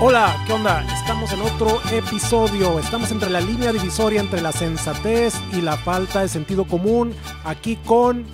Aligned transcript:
Hola, 0.00 0.36
¿qué 0.46 0.52
onda? 0.52 0.84
Estamos 0.94 1.32
en 1.32 1.40
otro 1.40 1.80
episodio. 1.90 2.78
Estamos 2.78 3.10
entre 3.10 3.30
la 3.30 3.40
línea 3.40 3.72
divisoria 3.72 4.20
entre 4.20 4.40
la 4.40 4.52
sensatez 4.52 5.34
y 5.52 5.60
la 5.60 5.76
falta 5.76 6.20
de 6.20 6.28
sentido 6.28 6.66
común. 6.66 7.14
Aquí 7.44 7.76
con. 7.84 8.24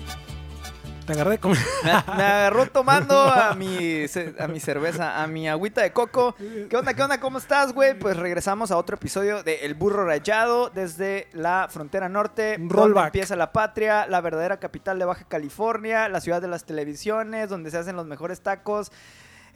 Te 1.07 1.13
agarré 1.13 1.39
con. 1.39 1.53
Me, 1.53 1.91
me 2.17 2.23
agarró 2.23 2.67
tomando 2.67 3.19
a 3.19 3.55
mi, 3.55 4.05
a 4.39 4.47
mi 4.47 4.59
cerveza, 4.59 5.23
a 5.23 5.25
mi 5.25 5.47
agüita 5.49 5.81
de 5.81 5.91
coco. 5.91 6.35
¿Qué 6.69 6.77
onda, 6.77 6.93
qué 6.93 7.01
onda? 7.01 7.19
¿Cómo 7.19 7.39
estás, 7.39 7.73
güey? 7.73 7.97
Pues 7.97 8.15
regresamos 8.15 8.69
a 8.69 8.77
otro 8.77 8.97
episodio 8.97 9.41
de 9.41 9.65
El 9.65 9.73
Burro 9.73 10.05
Rayado 10.05 10.69
desde 10.69 11.27
la 11.33 11.67
frontera 11.71 12.09
norte. 12.09 12.57
donde 12.59 12.75
Rollback. 12.75 13.05
empieza 13.07 13.35
la 13.35 13.51
patria, 13.51 14.05
la 14.05 14.21
verdadera 14.21 14.57
capital 14.59 14.99
de 14.99 15.05
Baja 15.05 15.25
California, 15.27 16.09
la 16.09 16.21
ciudad 16.21 16.41
de 16.43 16.47
las 16.47 16.63
televisiones, 16.65 17.49
donde 17.49 17.71
se 17.71 17.79
hacen 17.79 17.95
los 17.95 18.05
mejores 18.05 18.41
tacos, 18.41 18.91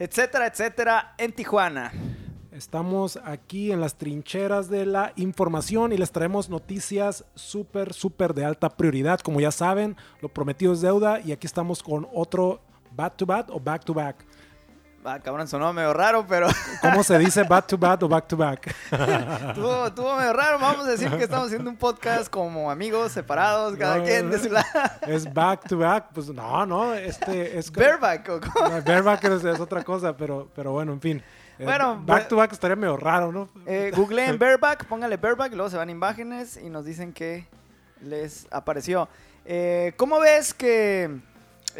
etcétera, 0.00 0.46
etcétera, 0.46 1.14
en 1.18 1.30
Tijuana. 1.30 1.92
Estamos 2.52 3.18
aquí 3.22 3.70
en 3.70 3.82
las 3.82 3.96
trincheras 3.96 4.70
de 4.70 4.86
la 4.86 5.12
información 5.16 5.92
y 5.92 5.98
les 5.98 6.10
traemos 6.10 6.48
noticias 6.48 7.26
súper, 7.34 7.92
súper 7.92 8.32
de 8.32 8.46
alta 8.46 8.70
prioridad. 8.70 9.20
Como 9.20 9.42
ya 9.42 9.52
saben, 9.52 9.96
lo 10.22 10.30
prometido 10.30 10.72
es 10.72 10.80
deuda 10.80 11.20
y 11.20 11.32
aquí 11.32 11.46
estamos 11.46 11.82
con 11.82 12.08
otro 12.14 12.62
back 12.96 13.16
to 13.18 13.26
back 13.26 13.50
o 13.50 13.60
back 13.60 13.84
to 13.84 13.92
back. 13.92 14.26
Ah, 15.02 15.18
cabrón, 15.18 15.48
sonó 15.48 15.72
medio 15.72 15.94
raro, 15.94 16.26
pero 16.28 16.46
¿Cómo 16.82 17.02
se 17.02 17.18
dice 17.18 17.42
back 17.44 17.66
to 17.68 17.78
back 17.78 18.02
o 18.02 18.08
back 18.08 18.26
to 18.28 18.36
back? 18.36 18.66
estuvo, 19.48 19.86
estuvo 19.86 20.14
medio 20.14 20.32
raro. 20.34 20.58
Vamos 20.58 20.86
a 20.86 20.90
decir 20.90 21.10
que 21.10 21.24
estamos 21.24 21.46
haciendo 21.46 21.70
un 21.70 21.76
podcast 21.76 22.28
como 22.28 22.70
amigos, 22.70 23.12
separados, 23.12 23.78
cada 23.78 23.96
No, 23.96 24.04
quien 24.04 24.28
de 24.30 24.38
su 24.38 24.50
lado. 24.50 24.66
Es 25.06 25.32
back 25.32 25.66
to 25.68 25.78
back. 25.78 26.08
Pues 26.12 26.28
no, 26.28 26.66
no, 26.66 26.92
este 26.94 27.58
es. 27.58 27.72
Bareback, 27.72 28.28
¿o 28.28 28.40
cómo? 28.40 28.68
No, 28.68 28.82
bareback 28.82 29.24
es, 29.24 29.44
es 29.44 29.58
otra 29.58 29.82
cosa, 29.82 30.14
pero, 30.14 30.48
pero 30.54 30.72
bueno, 30.72 30.92
en 30.92 31.00
fin. 31.00 31.22
Eh, 31.58 31.64
Bueno, 31.64 32.02
back 32.04 32.28
to 32.28 32.36
back 32.36 32.52
estaría 32.52 32.76
medio 32.76 32.98
raro, 32.98 33.32
¿no? 33.32 33.48
Eh, 33.64 33.92
googleen 33.94 34.38
bareback, 34.38 34.84
póngale 34.84 35.16
bareback, 35.16 35.52
luego 35.54 35.70
se 35.70 35.78
van 35.78 35.88
imágenes 35.88 36.58
y 36.58 36.68
nos 36.68 36.84
dicen 36.84 37.14
que 37.14 37.46
les 38.02 38.46
apareció. 38.50 39.08
Eh, 39.46 39.94
¿Cómo 39.96 40.20
ves 40.20 40.52
que 40.52 41.20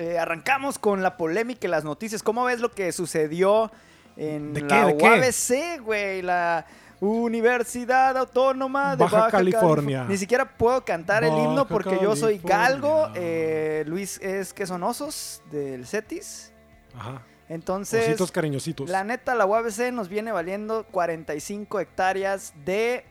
eh, 0.00 0.18
arrancamos 0.18 0.78
con 0.78 1.02
la 1.02 1.16
polémica 1.16 1.66
y 1.66 1.70
las 1.70 1.84
noticias? 1.84 2.22
¿Cómo 2.22 2.44
ves 2.44 2.60
lo 2.60 2.70
que 2.70 2.90
sucedió 2.92 3.70
en 4.16 4.54
¿De 4.54 4.62
qué? 4.62 4.74
la. 4.74 4.86
UABC, 4.86 5.82
güey? 5.82 6.22
La 6.22 6.64
Universidad 7.00 8.16
Autónoma 8.16 8.96
de 8.96 9.04
Baja 9.04 9.16
Baja, 9.18 9.30
California. 9.30 10.04
Ni 10.08 10.16
siquiera 10.16 10.56
puedo 10.56 10.84
cantar 10.84 11.24
el 11.24 11.32
himno 11.32 11.66
porque 11.66 11.98
yo 12.00 12.16
soy 12.16 12.38
galgo. 12.38 13.10
Eh, 13.14 13.84
Luis 13.86 14.18
es 14.22 14.52
que 14.52 14.66
son 14.66 14.82
osos 14.82 15.42
del 15.50 15.86
CETIS. 15.86 16.52
Ajá. 16.96 17.22
Entonces, 17.48 18.06
Ositos 18.06 18.30
cariñositos. 18.30 18.88
la 18.88 19.02
neta, 19.02 19.34
la 19.34 19.44
UABC 19.44 19.90
nos 19.92 20.08
viene 20.08 20.30
valiendo 20.30 20.84
45 20.92 21.80
hectáreas 21.80 22.52
de, 22.64 23.04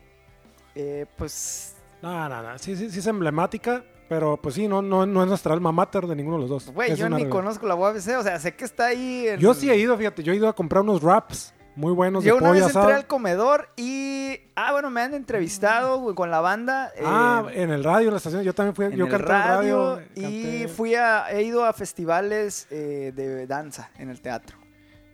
eh, 0.75 1.05
pues, 1.17 1.75
No, 2.01 2.29
no, 2.29 2.41
no. 2.41 2.57
Sí, 2.57 2.77
sí, 2.77 2.89
sí 2.89 2.99
es 2.99 3.07
emblemática, 3.07 3.83
pero 4.09 4.35
pues 4.37 4.55
sí, 4.55 4.67
no, 4.67 4.81
no, 4.81 5.05
no 5.05 5.21
es 5.23 5.29
nuestra 5.29 5.53
alma 5.53 5.71
mater 5.71 6.05
de 6.07 6.15
ninguno 6.15 6.35
de 6.37 6.41
los 6.41 6.49
dos. 6.49 6.73
güey, 6.73 6.95
yo 6.95 7.05
ni 7.07 7.15
realidad. 7.15 7.29
conozco 7.29 7.65
la 7.67 7.75
UABC, 7.75 8.17
o 8.17 8.23
sea, 8.23 8.39
sé 8.39 8.55
que 8.55 8.65
está 8.65 8.87
ahí. 8.87 9.27
En... 9.27 9.39
Yo 9.39 9.53
sí 9.53 9.69
he 9.69 9.77
ido, 9.77 9.95
fíjate, 9.97 10.23
yo 10.23 10.33
he 10.33 10.35
ido 10.35 10.49
a 10.49 10.53
comprar 10.53 10.81
unos 10.81 11.01
wraps 11.01 11.53
muy 11.75 11.93
buenos 11.93 12.23
Yo 12.25 12.33
de 12.33 12.39
una 12.39 12.49
pollo 12.49 12.59
vez 12.61 12.69
asado. 12.71 12.85
entré 12.89 12.95
al 12.95 13.07
comedor 13.07 13.69
y, 13.77 14.37
ah, 14.55 14.73
bueno, 14.73 14.89
me 14.89 14.99
han 15.01 15.13
entrevistado 15.13 15.99
güey, 15.99 16.13
con 16.15 16.29
la 16.29 16.41
banda. 16.41 16.91
eh, 16.97 17.03
Ah, 17.05 17.45
en 17.53 17.69
el 17.69 17.83
radio, 17.85 18.07
en 18.07 18.13
la 18.15 18.17
estación. 18.17 18.43
Yo 18.43 18.53
también 18.53 18.75
fui, 18.75 18.85
en 18.85 18.91
yo 18.97 19.05
el 19.05 19.11
canté 19.11 19.27
radio, 19.27 19.99
en 19.99 20.23
radio. 20.23 20.63
y 20.63 20.67
fui 20.67 20.95
a, 20.95 21.31
he 21.31 21.43
ido 21.43 21.63
a 21.63 21.71
festivales 21.71 22.67
eh, 22.71 23.13
de 23.15 23.47
danza 23.47 23.91
en 23.97 24.09
el 24.09 24.19
teatro. 24.19 24.57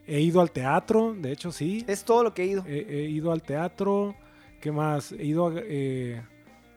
He 0.07 0.21
ido 0.21 0.39
al 0.41 0.51
teatro, 0.51 1.13
de 1.15 1.31
hecho, 1.33 1.51
sí. 1.51 1.83
Es 1.87 2.03
todo 2.03 2.23
lo 2.23 2.33
que 2.33 2.43
he 2.43 2.45
ido. 2.47 2.63
He, 2.65 2.79
he 2.79 3.01
ido 3.09 3.31
al 3.31 3.41
teatro. 3.43 4.15
¿Qué 4.61 4.71
más? 4.71 5.11
He 5.11 5.23
ido 5.25 5.47
a... 5.47 5.53
eh, 5.57 6.23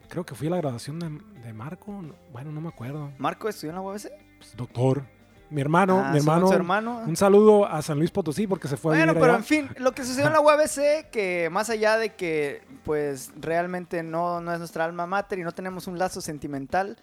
creo 0.09 0.25
que 0.25 0.35
fui 0.35 0.47
a 0.49 0.51
la 0.51 0.57
graduación 0.59 0.99
de, 0.99 1.09
de 1.43 1.53
Marco. 1.53 1.91
no- 1.93 2.15
Bueno, 2.33 2.51
no 2.53 2.61
me 2.61 2.69
acuerdo. 2.69 3.11
Marco 3.19 3.49
estudió 3.49 3.71
en 3.71 3.77
la 3.77 3.83
UABC. 3.83 4.09
Pues, 4.39 4.57
doctor. 4.57 5.03
Mi 5.51 5.63
hermano, 5.63 6.03
Ah, 6.05 6.11
mi 6.13 6.19
hermano. 6.19 6.53
hermano. 6.53 6.99
Un 7.07 7.17
saludo 7.17 7.65
a 7.67 7.81
San 7.81 7.99
Luis 7.99 8.11
Potosí 8.11 8.47
porque 8.47 8.69
se 8.69 8.77
fue 8.77 8.95
a 8.95 8.99
Bueno, 8.99 9.15
pero 9.15 9.27
allá. 9.33 9.37
en 9.37 9.45
fin, 9.45 9.71
lo 9.79 9.93
que 9.93 10.05
sucedió 10.05 10.27
en 10.27 10.35
la 10.35 10.41
UABC, 10.43 11.09
que 11.11 11.49
más 11.51 11.71
allá 11.71 11.97
de 11.97 12.11
que 12.15 12.61
pues 12.85 13.31
realmente 13.41 14.03
no, 14.03 14.43
no 14.43 14.53
es 14.53 14.59
nuestra 14.59 14.85
alma 14.85 15.07
mater 15.07 15.39
y 15.39 15.43
no 15.45 15.53
tenemos 15.53 15.87
un 15.87 15.99
lazo 15.99 16.21
sentimental, 16.21 16.99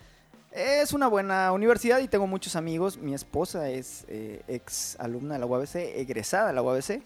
es 0.51 0.93
una 0.93 1.07
buena 1.07 1.51
universidad 1.53 1.99
y 1.99 2.07
tengo 2.07 2.27
muchos 2.27 2.55
amigos. 2.55 2.97
Mi 2.99 3.15
esposa 3.15 3.67
es 3.69 4.05
eh, 4.09 4.43
ex 4.47 4.95
alumna 4.99 5.33
de 5.33 5.39
la 5.39 5.47
UABC, 5.47 5.75
egresada 5.95 6.47
de 6.49 6.53
la 6.53 6.61
UABC. 6.61 7.01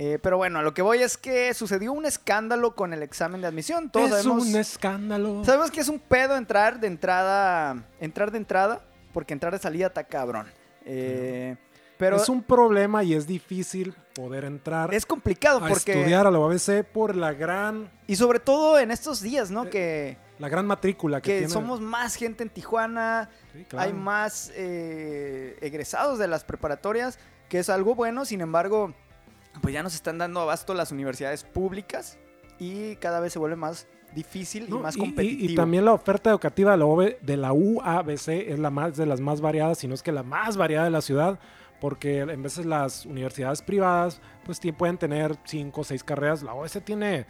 Eh, 0.00 0.20
pero 0.22 0.36
bueno, 0.36 0.60
a 0.60 0.62
lo 0.62 0.74
que 0.74 0.80
voy 0.80 1.02
es 1.02 1.16
que 1.16 1.52
sucedió 1.54 1.92
un 1.92 2.06
escándalo 2.06 2.76
con 2.76 2.92
el 2.92 3.02
examen 3.02 3.40
de 3.40 3.48
admisión. 3.48 3.90
Todos 3.90 4.12
es 4.12 4.22
sabemos, 4.22 4.46
un 4.46 4.54
escándalo. 4.54 5.44
sabemos 5.44 5.72
que 5.72 5.80
es 5.80 5.88
un 5.88 5.98
pedo 5.98 6.36
entrar 6.36 6.78
de 6.78 6.86
entrada, 6.86 7.82
entrar 7.98 8.30
de 8.30 8.38
entrada, 8.38 8.80
porque 9.12 9.32
entrar 9.32 9.52
de 9.52 9.58
salida 9.58 9.88
está 9.88 10.04
cabrón. 10.04 10.46
Eh, 10.84 11.56
pero 11.96 12.16
es 12.16 12.28
un 12.28 12.44
problema 12.44 13.02
y 13.02 13.12
es 13.12 13.26
difícil 13.26 13.92
poder 14.14 14.44
entrar 14.44 14.94
es 14.94 15.04
complicado 15.04 15.58
a 15.58 15.68
porque... 15.68 15.92
estudiar 15.92 16.28
a 16.28 16.30
la 16.30 16.38
UABC 16.38 16.84
por 16.84 17.16
la 17.16 17.32
gran, 17.32 17.90
Y 18.06 18.14
sobre 18.14 18.38
todo 18.38 18.78
en 18.78 18.92
estos 18.92 19.20
días, 19.20 19.50
¿no? 19.50 19.68
Que, 19.68 20.16
la 20.38 20.48
gran 20.48 20.64
matrícula 20.64 21.20
que, 21.20 21.32
que 21.32 21.38
tiene. 21.38 21.52
somos 21.52 21.80
más 21.80 22.14
gente 22.14 22.44
en 22.44 22.50
Tijuana, 22.50 23.30
Sí, 23.52 23.64
claro. 23.64 23.88
hay 23.88 23.92
más 23.92 24.52
eh, 24.54 25.58
egresados 25.60 26.20
de 26.20 26.28
las 26.28 26.44
preparatorias, 26.44 27.18
que 27.48 27.58
es 27.58 27.68
algo 27.68 27.96
bueno, 27.96 28.24
sin 28.24 28.40
embargo, 28.42 28.94
pues 29.60 29.74
ya 29.74 29.82
nos 29.82 29.94
están 29.94 30.18
dando 30.18 30.40
abasto 30.40 30.74
las 30.74 30.92
universidades 30.92 31.44
públicas 31.44 32.18
y 32.58 32.96
cada 32.96 33.20
vez 33.20 33.32
se 33.32 33.38
vuelve 33.38 33.56
más 33.56 33.86
difícil 34.14 34.68
No, 34.68 34.78
y 34.78 34.80
más 34.80 34.96
y- 34.96 34.98
y- 34.98 35.02
competitivo. 35.02 35.52
Y, 35.52 35.54
también 35.54 35.84
la 35.84 35.92
oferta 35.92 36.30
educativa 36.30 36.72
de 36.72 37.36
la, 37.36 37.52
UABC 37.52 38.28
es 38.52 38.58
la 38.58 38.70
más 38.70 38.96
de 38.96 39.06
las 39.06 39.20
más 39.20 39.40
variadas, 39.40 39.78
si 39.78 39.86
no 39.88 39.94
es 39.94 40.02
que 40.02 40.12
la 40.12 40.22
más 40.22 40.56
variada 40.56 40.84
de 40.84 40.90
la 40.90 41.00
ciudad, 41.02 41.38
porque 41.80 42.20
en 42.20 42.42
veces 42.42 42.66
las 42.66 43.06
universidades 43.06 43.62
privadas 43.62 44.20
pues 44.44 44.58
pueden 44.72 44.96
tener 44.98 45.36
cinco 45.44 45.82
o 45.82 45.84
seis 45.84 46.02
carreras, 46.02 46.42
la 46.42 46.54
UABC 46.54 46.80
tiene, 46.82 47.26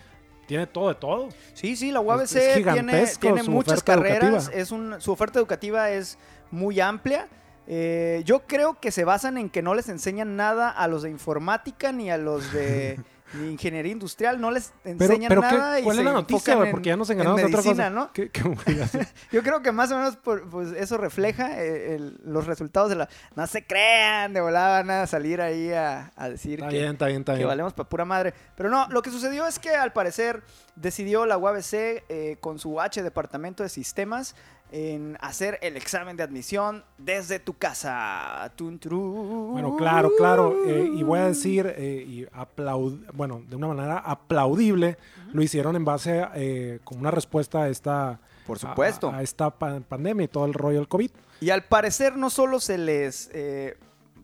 tiene 0.46 0.66
todo 0.66 0.88
de 0.88 0.94
todo. 0.94 1.28
Sí, 1.52 1.76
sí, 1.76 1.90
la 1.90 2.00
UABC 2.00 2.22
Es- 2.22 2.36
es 2.36 2.72
tiene, 2.72 3.06
tiene 3.20 3.42
muchas 3.42 3.82
carreras, 3.82 4.44
educativa. 4.44 4.62
es 4.62 4.70
un, 4.70 5.00
su 5.00 5.12
oferta 5.12 5.38
educativa 5.38 5.90
es 5.90 6.16
muy 6.50 6.80
amplia. 6.80 7.28
Eh, 7.70 8.22
yo 8.24 8.46
creo 8.46 8.80
que 8.80 8.90
se 8.90 9.04
basan 9.04 9.36
en 9.36 9.50
que 9.50 9.60
no 9.60 9.74
les 9.74 9.90
enseñan 9.90 10.36
nada 10.36 10.70
a 10.70 10.88
los 10.88 11.02
de 11.02 11.10
informática 11.10 11.92
ni 11.92 12.10
a 12.10 12.16
los 12.16 12.50
de 12.54 12.98
ni 13.34 13.50
ingeniería 13.50 13.92
industrial, 13.92 14.40
no 14.40 14.50
les 14.50 14.72
enseñan 14.86 15.28
pero 15.28 15.42
¿qué- 15.42 15.48
nada 15.58 15.78
y 15.78 15.82
¿cuál 15.82 15.96
se 15.96 16.00
es 16.00 16.04
la 16.06 16.12
noticia, 16.14 16.54
güey? 16.54 16.68
en- 16.68 16.72
Porque 16.72 16.88
ya 16.88 16.96
nos 16.96 17.10
en 17.10 17.18
enganamos 17.20 17.42
a 17.42 17.46
otra 17.46 17.62
cosa. 17.62 17.90
¿no? 17.90 18.10
Yo 19.32 19.42
creo 19.42 19.60
que 19.60 19.70
más 19.70 19.92
o 19.92 19.96
menos 19.98 20.16
por- 20.16 20.48
pues 20.48 20.72
eso 20.72 20.96
refleja 20.96 21.60
eh, 21.62 21.96
el- 21.96 22.18
los 22.24 22.46
resultados 22.46 22.88
de 22.88 22.96
la... 22.96 23.08
No 23.36 23.46
se 23.46 23.66
crean, 23.66 24.32
de 24.32 24.40
volada 24.40 24.78
van 24.78 24.90
a 24.90 25.06
salir 25.06 25.42
ahí 25.42 25.70
a, 25.72 26.10
a 26.16 26.30
decir 26.30 26.60
Está 26.60 26.70
que, 26.70 26.78
bien, 26.78 26.92
está 26.92 27.06
bien, 27.08 27.20
está 27.20 27.36
que 27.36 27.44
valemos 27.44 27.74
para 27.74 27.86
pura 27.86 28.06
madre. 28.06 28.32
Pero 28.56 28.70
no, 28.70 28.88
lo 28.88 29.02
que 29.02 29.10
sucedió 29.10 29.46
es 29.46 29.58
que 29.58 29.74
al 29.74 29.92
parecer 29.92 30.42
decidió 30.74 31.26
la 31.26 31.36
UABC 31.36 31.74
eh, 32.08 32.36
con 32.40 32.58
su 32.58 32.80
H 32.80 33.02
Departamento 33.02 33.62
de 33.62 33.68
Sistemas 33.68 34.36
en 34.70 35.16
hacer 35.20 35.58
el 35.62 35.76
examen 35.76 36.16
de 36.16 36.22
admisión 36.22 36.84
desde 36.98 37.38
tu 37.38 37.54
casa. 37.54 38.52
Tun, 38.56 38.78
turú. 38.78 39.50
Bueno, 39.52 39.76
claro, 39.76 40.10
claro. 40.18 40.56
eh, 40.66 40.90
y 40.94 41.02
voy 41.02 41.18
a 41.20 41.24
decir, 41.26 41.72
eh, 41.76 42.04
y 42.06 42.26
aplaud 42.32 42.94
bueno, 43.14 43.42
de 43.48 43.56
una 43.56 43.68
manera 43.68 43.98
aplaudible, 43.98 44.98
lo 45.32 45.42
hicieron 45.42 45.74
en 45.76 45.84
base 45.84 46.26
eh, 46.34 46.80
como 46.84 47.00
una 47.00 47.10
respuesta 47.10 47.62
a 47.62 47.68
esta, 47.68 48.20
Por 48.46 48.58
supuesto. 48.58 49.08
a, 49.10 49.16
a 49.18 49.22
esta 49.22 49.50
pa- 49.50 49.80
pandemia 49.80 50.24
y 50.24 50.28
todo 50.28 50.44
el 50.44 50.54
rollo 50.54 50.78
del 50.78 50.88
COVID. 50.88 51.10
Y 51.40 51.50
al 51.50 51.64
parecer 51.64 52.16
no 52.16 52.30
solo 52.30 52.60
se 52.60 52.76
les, 52.78 53.30
eh, 53.32 53.76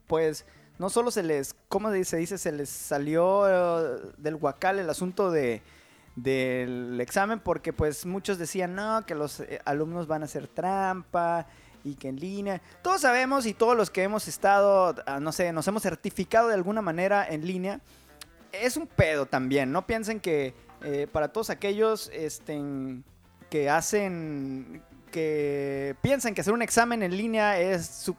pues, 0.06 0.44
no 0.78 0.90
solo 0.90 1.10
se 1.10 1.22
les, 1.22 1.54
¿cómo 1.68 1.90
se 2.04 2.16
dice? 2.16 2.36
Se 2.36 2.50
les 2.52 2.68
salió 2.68 3.44
del 4.18 4.34
huacal 4.34 4.78
el 4.78 4.90
asunto 4.90 5.30
de 5.30 5.62
del 6.16 7.00
examen 7.00 7.40
porque 7.40 7.72
pues 7.72 8.06
muchos 8.06 8.38
decían, 8.38 8.74
no, 8.74 9.04
que 9.06 9.14
los 9.14 9.40
eh, 9.40 9.60
alumnos 9.64 10.06
van 10.06 10.22
a 10.22 10.26
hacer 10.26 10.48
trampa 10.48 11.46
y 11.82 11.96
que 11.96 12.08
en 12.08 12.16
línea. 12.16 12.62
Todos 12.82 13.02
sabemos 13.02 13.46
y 13.46 13.54
todos 13.54 13.76
los 13.76 13.90
que 13.90 14.02
hemos 14.02 14.26
estado, 14.28 14.94
ah, 15.06 15.20
no 15.20 15.32
sé, 15.32 15.52
nos 15.52 15.68
hemos 15.68 15.82
certificado 15.82 16.48
de 16.48 16.54
alguna 16.54 16.82
manera 16.82 17.26
en 17.28 17.46
línea, 17.46 17.80
es 18.52 18.76
un 18.76 18.86
pedo 18.86 19.26
también. 19.26 19.72
No 19.72 19.86
piensen 19.86 20.20
que 20.20 20.54
eh, 20.82 21.06
para 21.10 21.28
todos 21.28 21.50
aquellos 21.50 22.10
este, 22.12 22.60
que 23.50 23.70
hacen, 23.70 24.82
que 25.14 25.94
piensan 26.00 26.34
que 26.34 26.40
hacer 26.40 26.52
un 26.52 26.60
examen 26.62 27.02
en 27.04 27.16
línea 27.16 27.56
es, 27.60 28.10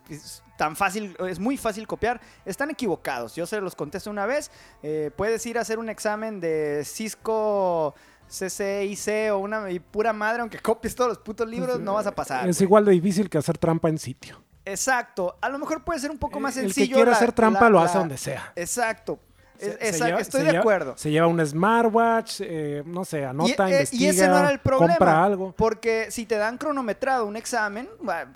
tan 0.58 0.78
fácil, 0.78 1.16
es 1.28 1.40
muy 1.40 1.58
fácil 1.58 1.86
copiar, 1.86 2.22
están 2.46 2.72
equivocados. 2.72 3.36
Yo 3.36 3.46
se 3.46 3.60
los 3.60 3.76
contesto 3.76 4.10
una 4.10 4.26
vez. 4.26 4.50
Eh, 4.82 5.12
puedes 5.18 5.46
ir 5.46 5.58
a 5.58 5.62
hacer 5.62 5.78
un 5.78 5.90
examen 5.90 6.40
de 6.40 6.84
Cisco 6.86 7.94
CCIC 8.30 9.34
o 9.34 9.40
una 9.40 9.70
y 9.70 9.80
pura 9.80 10.14
madre, 10.14 10.40
aunque 10.40 10.60
copies 10.60 10.96
todos 10.96 11.10
los 11.10 11.20
putos 11.20 11.48
libros, 11.50 11.82
no 11.82 11.96
vas 11.96 12.08
a 12.08 12.16
pasar. 12.16 12.48
Es 12.48 12.58
güey. 12.60 12.66
igual 12.66 12.86
de 12.86 12.94
difícil 12.94 13.30
que 13.30 13.38
hacer 13.38 13.58
trampa 13.58 13.90
en 13.90 13.98
sitio. 13.98 14.42
Exacto. 14.64 15.38
A 15.42 15.50
lo 15.50 15.60
mejor 15.60 15.84
puede 15.84 16.00
ser 16.00 16.10
un 16.10 16.18
poco 16.18 16.40
más 16.40 16.56
el 16.56 16.64
sencillo. 16.68 16.88
que 16.88 16.94
quiera 16.94 17.12
la- 17.12 17.18
hacer 17.18 17.34
trampa 17.34 17.62
la- 17.66 17.70
lo 17.70 17.80
hace 17.82 17.96
la- 17.96 18.00
donde 18.00 18.18
sea. 18.18 18.54
Exacto. 18.56 19.20
Se- 19.60 19.72
se 19.78 19.90
esa- 19.90 20.06
lleva- 20.08 20.20
estoy 20.20 20.42
de 20.44 20.48
lleva- 20.52 20.60
acuerdo. 20.60 20.94
Se 20.98 21.12
lleva 21.12 21.28
un 21.28 21.46
smartwatch, 21.46 22.42
eh, 22.42 22.84
no 22.86 23.06
sé, 23.06 23.26
anota, 23.26 23.70
y, 23.70 23.72
eh, 23.74 23.76
investiga, 23.78 24.04
y 24.04 24.08
ese 24.10 24.28
no 24.28 24.38
era 24.40 24.50
el 24.52 24.60
problema. 24.60 24.96
compra 24.98 25.24
algo. 25.24 25.52
Porque 25.58 26.08
si 26.12 26.26
te 26.26 26.36
dan 26.38 26.58
cronometrado 26.58 27.26
un 27.26 27.36
examen, 27.36 27.90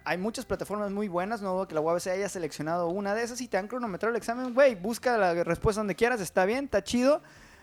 hay 0.04 0.18
muchas 0.18 0.46
plataformas 0.46 0.92
muy 0.92 1.08
buenas, 1.08 1.42
no 1.42 1.54
dudo 1.54 1.68
que 1.68 1.76
la 1.76 1.82
UABC 1.82 2.08
haya 2.12 2.30
seleccionado 2.30 2.88
una 2.88 3.14
de 3.16 3.24
esas. 3.24 3.38
Si 3.38 3.48
te 3.48 3.58
dan 3.58 3.68
cronometrado 3.68 4.12
el 4.12 4.18
examen, 4.18 4.54
güey, 4.54 4.76
busca 4.76 5.18
la 5.18 5.44
respuesta 5.44 5.80
donde 5.82 5.96
quieras, 5.96 6.22
está 6.22 6.46
bien, 6.46 6.66
está 6.66 6.84
chido. 6.84 7.22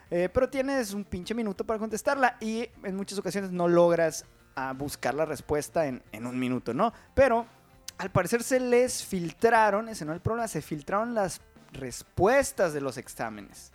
eh, 0.08 0.28
pero 0.32 0.48
tienes 0.48 0.92
un 0.94 1.02
pinche 1.02 1.34
minuto 1.34 1.64
para 1.66 1.80
contestarla 1.80 2.36
y 2.38 2.68
en 2.84 2.94
muchas 2.94 3.18
ocasiones 3.18 3.50
no 3.50 3.66
logras 3.66 4.24
ah, 4.54 4.72
buscar 4.72 5.14
la 5.14 5.24
respuesta 5.24 5.86
en, 5.86 6.00
en 6.12 6.26
un 6.28 6.38
minuto, 6.38 6.72
¿no? 6.72 6.92
Pero 7.12 7.44
al 7.98 8.10
parecer 8.12 8.44
se 8.44 8.60
les 8.60 9.04
filtraron, 9.04 9.88
ese 9.88 10.04
no 10.04 10.12
es 10.12 10.16
el 10.16 10.22
problema, 10.22 10.46
se 10.46 10.62
filtraron 10.62 11.12
las 11.12 11.40
respuestas 11.72 12.72
de 12.72 12.80
los 12.80 12.98
exámenes. 12.98 13.72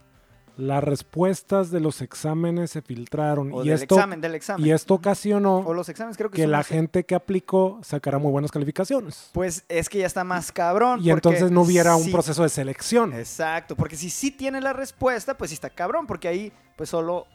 Las 0.58 0.84
respuestas 0.84 1.72
de 1.72 1.80
los 1.80 2.02
exámenes 2.02 2.72
se 2.72 2.82
filtraron 2.82 3.54
O 3.54 3.64
y 3.64 3.70
del 3.70 3.82
esto, 3.82 3.96
examen, 3.96 4.20
del 4.20 4.36
examen. 4.36 4.66
y 4.66 4.72
esto 4.72 4.96
ocasionó 4.96 5.60
o 5.60 5.74
los 5.74 5.88
exámenes 5.88 6.18
creo 6.18 6.30
que, 6.30 6.46
la 6.46 6.64
gente 6.64 7.06
que 7.06 7.16
aplicó 7.16 7.80
sacara 7.84 8.20
muy 8.20 8.32
buenas 8.32 8.52
calificaciones. 8.52 9.30
Pues 9.32 9.64
es 9.70 9.88
que 9.88 10.00
ya 10.00 10.06
está 10.06 10.24
más 10.24 10.52
cabrón. 10.52 11.00
Y 11.02 11.10
entonces 11.10 11.52
no 11.52 11.62
hubiera 11.62 11.96
un 11.96 12.12
proceso 12.12 12.44
de 12.44 12.50
selección. 12.50 13.14
Exacto, 13.14 13.76
porque 13.76 13.96
si 13.96 14.10
sí 14.10 14.30
tiene 14.30 14.60
la 14.60 14.74
respuesta, 14.74 15.38
pues 15.38 15.52
sí 15.52 15.56
está 15.56 15.70
cabrón, 15.70 16.06
porque 16.06 16.28
ahí 16.28 16.52
pues 16.76 16.90
solo 16.90 17.28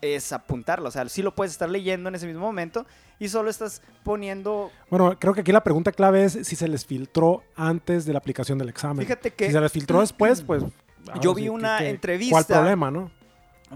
es 0.00 0.32
apuntarlo, 0.32 0.88
o 0.88 0.90
sea, 0.90 1.08
sí 1.08 1.22
lo 1.22 1.34
puedes 1.34 1.52
estar 1.52 1.68
leyendo 1.68 2.08
en 2.08 2.14
ese 2.14 2.26
mismo 2.26 2.40
momento 2.42 2.86
y 3.18 3.28
solo 3.28 3.50
estás 3.50 3.82
poniendo, 4.04 4.70
Bueno, 4.90 5.16
creo 5.18 5.34
que 5.34 5.40
aquí 5.42 5.52
la 5.52 5.62
pregunta 5.62 5.92
clave 5.92 6.24
es 6.24 6.32
si 6.42 6.56
se 6.56 6.68
les 6.68 6.86
filtró 6.86 7.42
antes 7.56 8.04
de 8.06 8.12
la 8.12 8.18
aplicación 8.18 8.58
del 8.58 8.68
examen. 8.68 9.04
fíjate 9.04 9.32
que 9.32 9.46
Si 9.46 9.52
se 9.52 9.60
les 9.60 9.72
filtró 9.72 10.00
después, 10.00 10.42
pues... 10.42 10.62
Yo 11.22 11.34
vi 11.34 11.48
una 11.48 11.78
que- 11.78 11.88
entrevista. 11.90 12.32
¿Cuál 12.34 12.44
problema, 12.44 12.90
no? 12.90 13.10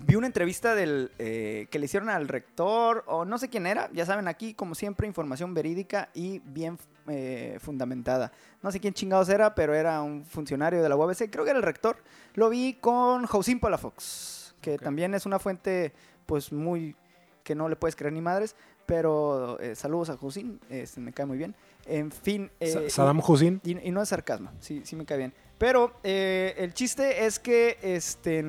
vi 0.07 0.15
una 0.17 0.27
entrevista 0.27 0.75
del 0.75 1.11
eh, 1.19 1.67
que 1.71 1.79
le 1.79 1.85
hicieron 1.85 2.09
al 2.09 2.27
rector 2.27 3.05
o 3.07 3.27
no 3.27 3.37
sé 3.37 3.51
quién 3.51 3.67
era, 3.67 3.91
ya 3.93 4.07
saben 4.07 4.27
aquí 4.27 4.55
como 4.55 4.75
siempre 4.75 5.07
información 5.07 5.53
verídica 5.53 6.09
y 6.15 6.39
bien 6.47 6.79
eh, 7.09 7.59
fundamentada. 7.61 8.33
No 8.63 8.71
sé 8.73 8.81
quién 8.81 8.95
chingados 8.95 9.29
era, 9.29 9.55
pero 9.55 9.75
era 9.75 10.01
un 10.01 10.25
funcionario 10.25 10.83
de 10.83 10.89
la 10.89 10.97
UABC, 10.97 11.29
creo 11.31 11.45
que 11.45 11.51
era 11.51 11.59
el 11.59 11.63
rector. 11.65 11.97
Lo 12.35 12.49
vi 12.49 12.79
con 12.81 13.27
Josín 13.27 13.61
Palafox, 13.61 14.55
que 14.63 14.79
también 14.79 15.13
es 15.15 15.27
una 15.27 15.39
fuente 15.39 15.93
pues 16.27 16.53
muy 16.53 16.97
que 17.45 17.55
no 17.55 17.69
le 17.69 17.77
puedes 17.77 17.97
creer 17.97 18.13
ni 18.13 18.21
madres, 18.21 18.55
pero 18.87 19.59
eh, 19.61 19.75
saludos 19.75 20.11
a 20.11 20.17
Josín, 20.17 20.61
este, 20.71 21.01
me 21.01 21.13
cae 21.13 21.27
muy 21.27 21.39
bien. 21.39 21.55
En 21.87 22.13
fin, 22.13 22.51
eh, 22.61 22.89
Saddam 22.89 23.21
Hussein. 23.27 23.61
y, 23.65 23.89
y 23.89 23.91
no 23.91 24.03
es 24.03 24.09
sarcasmo, 24.09 24.51
sí, 24.61 24.83
sí 24.85 24.95
me 24.95 25.05
cae 25.05 25.19
bien. 25.19 25.35
Pero 25.59 25.93
eh, 26.03 26.55
el 26.59 26.75
chiste 26.75 27.25
es 27.25 27.39
que 27.39 27.79
este, 27.83 28.45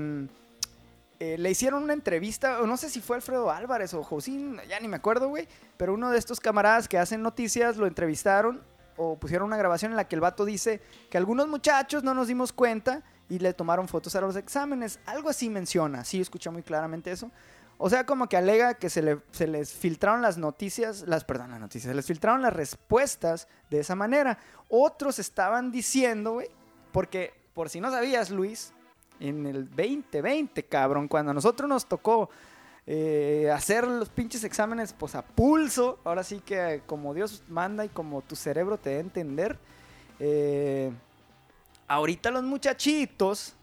eh, 1.19 1.37
le 1.37 1.51
hicieron 1.51 1.83
una 1.83 1.93
entrevista, 1.93 2.59
no 2.65 2.75
sé 2.75 2.89
si 2.89 3.01
fue 3.01 3.15
Alfredo 3.15 3.51
Álvarez 3.51 3.93
o 3.93 4.03
Josín, 4.03 4.59
ya 4.67 4.79
ni 4.79 4.87
me 4.87 4.95
acuerdo, 4.95 5.29
güey. 5.29 5.47
Pero 5.77 5.93
uno 5.93 6.09
de 6.09 6.17
estos 6.17 6.39
camaradas 6.39 6.87
que 6.87 6.97
hacen 6.97 7.21
noticias 7.21 7.77
lo 7.77 7.85
entrevistaron 7.85 8.61
o 8.97 9.15
pusieron 9.15 9.47
una 9.47 9.57
grabación 9.57 9.91
en 9.91 9.95
la 9.95 10.07
que 10.07 10.15
el 10.15 10.21
vato 10.21 10.43
dice 10.43 10.81
que 11.09 11.17
algunos 11.17 11.47
muchachos 11.47 12.03
no 12.03 12.13
nos 12.13 12.27
dimos 12.27 12.51
cuenta 12.51 13.03
y 13.29 13.39
le 13.39 13.53
tomaron 13.53 13.87
fotos 13.87 14.15
a 14.15 14.21
los 14.21 14.35
exámenes. 14.35 14.99
Algo 15.05 15.29
así 15.29 15.49
menciona, 15.49 16.03
sí, 16.03 16.19
escuché 16.19 16.49
muy 16.49 16.63
claramente 16.63 17.11
eso. 17.11 17.31
O 17.77 17.89
sea, 17.89 18.05
como 18.05 18.29
que 18.29 18.37
alega 18.37 18.75
que 18.75 18.89
se, 18.89 19.01
le- 19.01 19.19
se 19.31 19.47
les 19.47 19.73
filtraron 19.73 20.21
las 20.21 20.37
noticias, 20.37 21.03
las, 21.07 21.23
perdón, 21.25 21.51
las 21.51 21.59
noticias, 21.59 21.89
se 21.91 21.95
les 21.95 22.05
filtraron 22.05 22.41
las 22.41 22.53
respuestas 22.53 23.47
de 23.69 23.79
esa 23.79 23.95
manera. 23.95 24.37
Otros 24.69 25.19
estaban 25.19 25.71
diciendo, 25.71 26.33
güey, 26.33 26.47
porque 26.91 27.33
por 27.53 27.69
si 27.69 27.81
no 27.81 27.91
sabías, 27.91 28.29
Luis, 28.29 28.71
en 29.19 29.45
el 29.45 29.69
2020, 29.69 30.63
cabrón, 30.63 31.07
cuando 31.07 31.31
a 31.31 31.33
nosotros 31.33 31.67
nos 31.69 31.85
tocó 31.85 32.29
eh, 32.85 33.49
hacer 33.53 33.87
los 33.87 34.09
pinches 34.09 34.43
exámenes, 34.43 34.93
pues 34.93 35.15
a 35.15 35.21
pulso, 35.23 35.99
ahora 36.03 36.23
sí 36.23 36.39
que 36.39 36.81
como 36.85 37.13
Dios 37.13 37.43
manda 37.47 37.85
y 37.85 37.89
como 37.89 38.21
tu 38.21 38.35
cerebro 38.35 38.77
te 38.77 38.91
dé 38.91 38.97
a 38.97 38.99
entender, 39.01 39.57
eh, 40.19 40.91
ahorita 41.87 42.31
los 42.31 42.43
muchachitos, 42.43 43.55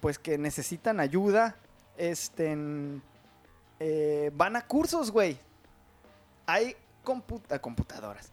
pues 0.00 0.18
que 0.18 0.38
necesitan 0.38 1.00
ayuda, 1.00 1.56
este, 1.96 2.56
eh, 3.80 4.30
van 4.34 4.56
a 4.56 4.66
cursos, 4.66 5.10
güey. 5.10 5.38
Hay 6.46 6.74
computa- 7.04 7.58
computadoras. 7.60 8.30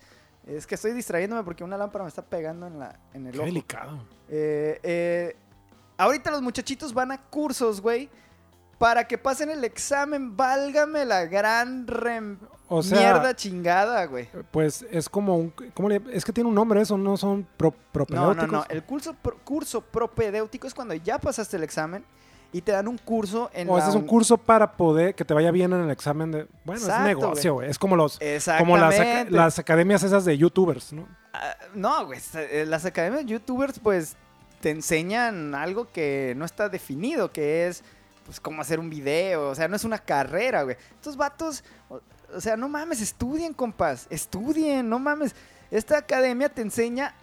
Es 0.48 0.68
que 0.68 0.76
estoy 0.76 0.94
distrayéndome 0.94 1.44
porque 1.44 1.64
una 1.64 1.78
lámpara 1.78 2.04
me 2.04 2.10
está 2.10 2.22
pegando 2.22 2.68
en, 2.68 2.80
la, 2.80 3.00
en 3.14 3.26
el 3.26 3.32
Qué 3.34 3.38
ojo. 3.40 3.46
delicado. 3.48 4.00
Eh, 4.30 4.80
eh, 4.84 5.36
ahorita 5.98 6.30
los 6.32 6.42
muchachitos 6.42 6.94
van 6.94 7.12
a 7.12 7.20
cursos, 7.22 7.82
güey, 7.82 8.10
para 8.78 9.08
que 9.08 9.18
pasen 9.18 9.50
el 9.50 9.64
examen. 9.64 10.38
Válgame 10.38 11.04
la 11.06 11.26
gran 11.26 11.88
rem- 11.88 12.38
O 12.68 12.84
sea, 12.84 12.98
mierda 13.00 13.36
chingada, 13.36 14.06
güey. 14.06 14.30
pues 14.52 14.86
es 14.92 15.10
como 15.10 15.36
un... 15.38 15.50
¿cómo 15.74 15.90
le- 15.90 16.02
es 16.12 16.24
que 16.24 16.32
tiene 16.32 16.48
un 16.50 16.56
nombre 16.56 16.80
eso, 16.82 16.96
no 16.98 17.18
son 17.18 17.48
pro, 17.58 17.70
No, 17.72 17.76
no, 17.76 17.92
propedéuticos. 17.92 18.52
no. 18.52 18.66
El 18.70 18.84
curso, 18.84 19.14
pro- 19.16 19.38
curso 19.44 19.82
propedéutico 19.82 20.68
es 20.68 20.74
cuando 20.76 20.94
ya 20.94 21.18
pasaste 21.20 21.58
el 21.58 21.64
examen 21.64 22.06
y 22.56 22.62
te 22.62 22.72
dan 22.72 22.88
un 22.88 22.98
curso 22.98 23.52
en 23.54 23.70
O 23.70 23.78
la 23.78 23.86
es 23.86 23.94
un 23.96 24.08
curso 24.08 24.38
para 24.38 24.72
poder 24.72 25.14
que 25.14 25.26
te 25.26 25.34
vaya 25.34 25.52
bien 25.52 25.74
en 25.74 25.82
el 25.82 25.92
examen 25.92 26.32
de... 26.32 26.48
Bueno, 26.64 26.80
Exacto, 26.80 27.10
es 27.10 27.16
negocio, 27.18 27.54
güey. 27.56 27.70
Es 27.70 27.78
como 27.78 27.98
los... 27.98 28.18
Como 28.58 28.78
las, 28.78 29.30
las 29.30 29.60
academias 29.60 30.04
esas 30.04 30.24
de 30.24 30.38
youtubers, 30.38 30.94
¿no? 30.94 31.06
Ah, 31.34 31.54
no, 31.74 32.06
güey. 32.06 32.18
eh, 32.36 32.64
Las 32.66 32.86
academias 32.86 33.26
de 33.26 33.32
youtubers, 33.34 33.78
pues, 33.80 34.16
te 34.62 34.70
enseñan 34.70 35.54
algo 35.54 35.92
que 35.92 36.34
no 36.38 36.46
está 36.46 36.70
definido, 36.70 37.30
que 37.30 37.68
es, 37.68 37.84
pues, 38.26 38.40
cómo 38.40 38.62
hacer 38.62 38.80
un 38.80 38.90
video. 38.90 39.50
O 39.50 39.56
sea, 39.56 39.68
no 39.68 39.76
es 39.76 39.84
una 39.84 39.98
carrera, 40.00 40.64
güey. 40.64 40.78
Estos 40.94 41.18
vatos, 41.18 41.62
o, 41.90 42.00
o 42.34 42.40
sea, 42.40 42.56
no 42.56 42.70
mames, 42.70 43.02
estudien, 43.02 43.54
compas. 43.54 44.08
Estudien, 44.10 44.88
no 44.88 44.98
mames. 44.98 45.36
Esta 45.72 45.98
academia 45.98 46.48
te 46.48 46.62
enseña 46.62 47.16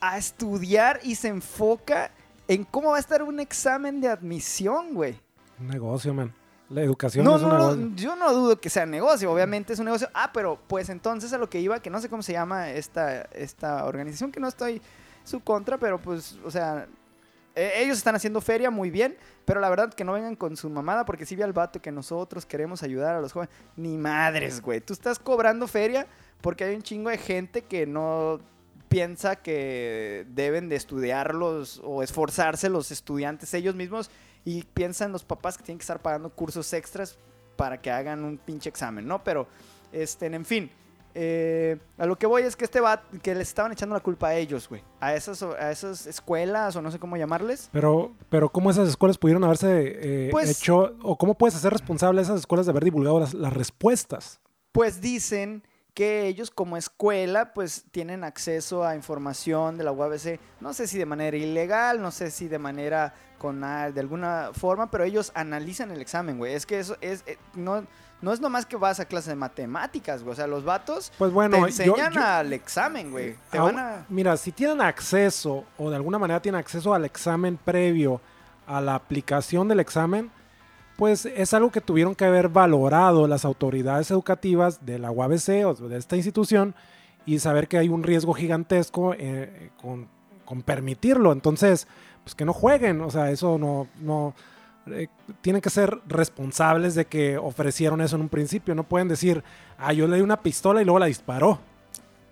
a 0.00 0.18
estudiar 0.18 0.98
y 1.04 1.14
se 1.14 1.28
enfoca 1.28 2.10
en 2.54 2.64
cómo 2.64 2.90
va 2.90 2.96
a 2.96 3.00
estar 3.00 3.22
un 3.22 3.40
examen 3.40 4.00
de 4.00 4.08
admisión, 4.08 4.94
güey. 4.94 5.18
Un 5.60 5.68
negocio, 5.68 6.12
man. 6.14 6.32
La 6.68 6.80
educación 6.82 7.24
No, 7.24 7.36
es 7.36 7.42
un 7.42 7.48
no, 7.50 7.58
negocio. 7.58 7.76
no, 7.76 7.96
yo 7.96 8.16
no 8.16 8.32
dudo 8.32 8.58
que 8.60 8.70
sea 8.70 8.86
negocio, 8.86 9.30
obviamente 9.30 9.74
es 9.74 9.78
un 9.78 9.84
negocio. 9.84 10.08
Ah, 10.14 10.30
pero 10.32 10.58
pues 10.66 10.88
entonces 10.88 11.32
a 11.32 11.38
lo 11.38 11.50
que 11.50 11.60
iba, 11.60 11.80
que 11.80 11.90
no 11.90 12.00
sé 12.00 12.08
cómo 12.08 12.22
se 12.22 12.32
llama 12.32 12.70
esta, 12.70 13.22
esta 13.32 13.84
organización, 13.84 14.32
que 14.32 14.40
no 14.40 14.48
estoy 14.48 14.80
su 15.24 15.40
contra, 15.40 15.76
pero 15.76 16.00
pues, 16.00 16.38
o 16.44 16.50
sea, 16.50 16.86
eh, 17.54 17.72
ellos 17.76 17.98
están 17.98 18.14
haciendo 18.14 18.40
feria 18.40 18.70
muy 18.70 18.90
bien, 18.90 19.16
pero 19.44 19.60
la 19.60 19.68
verdad 19.68 19.92
que 19.92 20.04
no 20.04 20.14
vengan 20.14 20.34
con 20.34 20.56
su 20.56 20.70
mamada, 20.70 21.04
porque 21.04 21.26
si 21.26 21.36
vi 21.36 21.42
al 21.42 21.52
vato 21.52 21.82
que 21.82 21.92
nosotros 21.92 22.46
queremos 22.46 22.82
ayudar 22.82 23.16
a 23.16 23.20
los 23.20 23.32
jóvenes. 23.32 23.54
Ni 23.76 23.98
madres, 23.98 24.62
güey. 24.62 24.80
Tú 24.80 24.94
estás 24.94 25.18
cobrando 25.18 25.66
feria 25.68 26.06
porque 26.40 26.64
hay 26.64 26.74
un 26.74 26.82
chingo 26.82 27.10
de 27.10 27.18
gente 27.18 27.62
que 27.62 27.86
no 27.86 28.40
piensa 28.92 29.36
que 29.36 30.26
deben 30.28 30.68
de 30.68 30.76
estudiarlos 30.76 31.80
o 31.84 32.02
esforzarse 32.02 32.68
los 32.68 32.90
estudiantes 32.90 33.54
ellos 33.54 33.74
mismos 33.74 34.10
y 34.44 34.64
piensan 34.74 35.12
los 35.12 35.24
papás 35.24 35.56
que 35.56 35.64
tienen 35.64 35.78
que 35.78 35.82
estar 35.84 36.00
pagando 36.02 36.30
cursos 36.30 36.72
extras 36.72 37.18
para 37.56 37.80
que 37.80 37.90
hagan 37.90 38.24
un 38.24 38.38
pinche 38.38 38.68
examen, 38.68 39.06
¿no? 39.06 39.22
Pero, 39.24 39.46
este, 39.92 40.26
en 40.26 40.44
fin, 40.44 40.70
eh, 41.14 41.78
a 41.98 42.06
lo 42.06 42.16
que 42.16 42.26
voy 42.26 42.42
es 42.42 42.56
que 42.56 42.64
este 42.64 42.80
va 42.80 43.02
que 43.22 43.34
les 43.34 43.48
estaban 43.48 43.72
echando 43.72 43.94
la 43.94 44.00
culpa 44.00 44.28
a 44.28 44.34
ellos, 44.34 44.68
güey, 44.68 44.82
a 45.00 45.14
esas, 45.14 45.42
a 45.42 45.70
esas 45.70 46.06
escuelas 46.06 46.74
o 46.76 46.82
no 46.82 46.90
sé 46.90 46.98
cómo 46.98 47.16
llamarles. 47.16 47.68
Pero, 47.72 48.12
pero 48.30 48.50
¿cómo 48.50 48.70
esas 48.70 48.88
escuelas 48.88 49.18
pudieron 49.18 49.44
haberse 49.44 50.26
eh, 50.26 50.28
Pues- 50.30 50.50
hecho, 50.60 50.96
o 51.02 51.16
cómo 51.18 51.34
puedes 51.36 51.54
hacer 51.54 51.72
responsable 51.72 52.20
a 52.20 52.24
esas 52.24 52.40
escuelas 52.40 52.66
de 52.66 52.70
haber 52.70 52.84
divulgado 52.84 53.20
las, 53.20 53.34
las 53.34 53.52
respuestas? 53.52 54.40
Pues 54.72 55.00
dicen 55.02 55.62
que 55.94 56.26
ellos 56.26 56.50
como 56.50 56.76
escuela 56.76 57.52
pues 57.52 57.84
tienen 57.90 58.24
acceso 58.24 58.84
a 58.84 58.96
información 58.96 59.76
de 59.76 59.84
la 59.84 59.92
UABC, 59.92 60.40
no 60.60 60.72
sé 60.72 60.86
si 60.86 60.96
de 60.98 61.06
manera 61.06 61.36
ilegal, 61.36 62.00
no 62.00 62.10
sé 62.10 62.30
si 62.30 62.48
de 62.48 62.58
manera 62.58 63.12
con 63.38 63.60
de 63.60 64.00
alguna 64.00 64.50
forma, 64.52 64.90
pero 64.90 65.04
ellos 65.04 65.32
analizan 65.34 65.90
el 65.90 66.00
examen, 66.00 66.38
güey. 66.38 66.54
Es 66.54 66.64
que 66.64 66.78
eso 66.78 66.96
es 67.00 67.24
eh, 67.26 67.38
no 67.54 67.84
no 68.22 68.32
es 68.32 68.40
nomás 68.40 68.64
que 68.66 68.76
vas 68.76 69.00
a 69.00 69.04
clase 69.06 69.30
de 69.30 69.36
matemáticas, 69.36 70.22
güey. 70.22 70.32
O 70.32 70.36
sea, 70.36 70.46
los 70.46 70.62
vatos 70.64 71.12
Pues 71.18 71.32
bueno, 71.32 71.56
te 71.56 71.60
yo- 71.60 71.66
enseñan 71.66 72.12
yo- 72.12 72.22
al 72.24 72.52
examen, 72.52 73.10
güey. 73.10 73.36
Te 73.50 73.58
Aún- 73.58 73.74
van 73.74 73.78
a 73.84 74.06
Mira, 74.08 74.36
si 74.36 74.52
tienen 74.52 74.80
acceso 74.80 75.64
o 75.76 75.90
de 75.90 75.96
alguna 75.96 76.20
manera 76.20 76.40
tienen 76.40 76.60
acceso 76.60 76.94
al 76.94 77.04
examen 77.04 77.56
previo 77.56 78.20
a 78.66 78.80
la 78.80 78.94
aplicación 78.94 79.66
del 79.66 79.80
examen, 79.80 80.30
pues 81.02 81.26
es 81.26 81.52
algo 81.52 81.72
que 81.72 81.80
tuvieron 81.80 82.14
que 82.14 82.24
haber 82.24 82.48
valorado 82.48 83.26
las 83.26 83.44
autoridades 83.44 84.08
educativas 84.12 84.86
de 84.86 85.00
la 85.00 85.10
UABC 85.10 85.66
o 85.66 85.74
de 85.74 85.98
esta 85.98 86.14
institución 86.14 86.76
y 87.26 87.40
saber 87.40 87.66
que 87.66 87.76
hay 87.76 87.88
un 87.88 88.04
riesgo 88.04 88.32
gigantesco 88.34 89.12
eh, 89.18 89.70
con, 89.80 90.62
permitirlo. 90.62 91.32
Entonces, 91.32 91.88
pues 92.22 92.36
que 92.36 92.44
no 92.44 92.52
jueguen, 92.52 93.00
o 93.00 93.10
sea, 93.10 93.32
eso 93.32 93.58
no... 93.58 93.88
no 93.98 94.32
eh, 94.86 95.08
tienen 95.40 95.60
que 95.60 95.70
ser 95.70 95.98
responsables 96.06 96.94
de 96.94 97.06
que 97.06 97.36
ofrecieron 97.36 98.00
eso 98.00 98.14
en 98.14 98.22
un 98.22 98.28
principio. 98.28 98.76
No 98.76 98.84
pueden 98.84 99.08
decir, 99.08 99.42
ah, 99.78 99.92
yo 99.92 100.06
le 100.06 100.18
di 100.18 100.22
una 100.22 100.40
pistola 100.40 100.82
y 100.82 100.84
luego 100.84 101.00
la 101.00 101.06
disparó. 101.06 101.58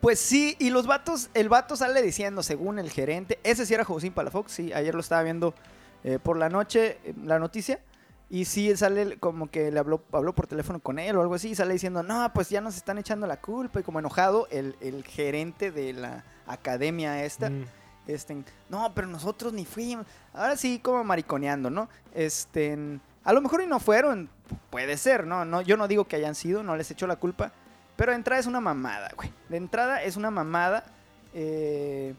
Pues 0.01 0.21
sí, 0.21 0.55
y 0.61 0.71
los 0.71 0.87
vatos, 0.87 1.29
el 1.35 1.49
vato 1.49 1.75
sale 1.75 2.03
diciendo, 2.03 2.45
según 2.45 2.79
el 2.79 2.93
gerente, 2.93 3.41
ese 3.43 3.67
sí 3.67 3.75
era 3.75 3.85
Josín 3.85 4.13
Palafox, 4.13 4.53
sí, 4.53 4.73
ayer 4.73 4.95
lo 4.95 5.01
estaba 5.01 5.25
viendo 5.25 5.55
eh, 6.05 6.21
por 6.23 6.37
la 6.37 6.49
noche 6.49 6.99
la 7.25 7.41
noticia. 7.41 7.81
Y 8.31 8.45
sí 8.45 8.75
sale 8.77 9.19
como 9.19 9.51
que 9.51 9.73
le 9.73 9.81
habló, 9.81 10.05
habló 10.13 10.33
por 10.33 10.47
teléfono 10.47 10.79
con 10.79 11.01
él 11.01 11.17
o 11.17 11.21
algo 11.21 11.35
así. 11.35 11.51
Y 11.51 11.55
sale 11.57 11.73
diciendo, 11.73 12.05
no, 12.05 12.33
pues 12.33 12.49
ya 12.49 12.61
nos 12.61 12.77
están 12.77 12.97
echando 12.97 13.27
la 13.27 13.41
culpa. 13.41 13.81
Y 13.81 13.83
como 13.83 13.99
enojado, 13.99 14.47
el, 14.53 14.77
el 14.81 15.03
gerente 15.05 15.73
de 15.73 15.93
la 15.93 16.25
academia 16.47 17.25
esta. 17.25 17.51
Mm. 17.51 17.65
Este, 18.07 18.37
no, 18.69 18.93
pero 18.95 19.09
nosotros 19.09 19.53
ni 19.53 19.65
fuimos. 19.65 20.07
Ahora 20.33 20.57
sí, 20.57 20.79
como 20.79 21.03
mariconeando, 21.03 21.71
¿no? 21.71 21.89
Este, 22.15 22.79
a 23.25 23.33
lo 23.33 23.41
mejor 23.41 23.63
y 23.63 23.67
no 23.67 23.81
fueron, 23.81 24.31
puede 24.71 24.97
ser, 24.97 25.27
¿no? 25.27 25.45
no 25.45 25.61
yo 25.61 25.77
no 25.77 25.87
digo 25.89 26.07
que 26.07 26.17
hayan 26.17 26.35
sido, 26.35 26.63
no 26.63 26.77
les 26.77 26.91
echo 26.91 27.07
la 27.07 27.17
culpa. 27.17 27.53
Pero 27.97 28.13
de 28.13 28.17
entrada 28.17 28.41
es 28.41 28.47
una 28.47 28.61
mamada, 28.61 29.11
güey. 29.15 29.33
De 29.49 29.59
entrada 29.59 30.03
es 30.03 30.17
una 30.17 30.31
mamada. 30.31 30.85
Eh, 31.35 32.15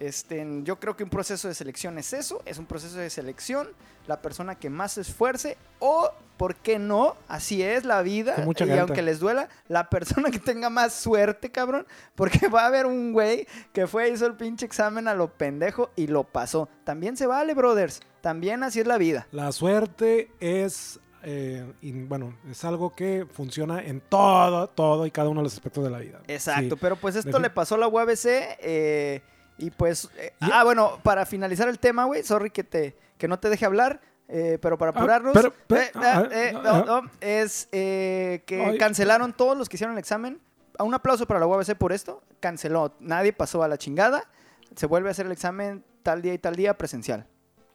este, 0.00 0.46
yo 0.62 0.78
creo 0.78 0.96
que 0.96 1.04
un 1.04 1.10
proceso 1.10 1.48
de 1.48 1.54
selección 1.54 1.98
es 1.98 2.12
eso, 2.12 2.42
es 2.44 2.58
un 2.58 2.66
proceso 2.66 2.98
de 2.98 3.10
selección, 3.10 3.68
la 4.06 4.20
persona 4.20 4.54
que 4.56 4.70
más 4.70 4.92
se 4.92 5.00
esfuerce 5.00 5.56
o, 5.78 6.10
¿por 6.36 6.56
qué 6.56 6.78
no? 6.78 7.16
Así 7.28 7.62
es 7.62 7.84
la 7.84 8.02
vida 8.02 8.34
y 8.38 8.78
aunque 8.78 9.02
les 9.02 9.18
duela, 9.18 9.48
la 9.68 9.88
persona 9.88 10.30
que 10.30 10.38
tenga 10.38 10.68
más 10.70 10.94
suerte, 10.94 11.50
cabrón, 11.50 11.86
porque 12.14 12.48
va 12.48 12.62
a 12.62 12.66
haber 12.66 12.86
un 12.86 13.12
güey 13.12 13.46
que 13.72 13.86
fue, 13.86 14.10
hizo 14.10 14.26
el 14.26 14.34
pinche 14.34 14.66
examen 14.66 15.08
a 15.08 15.14
lo 15.14 15.28
pendejo 15.28 15.90
y 15.96 16.06
lo 16.06 16.24
pasó. 16.24 16.68
También 16.84 17.16
se 17.16 17.26
vale, 17.26 17.54
brothers, 17.54 18.00
también 18.20 18.62
así 18.62 18.80
es 18.80 18.86
la 18.86 18.98
vida. 18.98 19.26
La 19.32 19.52
suerte 19.52 20.30
es, 20.40 21.00
eh, 21.22 21.72
y, 21.80 21.92
bueno, 21.92 22.36
es 22.50 22.64
algo 22.64 22.92
que 22.94 23.26
funciona 23.30 23.82
en 23.82 24.00
todo, 24.00 24.68
todo 24.68 25.06
y 25.06 25.10
cada 25.10 25.28
uno 25.28 25.40
de 25.40 25.44
los 25.44 25.54
aspectos 25.54 25.82
de 25.84 25.90
la 25.90 25.98
vida. 25.98 26.20
Exacto, 26.28 26.74
Sí. 26.74 26.78
pero 26.80 26.96
pues 26.96 27.16
esto 27.16 27.38
le 27.38 27.48
pasó 27.48 27.76
a 27.76 27.78
la 27.78 27.88
UABC 27.88 28.26
eh, 28.60 29.22
y 29.58 29.70
pues... 29.70 30.08
eh, 30.18 30.32
ah, 30.40 30.64
bueno, 30.64 30.98
para 31.02 31.24
finalizar 31.26 31.68
el 31.68 31.78
tema, 31.78 32.04
güey, 32.04 32.22
sorry 32.22 32.50
que, 32.50 32.64
te, 32.64 32.96
que 33.18 33.28
no 33.28 33.38
te 33.38 33.48
deje 33.48 33.64
hablar, 33.66 34.00
eh, 34.28 34.58
pero 34.60 34.76
para 34.78 34.90
Ah, 34.92 34.94
apurarnos, 34.98 35.32
pero- 35.34 35.52
pero- 35.66 36.30
eh, 36.32 36.52
no, 36.52 36.84
no, 36.84 37.10
es 37.20 37.68
que 37.70 38.42
Ay. 38.66 38.78
cancelaron 38.78 39.32
todos 39.32 39.56
los 39.56 39.68
que 39.68 39.76
hicieron 39.76 39.94
el 39.94 39.98
examen. 39.98 40.40
A 40.78 40.82
Un 40.84 40.92
aplauso 40.94 41.24
para 41.26 41.38
la 41.38 41.46
UABC 41.46 41.76
por 41.76 41.92
esto. 41.92 42.22
Canceló, 42.40 42.94
nadie 42.98 43.32
pasó 43.32 43.62
a 43.62 43.68
la 43.68 43.78
chingada. 43.78 44.24
Se 44.74 44.86
vuelve 44.86 45.08
a 45.08 45.12
hacer 45.12 45.26
el 45.26 45.32
examen 45.32 45.84
tal 46.02 46.20
día 46.20 46.34
y 46.34 46.38
tal 46.38 46.56
día 46.56 46.76
presencial. 46.76 47.26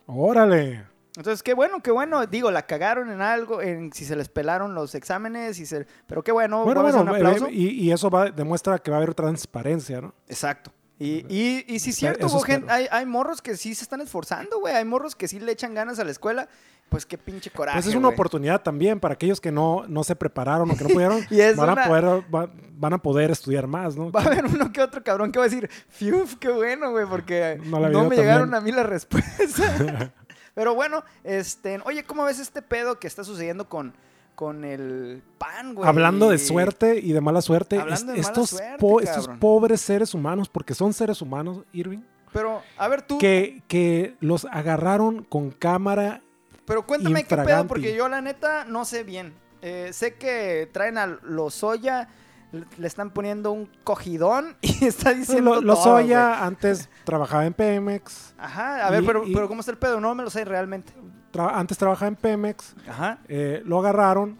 Órale. 0.05 0.86
Entonces, 1.15 1.43
qué 1.43 1.53
bueno, 1.53 1.81
qué 1.81 1.91
bueno. 1.91 2.25
Digo, 2.25 2.51
la 2.51 2.65
cagaron 2.65 3.09
en 3.12 3.21
algo, 3.21 3.62
en 3.62 3.91
si 3.93 4.05
se 4.05 4.15
les 4.15 4.27
pelaron 4.29 4.74
los 4.75 4.95
exámenes, 4.95 5.59
y 5.59 5.65
se, 5.65 5.86
pero 6.07 6.24
qué 6.24 6.31
bueno. 6.31 6.63
Bueno, 6.63 6.81
bueno, 6.81 7.01
un 7.01 7.09
aplauso. 7.09 7.48
eh, 7.48 7.51
y, 7.53 7.67
y 7.88 7.91
eso 7.91 8.09
va, 8.09 8.29
demuestra 8.31 8.77
que 8.79 8.91
va 8.91 8.98
a 8.98 9.00
haber 9.01 9.13
transparencia, 9.13 10.01
¿no? 10.01 10.13
Exacto. 10.27 10.71
Y, 10.99 11.25
y, 11.29 11.63
y 11.67 11.79
sí, 11.79 11.93
cierto, 11.93 12.27
eso 12.27 12.37
hubo 12.37 12.45
hay, 12.69 12.87
hay 12.91 13.05
morros 13.05 13.41
que 13.41 13.55
sí 13.55 13.73
se 13.73 13.83
están 13.83 14.01
esforzando, 14.01 14.59
güey. 14.59 14.75
Hay 14.75 14.83
morros 14.85 15.15
que 15.15 15.27
sí 15.29 15.39
le 15.39 15.51
echan 15.53 15.73
ganas 15.73 15.97
a 15.99 16.03
la 16.03 16.11
escuela. 16.11 16.49
Pues 16.89 17.05
qué 17.05 17.17
pinche 17.17 17.51
coraje. 17.51 17.77
Pues 17.77 17.85
es 17.87 17.93
una 17.95 18.07
güey. 18.07 18.15
oportunidad 18.15 18.61
también 18.63 18.99
para 18.99 19.13
aquellos 19.13 19.39
que 19.39 19.51
no, 19.51 19.85
no 19.87 20.03
se 20.03 20.15
prepararon 20.15 20.69
o 20.71 20.75
que 20.75 20.83
no 20.83 20.89
pudieron, 20.93 21.23
Y 21.29 21.39
es 21.39 21.55
van, 21.55 21.69
una- 21.71 21.83
a 21.83 21.87
poder, 21.87 22.05
va- 22.35 22.49
van 22.77 22.93
a 22.93 22.97
poder 22.97 23.29
estudiar 23.31 23.67
más, 23.67 23.95
¿no? 23.95 24.11
Va 24.11 24.21
a 24.23 24.25
haber 24.25 24.45
uno 24.45 24.73
que 24.73 24.81
otro 24.81 25.03
cabrón 25.03 25.31
que 25.31 25.37
va 25.39 25.45
a 25.45 25.49
decir, 25.49 25.69
fiuf, 25.87 26.35
qué 26.37 26.49
bueno, 26.49 26.89
güey, 26.91 27.05
porque 27.05 27.61
No 27.63 27.79
me 28.09 28.15
llegaron 28.15 28.49
también. 28.49 28.55
a 28.55 28.61
mí 28.61 28.71
las 28.71 28.85
respuestas. 28.89 29.53
Pero 30.55 30.73
bueno, 30.75 31.03
este, 31.23 31.79
oye, 31.85 32.03
¿cómo 32.03 32.25
ves 32.25 32.39
este 32.39 32.61
pedo 32.61 32.99
que 32.99 33.07
está 33.07 33.23
sucediendo 33.23 33.69
con, 33.69 33.93
con 34.39 34.63
el 34.63 35.22
pan, 35.38 35.75
güey? 35.75 35.86
Hablando 35.89 36.29
de 36.29 36.38
suerte 36.38 36.98
y 36.98 37.12
de 37.12 37.19
mala 37.19 37.41
suerte, 37.41 37.75
es- 37.75 38.05
mala 38.05 38.17
estos, 38.17 38.51
suerte, 38.51 38.77
po- 38.79 39.01
estos 39.01 39.27
pobres 39.38 39.81
seres 39.81 40.13
humanos, 40.13 40.48
porque 40.48 40.74
son 40.74 40.93
seres 40.93 41.22
humanos, 41.22 41.65
Irving, 41.74 42.00
Pero, 42.31 42.62
a 42.77 42.88
ver 42.88 43.01
tú, 43.01 43.17
que, 43.17 43.62
que 43.67 44.15
los 44.22 44.46
agarraron 44.46 45.25
con 45.25 45.51
cámara. 45.51 46.22
pero 46.63 46.86
cuéntame 46.88 47.25
qué 47.25 47.36
pedo, 47.36 47.67
porque 47.67 47.93
yo 47.93 48.08
la 48.08 48.22
neta 48.22 48.63
no 48.63 48.86
sé 48.86 49.03
bien. 49.03 49.34
Eh, 49.62 49.89
sé 49.91 50.13
que 50.15 50.69
traen 50.72 50.98
a 50.98 51.05
Lozoya, 51.22 52.08
le 52.53 52.63
le 52.77 52.88
están 52.88 53.10
poniendo 53.12 53.51
un 53.51 53.69
cogidón 53.84 54.55
y 54.62 54.86
está 54.86 55.13
diciendo 55.13 55.55
Lo, 55.55 55.55
todo. 55.55 55.65
Lozoya 55.98 56.46
antes 56.46 56.88
trabajaba 57.03 57.46
en 57.46 57.53
Pemex, 57.53 58.34
Ajá, 58.38 58.88
a 58.88 58.89
ver, 58.89 59.03
Y- 59.03 59.05
pero, 59.05 59.27
y- 59.27 59.34
pero 59.34 59.50
¿cómo 59.50 59.60
está 59.60 59.74
el 59.74 59.77
pedo? 59.77 60.00
No 60.00 60.15
me 60.15 60.24
lo 60.24 60.29
sé 60.29 60.46
realmente. 60.46 60.93
Tra- 61.31 61.51
antes 61.53 61.77
trabajaba 61.77 62.07
en 62.09 62.15
Pemex, 62.15 62.75
Ajá. 62.88 63.19
eh, 63.27 63.62
lo 63.65 63.79
agarraron. 63.79 64.38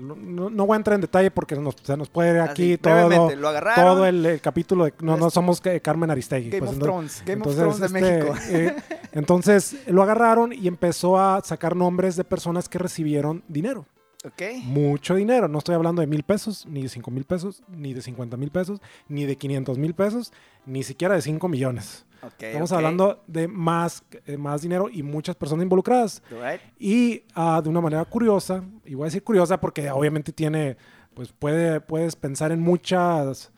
No, 0.00 0.66
voy 0.66 0.74
a 0.74 0.78
entrar 0.78 0.96
en 0.96 1.00
detalle 1.00 1.30
porque 1.30 1.54
nos- 1.54 1.76
se 1.80 1.96
nos 1.96 2.08
puede 2.08 2.32
ir 2.34 2.40
aquí 2.40 2.72
Así, 2.72 2.78
todo, 2.78 3.36
lo 3.36 3.48
agarraron. 3.48 3.84
todo 3.84 4.06
el, 4.06 4.26
el 4.26 4.40
capítulo 4.40 4.84
de 4.84 4.92
no, 5.00 5.16
no 5.16 5.28
Este- 5.28 5.34
somos 5.34 5.62
Carmen 5.80 6.10
Aristegui. 6.10 6.50
Game 6.50 6.58
pues, 6.58 6.70
of 6.70 6.76
entonces- 6.78 7.22
Thrones, 7.22 7.24
Game 7.24 7.42
of 7.48 7.56
Thrones 7.56 7.78
de 7.78 7.86
este, 7.86 8.00
México. 8.00 8.34
eh, 8.50 8.76
entonces 9.12 9.76
lo 9.86 10.02
agarraron 10.02 10.52
y 10.52 10.66
empezó 10.66 11.18
a 11.18 11.40
sacar 11.44 11.76
nombres 11.76 12.16
de 12.16 12.24
personas 12.24 12.68
que 12.68 12.78
recibieron 12.78 13.44
dinero. 13.46 13.86
Ok. 14.24 14.42
Mucho 14.64 15.14
dinero. 15.14 15.46
No 15.46 15.58
estoy 15.58 15.76
hablando 15.76 16.00
de 16.00 16.08
mil 16.08 16.24
pesos, 16.24 16.66
ni 16.66 16.82
de 16.82 16.88
cinco 16.88 17.12
mil 17.12 17.24
pesos, 17.24 17.62
ni 17.68 17.94
de 17.94 18.02
cincuenta 18.02 18.36
mil 18.36 18.50
pesos, 18.50 18.80
ni 19.08 19.24
de 19.24 19.36
500 19.36 19.78
mil 19.78 19.94
pesos, 19.94 20.32
ni 20.64 20.82
siquiera 20.82 21.14
de 21.14 21.22
5 21.22 21.46
millones. 21.46 22.05
Estamos 22.38 22.72
hablando 22.72 23.22
de 23.26 23.48
más, 23.48 24.02
eh, 24.26 24.36
más 24.36 24.62
dinero 24.62 24.88
y 24.90 25.02
muchas 25.02 25.36
personas 25.36 25.62
involucradas. 25.62 26.22
Right. 26.30 26.60
Y 26.78 27.22
ah, 27.34 27.60
de 27.62 27.68
una 27.68 27.80
manera 27.80 28.04
curiosa, 28.04 28.64
y 28.84 28.94
voy 28.94 29.04
a 29.04 29.06
decir 29.06 29.22
curiosa 29.22 29.60
porque 29.60 29.90
obviamente 29.90 30.32
tiene, 30.32 30.76
pues 31.14 31.32
puede, 31.32 31.80
puedes 31.80 32.16
pensar 32.16 32.52
en 32.52 32.60
muchas, 32.60 33.50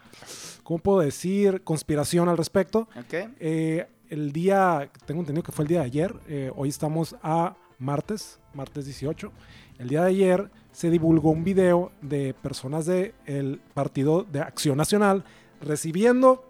¿cómo 0.63 0.79
puedo 0.79 1.01
decir? 1.01 1.63
Conspiración 1.63 2.29
al 2.29 2.37
respecto. 2.37 2.89
Ok. 2.99 3.15
Eh, 3.41 3.87
el 4.11 4.33
día, 4.33 4.91
tengo 5.07 5.21
entendido 5.21 5.43
que 5.43 5.53
fue 5.53 5.65
el 5.65 5.69
día 5.69 5.81
de 5.81 5.87
ayer, 5.87 6.15
eh, 6.29 6.51
hoy 6.57 6.71
estamos 6.71 7.17
a 7.23 7.57
martes, 7.79 8.41
martes 8.55 8.87
18. 8.87 9.33
El 9.79 9.89
día 9.89 10.03
de 10.03 10.09
ayer 10.09 10.51
se 10.73 10.91
divulgó 10.91 11.31
un 11.31 11.45
video 11.45 11.93
de 12.01 12.35
personas 12.35 12.87
del 12.87 13.61
Partido 13.75 14.25
de 14.25 14.41
Acción 14.41 14.77
Nacional 14.77 15.25
recibiendo 15.61 16.48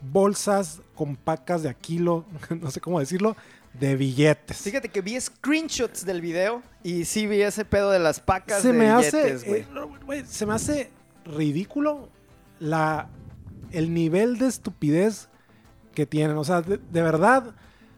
bolsas 0.00 0.80
con 0.94 1.16
pacas 1.16 1.62
de 1.62 1.68
aquilo, 1.68 2.24
no 2.60 2.70
sé 2.70 2.80
cómo 2.80 3.00
decirlo, 3.00 3.36
de 3.78 3.96
billetes. 3.96 4.58
Fíjate 4.58 4.88
que 4.88 5.00
vi 5.00 5.20
screenshots 5.20 6.04
del 6.04 6.20
video 6.20 6.62
y 6.82 7.04
sí 7.04 7.26
vi 7.26 7.42
ese 7.42 7.64
pedo 7.64 7.90
de 7.90 7.98
las 7.98 8.20
pacas 8.20 8.62
se 8.62 8.72
de 8.72 8.78
me 8.78 8.96
billetes, 8.96 9.42
hace 9.42 9.48
güey. 9.48 10.20
eh, 10.20 10.24
se 10.26 10.46
me 10.46 10.54
hace 10.54 10.90
ridículo 11.24 12.08
la 12.58 13.08
el 13.70 13.92
nivel 13.92 14.38
de 14.38 14.46
estupidez 14.46 15.28
que 15.94 16.06
tienen 16.06 16.36
o 16.38 16.44
sea 16.44 16.62
de, 16.62 16.78
de 16.78 17.02
verdad 17.02 17.54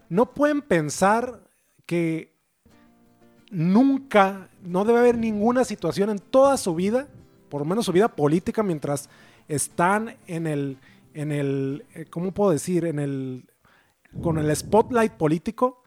no 0.09 0.35
pueden 0.35 0.63
pensar 0.63 1.41
que 1.87 2.35
nunca 3.51 4.49
no 4.63 4.85
debe 4.85 4.99
haber 4.99 5.17
ninguna 5.17 5.65
situación 5.65 6.11
en 6.11 6.19
toda 6.19 6.57
su 6.57 6.75
vida 6.75 7.07
por 7.49 7.61
lo 7.61 7.65
menos 7.65 7.87
su 7.87 7.93
vida 7.93 8.09
política 8.09 8.63
mientras 8.63 9.09
están 9.49 10.17
en 10.27 10.47
el 10.47 10.79
en 11.15 11.33
el 11.33 11.85
eh, 11.95 12.07
cómo 12.09 12.33
puedo 12.33 12.51
decir 12.51 12.85
en 12.85 12.99
el 12.99 13.51
con 14.23 14.39
el 14.39 14.55
spotlight 14.55 15.13
político 15.13 15.83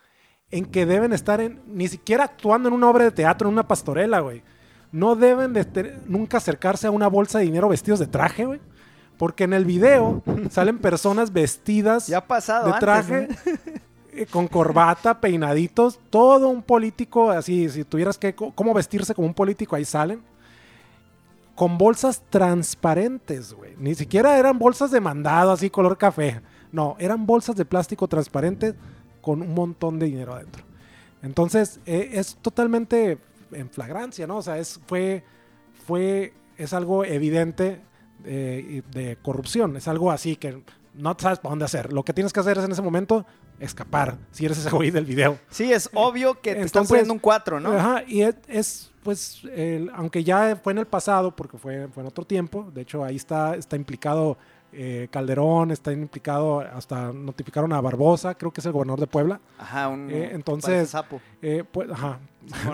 en 0.54 0.66
que 0.66 0.86
deben 0.86 1.14
estar 1.14 1.42
en, 1.42 1.62
ni 1.68 1.88
siquiera 1.88 2.26
actuando 2.26 2.70
en 2.70 2.76
una 2.76 2.88
obra 2.88 3.06
de 3.06 3.12
teatro, 3.12 3.48
en 3.48 3.54
una 3.54 3.68
pastorela, 3.68 4.20
güey. 4.20 4.44
No 4.92 5.16
deben 5.16 5.54
de 5.54 5.98
nunca 6.06 6.38
acercarse 6.38 6.86
a 6.86 6.92
una 6.92 7.08
bolsa 7.08 7.40
de 7.40 7.46
dinero 7.46 7.68
vestidos 7.68 8.00
de 8.00 8.06
traje, 8.06 8.46
güey. 8.46 8.62
Porque 9.18 9.46
en 9.46 9.54
el 9.54 9.66
video 9.66 10.22
salen 10.52 10.78
personas 10.78 11.34
vestidas 11.34 12.08
Ya 12.08 12.20
ha 12.20 12.28
pasado 12.28 12.72
de 12.72 12.80
traje, 12.80 13.30
eh, 14.14 14.28
con 14.28 14.48
corbata, 14.48 15.20
peinaditos, 15.20 16.00
todo 16.12 16.50
un 16.50 16.62
político, 16.62 17.32
así, 17.32 17.68
si 17.70 17.84
tuvieras 17.84 18.20
que, 18.20 18.36
cómo 18.36 18.76
vestirse 18.76 19.16
como 19.16 19.28
un 19.28 19.34
político, 19.34 19.76
ahí 19.76 19.86
salen. 19.86 20.22
Con 21.56 21.78
bolsas 21.78 22.24
transparentes, 22.30 23.54
güey. 23.54 23.76
Ni 23.78 23.96
siquiera 23.96 24.38
eran 24.38 24.58
bolsas 24.58 24.92
de 24.92 25.00
mandado, 25.00 25.52
así, 25.52 25.70
color 25.70 25.98
café. 25.98 26.42
No, 26.72 26.96
eran 27.00 27.26
bolsas 27.26 27.56
de 27.56 27.66
plástico 27.66 28.08
transparente 28.08 28.74
con 29.22 29.42
un 29.42 29.54
montón 29.54 30.00
de 30.00 30.08
dinero 30.08 30.34
adentro. 30.34 30.64
Entonces, 31.22 31.80
eh, 31.86 32.10
es 32.14 32.36
totalmente 32.42 33.20
en 33.52 33.70
flagrancia, 33.70 34.28
¿no? 34.28 34.38
O 34.38 34.42
sea, 34.42 34.58
es, 34.58 34.80
fue, 34.88 35.24
fue, 35.86 36.34
es 36.58 36.74
algo 36.74 37.06
evidente 37.06 37.82
eh, 38.26 38.82
de 38.92 39.18
corrupción. 39.22 39.78
Es 39.78 39.88
algo 39.88 40.12
así 40.12 40.36
que 40.36 40.64
no 40.94 41.16
sabes 41.18 41.40
para 41.40 41.52
dónde 41.52 41.66
hacer. 41.66 41.94
Lo 41.94 42.04
que 42.04 42.14
tienes 42.14 42.34
que 42.34 42.40
hacer 42.40 42.58
es 42.58 42.66
en 42.66 42.72
ese 42.72 42.82
momento 42.82 43.26
escapar, 43.64 44.18
si 44.32 44.46
eres 44.46 44.58
ese 44.60 44.70
güey 44.70 44.92
del 44.92 45.06
video. 45.06 45.38
Sí, 45.50 45.72
es 45.72 45.90
obvio 45.94 46.40
que 46.42 46.56
te 46.56 46.62
están 46.62 46.86
poniendo 46.88 47.14
un 47.14 47.20
4, 47.20 47.60
¿no? 47.60 47.72
Ajá, 47.72 48.04
y 48.08 48.22
es, 48.22 48.36
es, 48.48 48.92
pues, 49.04 49.42
el- 49.56 49.90
aunque 49.96 50.24
ya 50.24 50.56
fue 50.56 50.74
en 50.74 50.80
el 50.80 50.86
pasado, 50.86 51.36
porque 51.36 51.58
fue, 51.58 51.88
fue 51.90 52.02
en 52.02 52.08
otro 52.08 52.26
tiempo, 52.26 52.70
de 52.74 52.82
hecho 52.82 53.04
ahí 53.04 53.16
está, 53.16 53.56
está 53.56 53.76
implicado 53.76 54.38
eh, 54.76 55.08
Calderón, 55.12 55.70
está 55.70 55.92
implicado, 55.92 56.60
hasta 56.62 57.14
notificaron 57.14 57.72
a 57.74 57.80
Barbosa, 57.82 58.34
creo 58.36 58.52
que 58.52 58.60
es 58.60 58.66
el 58.66 58.72
gobernador 58.72 59.00
de 59.02 59.06
Puebla. 59.08 59.40
Ajá, 59.60 59.88
un 59.88 60.10
Eh, 60.10 60.32
entonces- 60.34 60.90
sapo. 60.90 61.22
Eh, 61.44 61.64
pues, 61.72 61.90
ajá, 61.92 62.18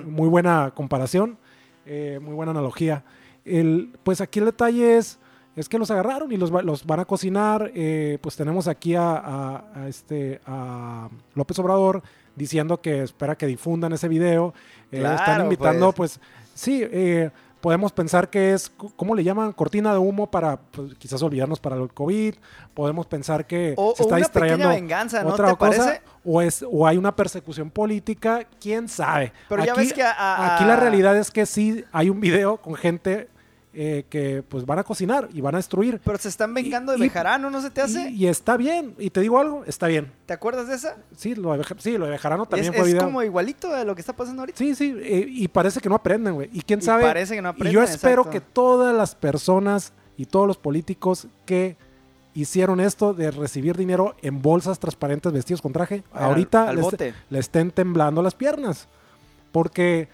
muy 0.06 0.30
buena 0.30 0.72
comparación, 0.74 1.38
eh, 1.86 2.20
muy 2.22 2.34
buena 2.36 2.52
analogía. 2.52 3.04
El, 3.44 3.92
pues 4.04 4.22
aquí 4.22 4.40
el 4.40 4.46
detalle 4.46 4.98
es, 4.98 5.20
es 5.60 5.70
que 5.70 5.78
los 5.78 5.92
agarraron 5.92 6.32
y 6.32 6.38
los, 6.38 6.54
va- 6.54 6.62
los 6.62 6.86
van 6.86 7.00
a 7.02 7.06
cocinar. 7.06 7.72
eh, 7.76 8.18
pues 8.22 8.36
tenemos 8.36 8.68
aquí 8.68 8.96
a, 8.96 9.12
a- 9.18 9.64
a 9.76 9.88
este, 9.88 10.40
a 10.46 11.10
López 11.36 11.60
Obrador 11.60 12.02
diciendo 12.36 12.80
que 12.82 13.04
espera 13.04 13.36
que 13.38 13.46
difundan 13.48 13.92
ese 13.94 14.08
video. 14.08 14.54
Eh, 14.92 14.98
están 14.98 15.18
Claro, 15.18 15.44
invitando, 15.44 15.92
pues. 15.92 16.18
pues, 16.20 16.28
sí, 16.54 16.82
eh, 16.84 17.30
podemos 17.60 17.92
pensar 17.92 18.30
que 18.30 18.54
es, 18.54 18.70
¿cómo 18.96 19.14
le 19.16 19.24
llaman? 19.26 19.52
Cortina 19.52 19.92
de 19.92 19.98
humo 20.00 20.32
para 20.32 20.56
pues, 20.58 20.96
quizás 20.96 21.22
olvidarnos 21.22 21.60
para 21.60 21.76
el 21.76 21.90
COVID. 21.94 22.36
Podemos 22.74 23.06
pensar 23.08 23.46
que 23.46 23.74
O, 23.76 23.94
se 23.96 24.04
o 24.04 24.06
está 24.06 24.16
una 24.16 24.18
distrayendo 24.18 24.70
venganza, 24.70 25.22
¿no 25.24 25.30
otra 25.32 25.50
te 25.50 25.58
cosa. 25.58 25.78
parece? 25.84 26.02
O, 26.24 26.42
es, 26.42 26.64
o 26.70 26.88
hay 26.88 26.98
una 26.98 27.14
persecución 27.16 27.70
política, 27.70 28.46
quién 28.62 28.88
sabe. 28.88 29.34
Pero 29.50 29.66
ya 29.66 29.74
Aquí- 29.74 29.82
ves 29.82 29.94
que 29.94 30.04
a- 30.04 30.12
a- 30.12 30.56
aquí 30.56 30.64
la 30.64 30.78
realidad 30.78 31.18
es 31.18 31.32
que 31.32 31.46
sí 31.46 31.84
hay 31.92 32.10
un 32.10 32.22
video 32.22 32.58
con 32.58 32.76
gente 32.76 33.28
eh, 33.74 34.06
que 34.10 34.44
pues 34.48 34.66
van 34.66 34.80
a 34.80 34.84
cocinar 34.84 35.30
y 35.32 35.42
van 35.42 35.54
a 35.56 35.60
destruir. 35.60 36.02
Pero 36.04 36.18
se 36.18 36.28
están 36.30 36.54
vengando 36.54 36.92
de 36.92 36.98
Y- 36.98 37.02
Bejarano, 37.02 37.50
¿no 37.52 37.62
se 37.62 37.70
te 37.70 37.82
hace? 37.82 38.10
Y, 38.10 38.24
y 38.26 38.28
está 38.28 38.58
bien. 38.58 38.96
Y 38.98 39.12
te 39.12 39.22
digo 39.22 39.40
algo, 39.40 39.64
está 39.66 39.88
bien. 39.88 40.12
¿Te 40.26 40.34
acuerdas 40.34 40.68
de 40.68 40.76
esa? 40.76 40.98
Sí, 41.16 41.36
lo 41.36 41.56
de, 41.56 41.64
sí, 41.78 41.98
lo 41.98 42.06
de 42.06 42.12
Bejarano 42.12 42.44
Es, 42.44 42.50
también 42.50 42.74
fue 42.74 42.82
es 42.82 42.88
video. 42.94 43.04
como 43.06 43.22
igualito 43.22 43.74
a 43.74 43.84
lo 43.84 43.94
que 43.94 44.02
está 44.02 44.14
pasando 44.14 44.42
ahorita. 44.42 44.58
Sí, 44.58 44.74
sí, 44.76 44.96
eh, 45.02 45.26
y 45.28 45.48
parece 45.50 45.80
que 45.80 45.90
no 45.90 45.96
aprenden, 45.96 46.34
güey. 46.34 46.50
Y 46.52 46.62
quién 46.62 46.80
Y 46.80 46.84
sabe. 46.84 47.04
parece 47.04 47.36
que 47.36 47.42
no 47.42 47.50
y 47.50 47.52
aprenden, 47.52 47.74
yo 47.74 47.84
espero 47.84 48.24
exacto. 48.24 48.32
que 48.32 48.42
todas 48.42 48.96
las 48.96 49.14
personas 49.14 49.94
y 50.18 50.26
todos 50.26 50.48
los 50.48 50.58
políticos 50.58 51.28
que 51.46 51.78
hicieron 52.34 52.80
esto 52.80 53.14
de 53.14 53.32
recibir 53.32 53.76
dinero 53.78 54.16
en 54.22 54.42
bolsas 54.42 54.80
transparentes 54.80 55.32
vestidos 55.32 55.62
con 55.62 55.74
traje, 55.74 56.04
ahorita 56.14 56.74
les- 56.74 57.14
le 57.30 57.40
estén 57.40 57.72
temblando 57.72 58.22
las 58.22 58.34
piernas. 58.36 58.88
Porque, 59.52 60.10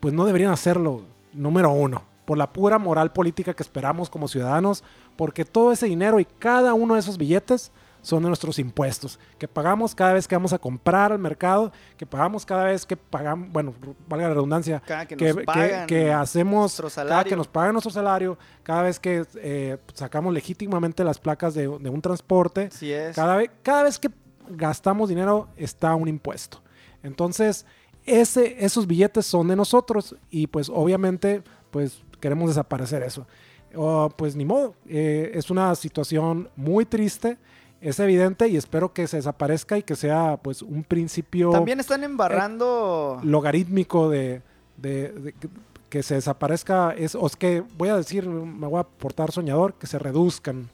pues 0.00 0.12
no 0.14 0.24
deberían 0.26 0.52
hacerlo, 0.52 1.02
número 1.32 1.70
uno, 1.70 2.02
por 2.30 2.38
la 2.38 2.52
pura 2.52 2.78
moral 2.78 3.12
política 3.12 3.54
que 3.54 3.62
esperamos 3.64 4.08
como 4.08 4.28
ciudadanos, 4.28 4.84
porque 5.16 5.44
todo 5.44 5.72
ese 5.72 5.86
dinero 5.86 6.20
y 6.20 6.24
cada 6.24 6.74
uno 6.74 6.94
de 6.94 7.00
esos 7.00 7.18
billetes 7.18 7.72
son 8.02 8.22
de 8.22 8.28
nuestros 8.28 8.60
impuestos, 8.60 9.18
que 9.36 9.48
pagamos 9.48 9.96
cada 9.96 10.12
vez 10.12 10.28
que 10.28 10.36
vamos 10.36 10.52
a 10.52 10.58
comprar 10.60 11.10
al 11.10 11.18
mercado, 11.18 11.72
que 11.96 12.06
pagamos 12.06 12.46
cada 12.46 12.66
vez 12.66 12.86
que 12.86 12.96
pagamos, 12.96 13.50
bueno, 13.50 13.74
valga 14.08 14.28
la 14.28 14.34
redundancia, 14.34 14.80
Cada 14.86 15.06
que 15.06 15.16
que, 15.16 15.26
nos 15.26 15.36
que- 15.38 15.42
pagan 15.42 15.86
que 15.88 16.12
hacemos, 16.12 16.80
cada 16.94 17.24
que 17.24 17.34
nos 17.34 17.48
pagan 17.48 17.72
nuestro 17.72 17.90
salario, 17.90 18.38
cada 18.62 18.82
vez 18.82 19.00
que 19.00 19.26
eh, 19.34 19.78
sacamos 19.94 20.32
legítimamente 20.32 21.02
las 21.02 21.18
placas 21.18 21.52
de, 21.54 21.62
de 21.62 21.90
un 21.90 22.00
transporte, 22.00 22.70
es. 22.80 23.16
cada 23.16 23.38
vez, 23.38 23.50
cada 23.64 23.82
vez 23.82 23.98
que 23.98 24.08
gastamos 24.50 25.08
dinero 25.08 25.48
está 25.56 25.96
un 25.96 26.06
impuesto. 26.06 26.62
Entonces, 27.02 27.66
ese, 28.06 28.64
esos 28.64 28.86
billetes 28.86 29.26
son 29.26 29.48
de 29.48 29.56
nosotros 29.56 30.14
y 30.30 30.46
pues 30.46 30.68
obviamente 30.72 31.42
pues 31.72 32.02
queremos 32.20 32.50
desaparecer 32.50 33.02
eso. 33.02 33.26
Oh, 33.74 34.08
pues 34.16 34.34
ni 34.36 34.44
modo, 34.44 34.74
eh, 34.88 35.30
es 35.34 35.50
una 35.50 35.74
situación 35.74 36.48
muy 36.56 36.84
triste, 36.84 37.38
es 37.80 37.98
evidente 38.00 38.48
y 38.48 38.56
espero 38.56 38.92
que 38.92 39.06
se 39.06 39.16
desaparezca 39.18 39.78
y 39.78 39.82
que 39.82 39.94
sea 39.96 40.38
pues 40.42 40.60
un 40.62 40.82
principio 40.84 41.50
También 41.50 41.80
están 41.80 42.02
embarrando... 42.04 43.20
logarítmico 43.22 44.10
de, 44.10 44.42
de- 44.76 45.12
de 45.12 45.32
que, 45.32 45.48
que 45.88 46.02
se 46.02 46.14
desaparezca, 46.14 46.92
es, 46.96 47.14
o 47.14 47.26
es 47.26 47.36
que 47.36 47.62
voy 47.78 47.88
a 47.88 47.96
decir, 47.96 48.28
me 48.28 48.66
voy 48.66 48.80
a 48.80 48.84
portar 48.84 49.30
soñador, 49.32 49.74
que 49.74 49.86
se 49.86 49.98
reduzcan 49.98 50.68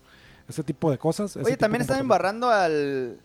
ese 0.49 0.63
tipo 0.63 0.91
de 0.91 0.99
cosas. 0.99 1.37
Oye, 1.37 1.57
también 1.57 1.83
están 1.83 2.01
embarrando 2.01 2.49
al, 2.51 3.19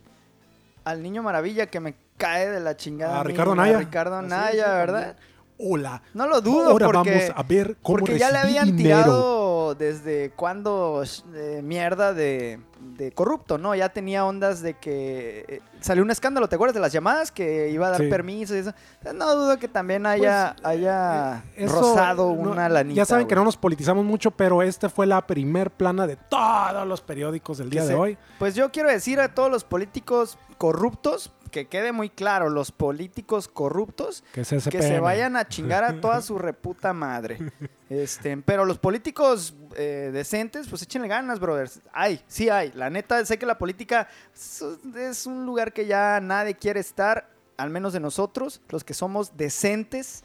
al 0.83 1.01
niño 1.03 1.23
maravilla 1.23 1.67
que 1.67 1.79
me 1.79 1.95
cae 2.17 2.49
de 2.49 2.59
la 2.59 2.75
chingada. 2.77 3.19
A 3.19 3.23
mí, 3.23 3.31
Ricardo 3.31 3.55
Naya. 3.55 3.77
Ricardo 3.79 4.21
Sí, 4.21 4.27
Naya, 4.27 4.65
sí, 4.65 4.71
¿verdad? 4.71 5.01
también. 5.15 5.30
Hola. 5.63 6.01
No 6.13 6.27
lo 6.27 6.41
dudo 6.41 6.71
Ahora 6.71 6.87
porque, 6.87 7.11
vamos 7.11 7.31
a 7.35 7.43
ver 7.43 7.77
cómo 7.81 7.99
porque 7.99 8.17
ya 8.17 8.31
le 8.31 8.37
habían 8.39 8.75
dinero. 8.75 8.97
tirado 9.03 9.75
desde 9.75 10.31
cuando 10.31 11.03
eh, 11.35 11.61
mierda 11.63 12.13
de, 12.13 12.59
de 12.97 13.11
corrupto, 13.11 13.57
¿no? 13.57 13.75
Ya 13.75 13.89
tenía 13.89 14.25
ondas 14.25 14.61
de 14.61 14.73
que 14.73 15.45
eh, 15.47 15.61
salió 15.79 16.03
un 16.03 16.09
escándalo, 16.11 16.49
¿te 16.49 16.55
acuerdas 16.55 16.73
de 16.73 16.79
las 16.81 16.91
llamadas? 16.91 17.31
Que 17.31 17.69
iba 17.69 17.87
a 17.87 17.91
dar 17.91 18.01
Sí. 18.01 18.07
permiso 18.07 18.55
y 18.55 18.59
eso. 18.59 18.73
No 19.13 19.35
dudo 19.35 19.57
que 19.59 19.67
también 19.67 20.05
haya, 20.05 20.55
haya 20.63 21.43
Eh, 21.55 21.65
Eso, 21.65 21.79
rozado 21.79 22.25
no, 22.35 22.51
una 22.51 22.67
lanita. 22.67 22.95
Ya 22.97 23.05
saben 23.05 23.27
que 23.27 23.35
no 23.35 23.43
nos 23.45 23.55
politizamos 23.55 24.03
mucho, 24.03 24.31
pero 24.31 24.61
este 24.63 24.89
fue 24.89 25.05
la 25.05 25.25
primer 25.27 25.69
plana 25.71 26.07
de 26.07 26.15
todos 26.15 26.87
los 26.87 27.01
periódicos 27.01 27.59
del 27.59 27.69
día 27.69 27.85
de 27.85 27.93
hoy. 27.93 28.17
Pues 28.39 28.55
yo 28.55 28.71
quiero 28.71 28.89
decir 28.89 29.19
a 29.19 29.33
todos 29.33 29.51
los 29.51 29.63
políticos 29.63 30.37
corruptos, 30.57 31.31
que 31.51 31.67
quede 31.67 31.91
muy 31.91 32.09
claro, 32.09 32.49
los 32.49 32.71
políticos 32.71 33.47
corruptos, 33.47 34.23
Que, 34.33 34.41
es 34.41 34.49
que 34.69 34.81
se 34.81 34.99
vayan 34.99 35.35
a 35.35 35.47
chingar 35.47 35.83
a 35.83 36.01
toda 36.01 36.21
su 36.21 36.37
reputa 36.39 36.93
madre. 36.93 37.37
Este, 37.91 38.37
pero 38.37 38.63
los 38.63 38.77
políticos 38.77 39.53
eh, 39.75 40.11
decentes, 40.13 40.69
pues 40.69 40.81
échenle 40.81 41.09
ganas, 41.09 41.41
brothers. 41.41 41.81
Hay, 41.91 42.23
sí 42.25 42.47
hay. 42.47 42.71
La 42.71 42.89
neta, 42.89 43.25
sé 43.25 43.37
que 43.37 43.45
la 43.45 43.57
política 43.57 44.07
es, 44.33 44.63
es 44.95 45.25
un 45.25 45.45
lugar 45.45 45.73
que 45.73 45.85
ya 45.85 46.21
nadie 46.21 46.55
quiere 46.55 46.79
estar, 46.79 47.27
al 47.57 47.69
menos 47.69 47.91
de 47.91 47.99
nosotros, 47.99 48.61
los 48.69 48.85
que 48.85 48.93
somos 48.93 49.35
decentes 49.35 50.23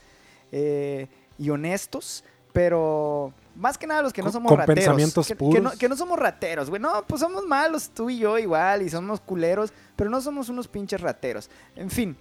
eh, 0.53 1.09
y 1.39 1.51
honestos. 1.51 2.23
Pero 2.57 3.33
más 3.55 3.77
que 3.77 3.87
nada 3.87 4.01
los 4.01 4.15
que 4.15 4.23
no 4.23 4.33
somos 4.33 4.49
con 4.51 4.59
rateros. 4.59 4.77
pensamientos 4.85 5.27
que, 5.27 5.35
que 5.35 5.39
puros. 5.39 5.63
no, 5.63 5.71
que 5.73 5.89
no 5.91 5.97
somos 5.97 6.19
rateros, 6.19 6.71
güey. 6.71 6.81
No, 6.81 7.05
pues 7.07 7.21
somos 7.21 7.45
malos, 7.47 7.91
tú 7.91 8.09
y 8.09 8.17
yo 8.19 8.39
igual, 8.39 8.81
y 8.81 8.89
somos 8.89 9.21
culeros, 9.21 9.75
pero 9.95 10.09
no 10.09 10.23
somos 10.23 10.49
unos 10.49 10.67
pinches 10.67 11.03
rateros. 11.03 11.51
En 11.77 11.91
fin, 11.91 12.17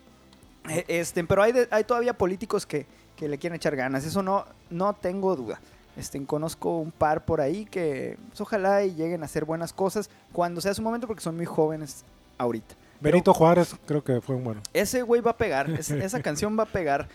eh, 0.69 0.84
Este, 0.89 1.24
pero 1.24 1.41
hay, 1.41 1.54
de- 1.54 1.67
hay 1.71 1.86
todavía 1.86 2.13
políticos 2.17 2.65
que, 2.65 2.86
que 3.15 3.30
le 3.30 3.38
quieren 3.38 3.56
echar 3.56 3.78
ganas, 3.78 4.04
eso 4.06 4.21
no, 4.21 4.45
no 4.69 4.93
tengo 4.93 5.38
duda. 5.38 5.60
Este, 5.95 6.21
conozco 6.26 6.80
un 6.80 6.91
par 6.91 7.24
por 7.24 7.39
ahí 7.39 7.63
que 7.65 8.17
pues, 8.28 8.41
ojalá 8.41 8.84
y 8.84 8.93
lleguen 8.93 9.21
a 9.24 9.26
hacer 9.28 9.45
buenas 9.45 9.71
cosas 9.71 10.10
cuando 10.34 10.60
sea 10.60 10.74
su 10.74 10.82
momento 10.82 11.08
porque 11.08 11.24
son 11.24 11.38
muy 11.38 11.45
jóvenes 11.45 12.04
ahorita. 12.38 12.76
Benito 13.00 13.34
Juárez 13.34 13.74
creo 13.86 14.04
que 14.04 14.19
fue 14.19 14.36
un 14.36 14.43
bueno. 14.43 14.62
Ese 14.74 15.02
güey 15.02 15.21
va 15.21 15.32
a 15.32 15.38
pegar, 15.38 15.69
es- 15.69 15.91
esa 15.91 16.21
canción 16.21 16.60
va 16.60 16.63
a 16.63 16.65
pegar. 16.65 17.08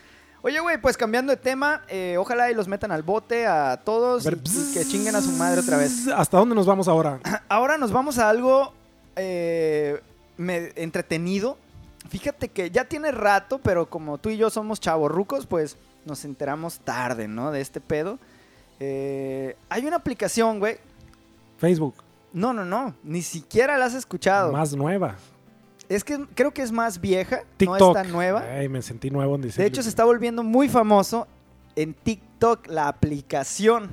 Oye, 0.42 0.58
güey, 0.60 0.80
pues 0.80 0.96
cambiando 0.96 1.30
de 1.32 1.36
tema, 1.36 1.82
eh, 1.88 2.16
ojalá 2.18 2.50
y 2.50 2.54
los 2.54 2.66
metan 2.66 2.90
al 2.92 3.02
bote 3.02 3.46
a 3.46 3.78
todos 3.84 4.24
ver, 4.24 4.38
y, 4.42 4.70
y 4.70 4.72
que 4.74 4.84
chinguen 4.86 5.14
a 5.14 5.20
su 5.20 5.30
madre 5.32 5.60
otra 5.60 5.76
vez. 5.76 6.08
¿Hasta 6.08 6.38
dónde 6.38 6.54
nos 6.54 6.64
vamos 6.66 6.88
ahora? 6.88 7.20
Ahora 7.48 7.76
nos 7.76 7.92
vamos 7.92 8.18
a 8.18 8.30
algo 8.30 8.72
eh, 9.16 10.00
me- 10.38 10.72
entretenido. 10.76 11.58
Fíjate 12.08 12.48
que 12.48 12.70
ya 12.70 12.86
tiene 12.86 13.12
rato, 13.12 13.58
pero 13.58 13.90
como 13.90 14.16
tú 14.18 14.30
y 14.30 14.38
yo 14.38 14.48
somos 14.48 14.80
chavorrucos, 14.80 15.44
pues 15.46 15.76
nos 16.06 16.24
enteramos 16.24 16.78
tarde, 16.80 17.28
¿no? 17.28 17.50
De 17.50 17.60
este 17.60 17.80
pedo. 17.82 18.18
Eh, 18.80 19.56
hay 19.68 19.84
una 19.86 19.96
aplicación, 19.96 20.58
güey. 20.58 20.78
Facebook, 21.58 21.94
No, 22.32 22.54
no, 22.54 22.64
no. 22.64 22.94
Ni 23.04 23.20
siquiera 23.20 23.76
la 23.76 23.84
has 23.84 23.94
escuchado. 23.94 24.52
más 24.52 24.74
nueva. 24.74 25.16
Es 25.90 26.04
que 26.04 26.24
creo 26.36 26.52
que 26.52 26.62
es 26.62 26.70
más 26.70 27.00
vieja. 27.00 27.40
TikTok. 27.56 27.80
No 27.80 27.88
es 27.88 27.94
tan 27.94 28.12
nueva. 28.12 28.44
Ay, 28.48 28.68
me 28.68 28.80
sentí 28.80 29.10
nuevo 29.10 29.34
en 29.34 29.40
De 29.42 29.66
hecho, 29.66 29.82
se 29.82 29.88
está 29.88 30.04
volviendo 30.04 30.44
muy 30.44 30.68
famoso 30.68 31.26
en 31.74 31.94
TikTok 31.94 32.68
la 32.68 32.86
aplicación. 32.86 33.90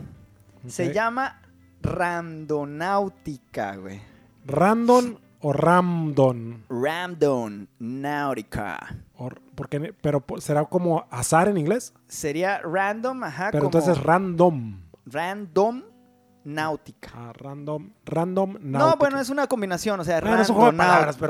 Se 0.68 0.94
llama 0.94 1.42
Randonáutica, 1.82 3.78
güey. 3.78 4.00
¿Random 4.46 5.16
o 5.42 5.54
Ramdon? 5.54 6.66
Randonáutica. 6.70 8.96
O- 9.18 9.32
porque, 9.56 9.92
pero 10.00 10.24
será 10.38 10.66
como 10.66 11.08
azar 11.10 11.48
en 11.48 11.58
inglés. 11.58 11.96
Sería 12.08 12.60
random, 12.60 13.24
ajá, 13.24 13.50
Pero 13.52 13.64
como 13.64 13.76
entonces 13.80 14.04
random. 14.04 14.82
random 15.08 15.82
náutica. 16.48 17.10
Ah, 17.14 17.34
random. 17.34 17.90
Random. 18.06 18.58
No, 18.62 18.80
náutica. 18.80 18.96
bueno, 19.00 19.20
es 19.20 19.30
una 19.30 19.48
combinación, 19.48 20.00
o 20.00 20.04
sea, 20.04 20.20
va. 20.22 20.32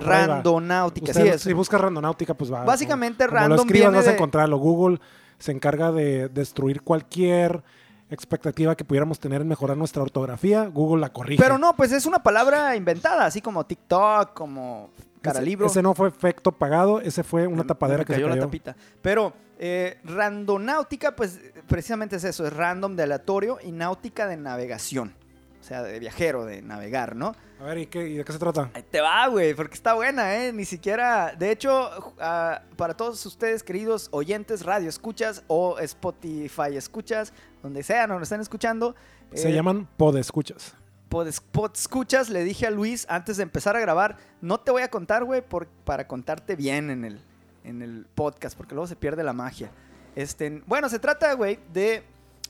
randonáutica, 0.03 1.11
Usted, 1.11 1.23
sí 1.23 1.27
es. 1.29 1.41
Si 1.41 1.53
buscas 1.53 1.81
randonáutica, 1.81 2.33
pues 2.33 2.51
va. 2.53 2.63
Básicamente, 2.63 3.25
como, 3.25 3.29
como 3.31 3.39
random 3.41 3.57
lo 3.57 3.63
escribas, 3.63 3.89
viene 3.91 3.97
vas 3.97 4.07
a 4.07 4.13
encontrarlo. 4.13 4.57
Google 4.57 4.99
se 5.39 5.51
encarga 5.51 5.91
de 5.91 6.29
destruir 6.29 6.81
cualquier 6.81 7.63
expectativa 8.09 8.75
que 8.75 8.85
pudiéramos 8.85 9.19
tener 9.19 9.41
en 9.41 9.47
mejorar 9.47 9.75
nuestra 9.77 10.01
ortografía. 10.01 10.65
Google 10.67 11.01
la 11.01 11.09
corrige. 11.11 11.41
Pero 11.41 11.57
no, 11.57 11.75
pues 11.75 11.91
es 11.91 12.05
una 12.05 12.23
palabra 12.23 12.75
inventada, 12.75 13.25
así 13.25 13.41
como 13.41 13.65
TikTok, 13.65 14.33
como 14.33 14.91
cara 15.21 15.41
libro. 15.41 15.65
ese 15.67 15.81
no 15.81 15.93
fue 15.93 16.07
efecto 16.07 16.51
pagado, 16.51 17.01
ese 17.01 17.23
fue 17.23 17.47
una 17.47 17.63
Me- 17.63 17.67
tapadera 17.67 17.99
me 17.99 18.05
que 18.05 18.13
se 18.13 18.21
cayó. 18.21 18.33
la 18.33 18.39
tapita. 18.41 18.75
Pero 19.01 19.33
eh, 19.59 19.97
randonáutica, 20.03 21.15
pues 21.15 21.39
precisamente 21.67 22.15
es 22.17 22.23
eso, 22.23 22.45
es 22.45 22.53
random 22.53 22.95
de 22.95 23.03
aleatorio 23.03 23.57
y 23.63 23.71
náutica 23.71 24.27
de 24.27 24.37
navegación. 24.37 25.13
O 25.59 25.63
sea, 25.67 25.83
de 25.83 25.99
viajero, 25.99 26.45
de 26.45 26.61
navegar, 26.61 27.15
¿no? 27.15 27.35
A 27.59 27.63
ver, 27.65 27.79
¿y, 27.79 27.87
qué- 27.87 28.07
y 28.07 28.15
de 28.17 28.23
qué 28.23 28.31
se 28.31 28.39
trata? 28.39 28.69
Ahí 28.73 28.83
te 28.89 29.01
va, 29.01 29.27
güey, 29.27 29.53
porque 29.53 29.73
está 29.73 29.95
buena, 29.95 30.37
¿eh? 30.37 30.53
Ni 30.53 30.63
siquiera. 30.63 31.33
De 31.37 31.51
hecho, 31.51 32.13
ah, 32.19 32.61
para 32.77 32.93
todos 32.95 33.25
ustedes, 33.25 33.63
queridos 33.63 34.07
oyentes, 34.11 34.63
radio 34.63 34.87
escuchas 34.87 35.43
o 35.47 35.77
Spotify 35.79 36.75
escuchas, 36.77 37.33
donde 37.63 37.83
sean 37.83 38.11
o 38.11 38.13
nos 38.13 38.23
están 38.23 38.39
escuchando. 38.39 38.95
Se 39.33 39.49
eh, 39.49 39.53
llaman 39.53 39.89
podescuchas. 39.97 40.73
pod, 41.09 41.27
pod 41.51 41.71
escuchas, 41.75 42.29
le 42.29 42.45
dije 42.45 42.67
a 42.67 42.71
Luis 42.71 43.05
antes 43.09 43.35
de 43.35 43.43
empezar 43.43 43.75
a 43.75 43.81
grabar, 43.81 44.15
no 44.39 44.59
te 44.61 44.71
voy 44.71 44.83
a 44.83 44.89
contar, 44.89 45.25
güey, 45.25 45.43
para 45.83 46.07
contarte 46.07 46.55
bien 46.55 46.89
en 46.91 47.03
el, 47.03 47.21
en 47.67 47.81
el 47.81 48.07
podcast, 48.15 48.57
porque 48.57 48.73
luego 48.73 48.87
se 48.87 48.95
pierde 48.95 49.23
la 49.23 49.33
magia. 49.33 49.71
Este, 50.15 50.63
bueno, 50.65 50.89
se 50.89 50.99
trata, 50.99 51.33
güey, 51.33 51.59
de 51.73 52.03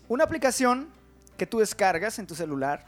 una 0.08 0.24
aplicación 0.24 0.90
que 1.38 1.46
tú 1.46 1.60
descargas 1.60 2.20
en 2.20 2.28
tu 2.28 2.36
celular. 2.36 2.86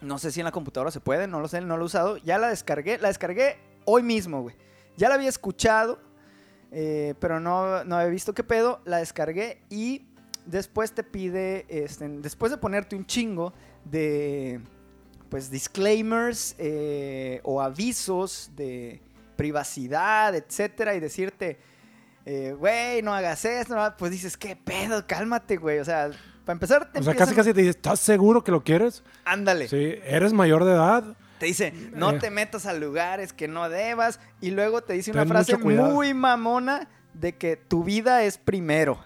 No 0.00 0.18
sé 0.18 0.30
si 0.30 0.40
en 0.40 0.44
la 0.44 0.52
computadora 0.52 0.90
se 0.90 1.00
puede, 1.00 1.26
no 1.26 1.40
lo 1.40 1.48
sé, 1.48 1.60
no 1.60 1.76
lo 1.76 1.82
he 1.82 1.86
usado. 1.86 2.16
Ya 2.18 2.38
la 2.38 2.48
descargué, 2.48 2.98
la 2.98 3.08
descargué 3.08 3.58
hoy 3.84 4.02
mismo, 4.02 4.42
güey. 4.42 4.56
Ya 4.96 5.08
la 5.08 5.16
había 5.16 5.28
escuchado, 5.28 5.98
eh, 6.70 7.14
pero 7.20 7.40
no, 7.40 7.84
no 7.84 7.96
había 7.96 8.10
visto 8.10 8.34
qué 8.34 8.44
pedo, 8.44 8.80
la 8.84 8.98
descargué 8.98 9.62
y 9.68 10.06
después 10.46 10.92
te 10.92 11.02
pide, 11.02 11.66
este, 11.68 12.08
después 12.08 12.52
de 12.52 12.58
ponerte 12.58 12.96
un 12.96 13.04
chingo 13.04 13.52
de, 13.84 14.60
pues, 15.28 15.50
disclaimers 15.50 16.54
eh, 16.58 17.40
o 17.42 17.60
avisos 17.60 18.50
de 18.56 19.02
privacidad, 19.36 20.34
etcétera, 20.34 20.94
y 20.94 21.00
decirte, 21.00 21.58
eh, 22.24 22.54
güey, 22.58 23.02
no 23.02 23.14
hagas 23.14 23.44
esto, 23.44 23.74
no, 23.76 23.96
pues 23.96 24.10
dices, 24.10 24.36
qué 24.36 24.56
pedo, 24.56 25.06
cálmate, 25.06 25.56
güey, 25.58 25.78
o 25.78 25.84
sea, 25.84 26.10
para 26.44 26.54
empezar, 26.54 26.90
te 26.92 26.98
O 27.00 27.02
sea, 27.02 27.14
casi 27.14 27.34
casi 27.34 27.52
te 27.52 27.60
dice, 27.60 27.70
¿estás 27.70 28.00
seguro 28.00 28.42
que 28.42 28.50
lo 28.52 28.62
quieres? 28.64 29.02
ándale. 29.24 29.68
Sí, 29.68 29.94
¿eres 30.04 30.32
mayor 30.32 30.64
de 30.64 30.72
edad? 30.72 31.16
Te 31.38 31.46
dice, 31.46 31.72
no 31.92 32.12
Eh. 32.12 32.18
te 32.18 32.30
metas 32.30 32.64
a 32.66 32.72
lugares 32.72 33.32
que 33.34 33.46
no 33.46 33.68
debas. 33.68 34.20
Y 34.40 34.52
luego 34.52 34.82
te 34.82 34.94
dice 34.94 35.10
una 35.10 35.26
frase 35.26 35.58
muy 35.58 36.14
mamona 36.14 36.88
de 37.12 37.36
que 37.36 37.56
tu 37.56 37.84
vida 37.84 38.22
es 38.22 38.38
primero. 38.38 38.98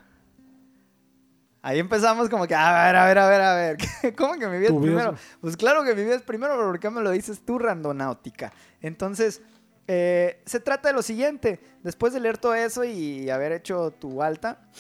Ahí 1.62 1.78
empezamos 1.78 2.28
como 2.30 2.46
que, 2.46 2.54
a 2.54 2.84
ver, 2.86 2.96
a 2.96 3.04
ver, 3.06 3.18
a 3.18 3.28
ver, 3.28 3.40
a 3.42 3.54
ver. 3.54 3.76
¿Cómo 4.16 4.34
que 4.34 4.46
mi 4.48 4.58
vida 4.58 4.68
es 4.68 4.72
vida 4.72 4.80
primero? 4.80 5.12
es- 5.12 5.20
Pues 5.40 5.56
claro 5.56 5.84
que 5.84 5.94
mi 5.94 6.04
vida 6.04 6.14
es 6.14 6.22
primero, 6.22 6.54
pero 6.54 6.68
¿por 6.68 6.78
qué 6.80 6.88
me 6.88 7.02
lo 7.02 7.10
dices 7.10 7.42
tú, 7.44 7.58
randonáutica? 7.58 8.52
Entonces, 8.80 9.42
eh, 9.92 10.40
se 10.46 10.60
trata 10.60 10.86
de 10.86 10.94
lo 10.94 11.02
siguiente. 11.02 11.58
Después 11.82 12.12
de 12.12 12.20
leer 12.20 12.38
todo 12.38 12.54
eso 12.54 12.84
y 12.84 13.28
haber 13.28 13.50
hecho 13.50 13.90
tu 13.90 14.22
alta, 14.22 14.70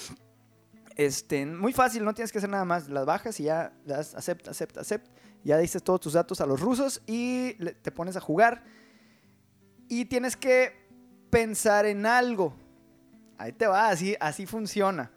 este, 0.94 1.44
muy 1.46 1.72
fácil, 1.72 2.04
no 2.04 2.14
tienes 2.14 2.30
que 2.30 2.38
hacer 2.38 2.48
nada 2.48 2.64
más. 2.64 2.88
Las 2.88 3.06
bajas 3.06 3.40
y 3.40 3.44
ya 3.44 3.72
das 3.84 4.14
acepta, 4.14 4.52
acepta, 4.52 4.82
acepta. 4.82 5.10
Ya 5.42 5.58
dices 5.58 5.82
todos 5.82 6.00
tus 6.00 6.12
datos 6.12 6.40
a 6.40 6.46
los 6.46 6.60
rusos 6.60 7.02
y 7.08 7.54
te 7.54 7.90
pones 7.90 8.16
a 8.16 8.20
jugar. 8.20 8.62
Y 9.88 10.04
tienes 10.04 10.36
que 10.36 10.74
pensar 11.28 11.86
en 11.86 12.06
algo. 12.06 12.54
Ahí 13.36 13.50
te 13.50 13.66
va, 13.66 13.88
así, 13.88 14.14
así 14.20 14.46
funciona. 14.46 15.10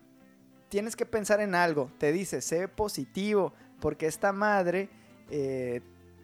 Tienes 0.69 0.95
que 0.95 1.05
pensar 1.05 1.39
en 1.39 1.53
algo. 1.53 1.91
Te 1.99 2.11
dice, 2.11 2.41
sé 2.41 2.67
positivo, 2.67 3.53
porque 3.79 4.07
esta 4.07 4.33
madre, 4.33 4.89
eh, 5.29 5.81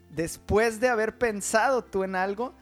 después 0.09 0.79
de 0.79 0.89
haber 0.89 1.19
pensado 1.19 1.83
tú 1.83 2.03
en 2.03 2.15
algo, 2.15 2.55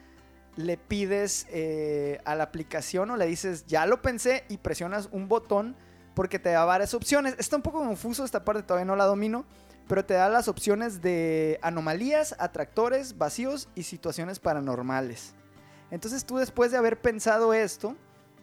le 0.58 0.76
pides 0.78 1.46
eh, 1.50 2.20
a 2.26 2.36
la 2.36 2.44
aplicación 2.44 3.10
o 3.12 3.16
le 3.18 3.26
dices, 3.26 3.66
ya 3.68 3.86
lo 3.86 4.02
pensé, 4.02 4.44
y 4.50 4.58
presionas 4.58 5.08
un 5.12 5.28
botón 5.30 5.76
porque 6.14 6.40
te 6.40 6.50
da 6.50 6.66
varias 6.66 6.94
opciones. 6.94 7.36
Está 7.38 7.56
un 7.56 7.62
poco 7.62 7.80
confuso 7.80 8.26
esta 8.26 8.44
parte, 8.44 8.64
todavía 8.64 8.86
no 8.86 8.96
la 8.96 9.06
domino, 9.06 9.46
pero 9.88 10.04
te 10.04 10.16
da 10.16 10.28
las 10.30 10.48
opciones 10.48 11.02
de 11.02 11.60
anomalías, 11.62 12.36
atractores, 12.40 13.18
vacíos 13.18 13.70
y 13.76 13.84
situaciones 13.84 14.40
paranormales. 14.40 15.34
Entonces 15.92 16.26
tú 16.26 16.38
después 16.38 16.72
de 16.72 16.78
haber 16.78 17.00
pensado 17.00 17.54
esto, 17.54 17.96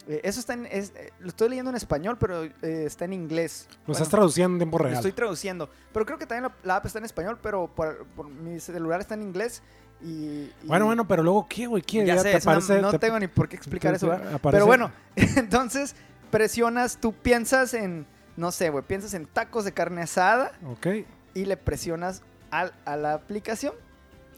eh, 0.07 0.20
eso 0.22 0.38
está 0.40 0.53
en, 0.55 0.66
es- 0.66 0.92
eh, 0.96 1.12
lo 1.18 1.29
estoy 1.29 1.48
leyendo 1.48 1.70
en 1.70 1.77
español, 1.77 2.16
pero 2.18 2.44
eh, 2.44 2.53
está 2.62 3.05
en 3.07 3.12
inglés. 3.12 3.66
Lo 3.70 3.77
Bueno, 3.87 3.92
estás 3.94 4.09
traduciendo 4.09 4.55
en 4.55 4.59
tiempo 4.61 4.79
lo 4.79 4.88
estoy 4.88 5.12
traduciendo. 5.12 5.68
Pero 5.92 6.07
creo 6.07 6.18
que 6.18 6.27
también 6.27 6.44
la, 6.44 6.55
la 6.62 6.77
app 6.77 6.87
está 6.87 6.98
en 7.00 7.05
español, 7.07 7.38
pero 7.42 7.66
por, 7.74 8.07
por 8.09 8.29
mi 8.29 8.61
celular 8.61 9.00
está 9.00 9.14
en 9.14 9.22
inglés. 9.22 9.62
Y, 10.02 10.07
y- 10.07 10.52
Bueno, 10.64 10.87
bueno, 10.87 11.07
pero 11.09 11.22
luego, 11.22 11.46
¿qué, 11.48 11.66
güey? 11.66 11.83
¿Qué? 11.83 12.04
ya 12.04 12.18
sé, 12.18 12.33
te 12.33 12.37
eso 12.38 12.50
no- 12.50 12.57
aparece- 12.59 12.80
no, 12.83 12.90
te- 12.90 12.98
tengo 12.98 13.18
ni 13.18 13.26
por 13.28 13.48
qué 13.48 13.57
explicar 13.57 13.94
eso. 13.94 14.11
aparece- 14.12 14.40
Pero 14.52 14.66
bueno, 14.66 14.90
entonces 15.16 15.94
presionas, 16.30 16.98
tú 17.00 17.12
piensas 17.12 17.74
en, 17.74 18.07
no 18.37 18.50
sé, 18.52 18.70
güey, 18.70 18.85
piensas 18.85 19.14
en 19.14 19.26
tacos 19.26 19.64
de 19.64 19.72
carne 19.72 20.02
asada 20.02 20.52
Ok. 20.70 20.87
y 21.35 21.44
le 21.46 21.57
presionas 21.57 22.22
al- 22.50 22.74
a 22.85 22.96
la 22.96 23.14
aplicación 23.14 23.72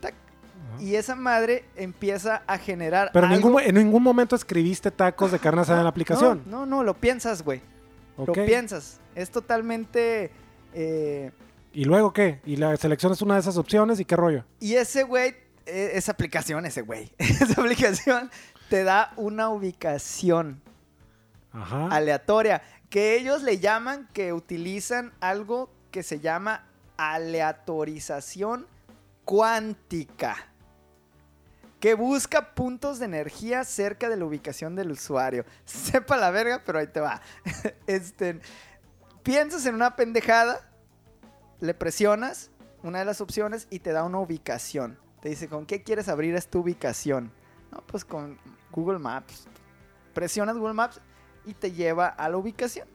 tac, 0.00 0.14
y 0.78 0.94
esa 0.96 1.14
madre 1.16 1.64
empieza 1.74 2.42
a 2.46 2.58
generar 2.58 3.10
Pero 3.12 3.26
algo- 3.26 3.36
ningún, 3.36 3.62
en 3.62 3.74
ningún 3.74 4.02
momento 4.02 4.36
escribiste 4.36 4.90
tacos 4.90 5.32
de 5.32 5.38
carne 5.38 5.62
asada 5.62 5.78
en 5.78 5.84
la 5.84 5.90
aplicación. 5.90 6.42
No, 6.46 6.60
no, 6.60 6.66
no, 6.66 6.84
lo 6.84 6.94
piensas, 6.94 7.42
güey. 7.42 7.60
Ok. 8.18 8.28
Lo 8.28 8.32
piensas. 8.46 9.00
Es 9.14 9.30
totalmente... 9.30 10.30
eh, 10.74 11.30
¿Y 11.72 11.84
luego 11.84 12.12
qué? 12.12 12.40
Y 12.46 12.56
la 12.56 12.74
seleccionas 12.76 13.20
una 13.20 13.34
de 13.34 13.40
esas 13.40 13.56
opciones 13.58 14.00
y 14.00 14.04
qué 14.06 14.16
rollo. 14.16 14.44
Y 14.60 14.74
ese 14.74 15.02
güey, 15.02 15.34
esa 15.66 16.12
aplicación, 16.12 16.64
ese 16.66 16.82
güey, 16.82 17.12
esa 17.18 17.60
aplicación 17.60 18.30
te 18.68 18.84
da 18.84 19.12
una 19.16 19.48
ubicación 19.50 20.62
Ajá. 21.52 21.88
aleatoria 21.88 22.62
que 22.90 23.16
ellos 23.16 23.42
le 23.42 23.58
llaman 23.58 24.08
que 24.12 24.32
utilizan 24.32 25.12
algo 25.20 25.70
que 25.90 26.02
se 26.02 26.20
llama 26.20 26.66
aleatorización 26.96 28.66
cuántica 29.24 30.36
que 31.80 31.94
busca 31.94 32.54
puntos 32.54 32.98
de 32.98 33.04
energía 33.04 33.64
cerca 33.64 34.08
de 34.08 34.16
la 34.16 34.24
ubicación 34.24 34.74
del 34.74 34.90
usuario. 34.90 35.44
Sepa 35.64 36.16
la 36.16 36.30
verga, 36.30 36.62
pero 36.64 36.78
ahí 36.78 36.86
te 36.86 37.00
va. 37.00 37.20
Este, 37.86 38.40
piensas 39.22 39.66
en 39.66 39.74
una 39.74 39.94
pendejada, 39.94 40.68
le 41.60 41.74
presionas 41.74 42.50
una 42.82 43.00
de 43.00 43.04
las 43.04 43.20
opciones 43.20 43.66
y 43.70 43.80
te 43.80 43.92
da 43.92 44.04
una 44.04 44.18
ubicación. 44.18 44.98
Te 45.26 45.30
dice, 45.30 45.48
¿con 45.48 45.66
qué 45.66 45.82
quieres 45.82 46.08
abrir 46.08 46.36
esta 46.36 46.56
ubicación? 46.56 47.32
No, 47.72 47.82
pues 47.88 48.04
con 48.04 48.38
Google 48.70 49.00
Maps. 49.00 49.48
Presionas 50.14 50.56
Google 50.56 50.74
Maps 50.74 51.00
y 51.44 51.52
te 51.52 51.72
lleva 51.72 52.06
a 52.06 52.28
la 52.28 52.36
ubicación. 52.36 52.86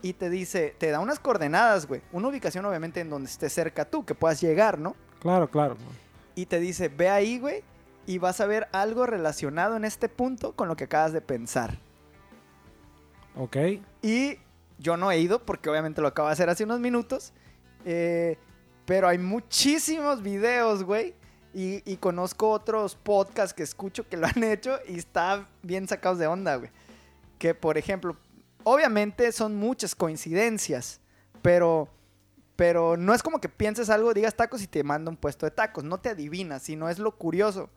Y 0.00 0.12
te 0.12 0.30
dice, 0.30 0.76
te 0.78 0.92
da 0.92 1.00
unas 1.00 1.18
coordenadas, 1.18 1.88
güey. 1.88 2.02
Una 2.12 2.28
ubicación 2.28 2.64
obviamente 2.66 3.00
en 3.00 3.10
donde 3.10 3.28
esté 3.28 3.50
cerca 3.50 3.84
tú, 3.84 4.04
que 4.04 4.14
puedas 4.14 4.40
llegar, 4.40 4.78
¿no? 4.78 4.94
Claro, 5.18 5.50
claro. 5.50 5.76
Y 6.36 6.46
te 6.46 6.60
dice, 6.60 6.88
ve 6.88 7.08
ahí, 7.08 7.40
güey, 7.40 7.64
y 8.06 8.18
vas 8.18 8.40
a 8.40 8.46
ver 8.46 8.68
algo 8.70 9.04
relacionado 9.04 9.74
en 9.74 9.84
este 9.84 10.08
punto 10.08 10.54
con 10.54 10.68
lo 10.68 10.76
que 10.76 10.84
acabas 10.84 11.12
de 11.12 11.20
pensar. 11.20 11.78
Ok. 13.34 13.56
Y 14.02 14.38
yo 14.78 14.96
no 14.96 15.10
he 15.10 15.18
ido 15.18 15.44
porque 15.44 15.68
obviamente 15.68 16.00
lo 16.00 16.06
acabo 16.06 16.28
de 16.28 16.34
hacer 16.34 16.48
hace 16.48 16.62
unos 16.62 16.78
minutos. 16.78 17.32
eh, 17.84 18.38
pero 18.84 19.08
hay 19.08 19.18
muchísimos 19.18 20.22
videos, 20.22 20.84
güey. 20.84 21.12
Y, 21.54 21.96
conozco 21.96 22.50
otros 22.50 22.96
podcasts 22.96 23.54
que 23.54 23.62
escucho 23.62 24.06
que 24.08 24.18
lo 24.18 24.26
han 24.26 24.42
hecho 24.44 24.78
y 24.86 24.98
está 24.98 25.48
bien 25.62 25.88
sacados 25.88 26.18
de 26.18 26.26
onda, 26.26 26.56
güey. 26.56 26.70
Que 27.38 27.54
por 27.54 27.78
ejemplo, 27.78 28.16
obviamente 28.62 29.32
son 29.32 29.56
muchas 29.56 29.94
coincidencias, 29.94 31.00
pero, 31.40 31.88
pero 32.56 32.96
no 32.96 33.14
es 33.14 33.22
como 33.22 33.40
que 33.40 33.48
pienses 33.48 33.88
algo, 33.88 34.12
digas 34.12 34.34
tacos 34.34 34.62
y 34.62 34.66
te 34.66 34.84
manda 34.84 35.10
un 35.10 35.16
puesto 35.16 35.46
de 35.46 35.50
tacos. 35.50 35.82
No 35.82 35.98
te 35.98 36.10
adivinas, 36.10 36.62
sino 36.62 36.90
es 36.90 36.98
lo 36.98 37.16
curioso. 37.16 37.70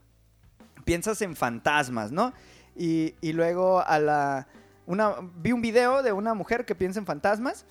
Piensas 0.83 1.21
en 1.21 1.35
fantasmas, 1.35 2.11
¿no? 2.11 2.33
Y, 2.75 3.15
y 3.21 3.33
luego 3.33 3.81
a 3.85 3.99
la, 3.99 4.47
una, 4.85 5.15
vi 5.35 5.51
un 5.51 5.61
video 5.61 6.03
de 6.03 6.11
una 6.11 6.33
mujer 6.33 6.65
que 6.65 6.75
piensa 6.75 6.99
en 6.99 7.05
fantasmas 7.05 7.65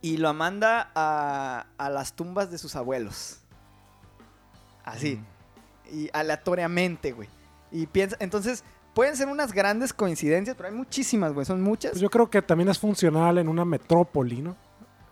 y 0.00 0.18
lo 0.18 0.32
manda 0.32 0.92
a, 0.94 1.66
a 1.76 1.90
las 1.90 2.14
tumbas 2.14 2.50
de 2.50 2.58
sus 2.58 2.76
abuelos. 2.76 3.43
Así. 4.84 5.20
Y 5.92 6.08
aleatoriamente, 6.12 7.12
güey. 7.12 7.28
Y 7.72 7.86
piensa, 7.86 8.16
entonces, 8.20 8.62
pueden 8.94 9.16
ser 9.16 9.28
unas 9.28 9.52
grandes 9.52 9.92
coincidencias, 9.92 10.56
pero 10.56 10.68
hay 10.68 10.74
muchísimas, 10.74 11.32
güey. 11.32 11.44
Son 11.46 11.60
muchas. 11.62 11.92
Pues 11.92 12.02
yo 12.02 12.10
creo 12.10 12.30
que 12.30 12.42
también 12.42 12.68
es 12.68 12.78
funcional 12.78 13.38
en 13.38 13.48
una 13.48 13.64
metrópoli, 13.64 14.40
¿no? 14.42 14.56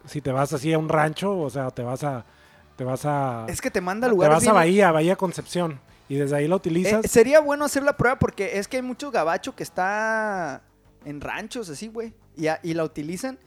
Si 0.06 0.20
te 0.20 0.32
vas 0.32 0.52
así 0.52 0.72
a 0.72 0.78
un 0.78 0.88
rancho, 0.88 1.38
o 1.38 1.50
sea, 1.50 1.70
te 1.70 1.82
vas 1.82 2.02
a. 2.04 2.24
Te 2.76 2.84
vas 2.84 3.04
a. 3.04 3.46
es 3.48 3.60
que 3.60 3.70
te 3.70 3.80
manda 3.80 4.06
a 4.06 4.10
te 4.10 4.14
lugares 4.14 4.36
vas 4.36 4.46
a 4.48 4.52
Bahía, 4.52 4.90
Bahía 4.92 5.16
Concepción. 5.16 5.80
Y 6.08 6.16
desde 6.16 6.36
ahí 6.36 6.48
la 6.48 6.56
utilizas. 6.56 7.04
Eh, 7.04 7.08
sería 7.08 7.40
bueno 7.40 7.64
hacer 7.64 7.82
la 7.84 7.96
prueba 7.96 8.18
porque 8.18 8.58
es 8.58 8.66
que 8.68 8.76
hay 8.78 8.82
mucho 8.82 9.10
gabacho 9.10 9.54
que 9.54 9.62
está 9.62 10.62
en 11.04 11.20
ranchos 11.20 11.68
así, 11.68 11.88
güey. 11.88 12.12
Y, 12.36 12.48
a- 12.48 12.60
y 12.62 12.74
la 12.74 12.84
utilizan. 12.84 13.38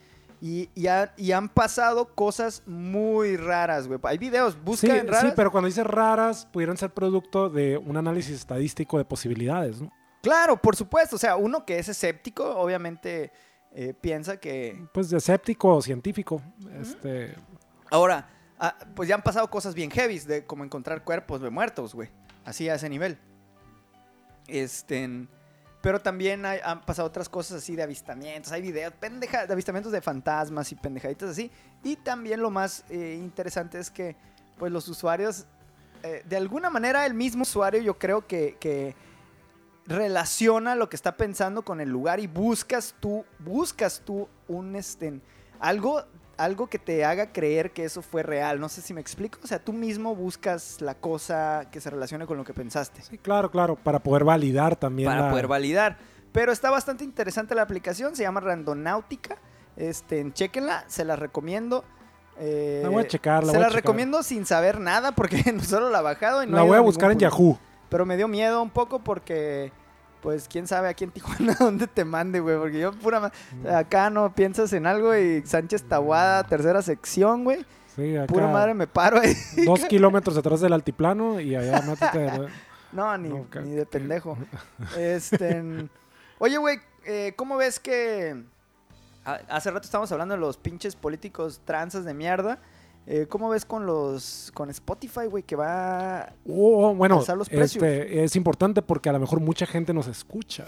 Y, 0.41 0.69
y 0.75 0.87
ha- 0.87 1.13
y 1.17 1.31
han 1.31 1.49
pasado 1.49 2.13
cosas 2.13 2.61
muy 2.65 3.37
raras, 3.37 3.87
güey. 3.87 3.99
Hay 4.03 4.17
videos, 4.17 4.53
Sí, 4.53 4.59
busca 4.63 4.97
en 4.97 5.07
raras. 5.07 5.21
sí, 5.29 5.33
pero 5.35 5.51
cuando 5.51 5.67
dices 5.67 5.85
raras, 5.87 6.45
pudieran 6.51 6.77
ser 6.77 6.91
producto 6.93 7.49
de 7.49 7.77
un 7.77 7.97
análisis 7.97 8.35
estadístico 8.35 8.97
de 8.97 9.05
posibilidades, 9.05 9.81
¿no? 9.81 9.91
Claro, 10.21 10.57
por 10.57 10.75
supuesto. 10.75 11.15
O 11.15 11.19
sea, 11.19 11.35
uno 11.35 11.65
que 11.65 11.77
es 11.79 11.87
escéptico, 11.87 12.43
obviamente 12.57 13.31
eh, 13.73 13.93
piensa 13.93 14.37
que. 14.37 14.87
Pues 14.93 15.09
de 15.09 15.17
escéptico 15.17 15.75
o 15.75 15.81
científico. 15.81 16.41
Este. 16.79 17.35
Ahora, 17.91 18.27
ah, 18.59 18.75
pues 18.95 19.07
ya 19.09 19.15
han 19.15 19.21
pasado 19.23 19.49
cosas 19.49 19.73
bien 19.75 19.89
heavies, 19.91 20.25
de 20.27 20.45
como 20.45 20.63
encontrar 20.63 21.03
cuerpos 21.03 21.41
de 21.41 21.49
muertos, 21.49 21.93
güey. 21.95 22.09
Así 22.43 22.67
a 22.69 22.75
ese 22.75 22.89
nivel. 22.89 23.17
Este. 24.47 25.27
Pero 25.85 26.01
también 26.01 26.43
hay- 26.47 26.57
han 26.63 26.81
pasado 26.81 27.07
otras 27.07 27.29
cosas 27.29 27.59
así 27.61 27.75
de 27.75 27.83
avistamientos. 27.83 28.51
Hay 28.51 28.63
videos, 28.63 28.91
pendeja, 28.93 29.45
de 29.45 29.53
avistamientos 29.53 29.91
de 29.91 30.01
fantasmas 30.01 30.71
y 30.71 30.75
pendejaditas 30.75 31.29
así. 31.29 31.51
Y 31.83 31.95
también 31.95 32.41
lo 32.41 32.49
más 32.49 32.83
eh, 32.89 33.19
interesante 33.21 33.77
es 33.77 33.91
que, 33.91 34.15
pues 34.57 34.71
los 34.71 34.87
usuarios, 34.87 35.45
eh, 36.01 36.23
de 36.25 36.37
alguna 36.37 36.71
manera 36.71 37.05
el 37.05 37.13
mismo 37.13 37.43
usuario 37.43 37.83
yo 37.83 37.99
creo 37.99 38.25
que, 38.25 38.95
relaciona 39.85 40.73
lo 40.75 40.89
que 40.89 40.95
está 40.95 41.15
pensando 41.15 41.61
con 41.61 41.79
el 41.79 41.89
lugar 41.89 42.19
y 42.19 42.25
buscas 42.25 42.95
tú, 42.99 43.23
buscas 43.37 44.01
tú 44.03 44.27
un, 44.47 44.75
este, 44.75 45.21
algo, 45.59 46.03
algo 46.37 46.67
que 46.67 46.79
te 46.79 47.05
haga 47.05 47.31
creer 47.31 47.71
que 47.71 47.83
eso 47.85 48.01
fue 48.01 48.23
real. 48.23 48.59
No 48.59 48.69
sé 48.69 48.81
si 48.81 48.93
me 48.93 49.01
explico. 49.01 49.39
O 49.43 49.47
sea, 49.47 49.59
tú 49.59 49.73
mismo 49.73 50.15
buscas 50.15 50.81
la 50.81 50.95
cosa 50.95 51.67
que 51.71 51.79
se 51.81 51.89
relacione 51.89 52.25
con 52.25 52.37
lo 52.37 52.43
que 52.43 52.53
pensaste. 52.53 53.01
Sí, 53.01 53.17
claro, 53.17 53.49
claro. 53.51 53.75
Para 53.75 53.99
poder 53.99 54.23
validar 54.23 54.75
también 54.75 55.09
para 55.09 55.21
la- 55.23 55.29
poder 55.31 55.47
validar. 55.47 55.97
Pero 56.31 56.51
está 56.51 56.69
bastante 56.69 57.03
interesante 57.03 57.55
la 57.55 57.61
aplicación, 57.61 58.15
se 58.15 58.23
llama 58.23 58.41
Randonáutica. 58.41 59.37
Este, 59.77 60.29
chequenla, 60.33 60.83
se 60.87 61.05
la 61.05 61.15
recomiendo. 61.15 61.83
Eh, 62.37 62.81
La 62.83 62.89
voy 62.89 63.03
a 63.03 63.07
checar, 63.07 63.43
la 63.45 63.51
se 63.51 63.57
voy 63.57 63.63
a 63.63 63.67
la 63.67 63.67
checar. 63.69 63.83
recomiendo 63.83 64.21
sin 64.23 64.45
saber 64.45 64.79
nada 64.81 65.13
porque 65.13 65.37
solo 65.63 65.89
la 65.89 65.99
he 65.99 66.03
bajado 66.03 66.43
y 66.43 66.47
no 66.47 66.57
la 66.57 66.63
voy 66.63 66.77
a 66.77 66.81
buscar 66.81 67.11
en 67.11 67.17
punto. 67.17 67.35
Yahoo. 67.37 67.59
Pero 67.89 68.05
me 68.05 68.17
dio 68.17 68.27
miedo 68.27 68.61
un 68.61 68.69
poco 68.71 68.99
porque, 68.99 69.71
pues, 70.25 70.47
quién 70.47 70.65
sabe 70.67 70.89
aquí 70.89 71.03
en 71.03 71.11
Tijuana 71.13 71.55
dónde 71.59 71.85
te 71.85 72.03
mande, 72.03 72.39
güey. 72.39 72.57
Porque 72.57 72.79
yo 72.79 72.91
pura... 72.93 73.19
ma- 73.19 73.31
Mm. 73.61 73.67
Acá 73.67 74.09
no 74.09 74.33
piensas 74.33 74.73
en 74.73 74.87
algo 74.87 75.15
y 75.15 75.45
Sánchez 75.45 75.83
Tahuada, 75.83 76.43
tercera 76.45 76.81
sección, 76.81 77.43
güey. 77.43 77.63
Sí, 77.95 78.17
acá, 78.17 78.25
Pura 78.33 78.47
madre 78.47 78.73
me 78.73 78.87
paro 78.87 79.19
ahí. 79.21 79.33
dos 79.65 79.85
kilómetros 79.89 80.35
atrás 80.35 80.59
del 80.61 80.73
altiplano 80.73 81.39
y 81.39 81.55
allá 81.55 81.81
métete. 81.83 82.31
No, 82.91 83.17
ni, 83.17 83.29
No, 83.29 83.45
ni 83.61 83.71
de 83.75 83.85
pendejo. 83.85 84.37
Este... 84.97 85.87
Oye, 86.39 86.57
güey, 86.57 86.79
eh, 87.05 87.33
¿cómo 87.35 87.57
ves 87.57 87.79
que... 87.79 88.43
a- 89.25 89.41
Hace 89.49 89.69
rato 89.69 89.85
estábamos 89.85 90.11
hablando 90.11 90.33
de 90.33 90.39
los 90.41 90.57
pinches 90.57 90.95
políticos 90.95 91.61
transas 91.65 92.03
de 92.05 92.13
mierda. 92.13 92.57
Eh, 93.07 93.27
¿Cómo 93.29 93.49
ves 93.49 93.65
con 93.65 93.85
los... 93.85 94.51
con 94.55 94.69
Spotify, 94.71 95.27
güey, 95.29 95.43
que 95.43 95.55
va... 95.55 96.33
Oh, 96.49 96.93
bueno, 96.95 97.19
Alzar 97.19 97.37
los 97.37 97.49
precios. 97.49 97.83
este, 97.83 98.23
es 98.23 98.35
importante 98.35 98.81
porque 98.81 99.09
a 99.09 99.13
lo 99.13 99.19
mejor 99.19 99.39
mucha 99.41 99.65
gente 99.67 99.93
nos 99.93 100.07
escucha. 100.07 100.65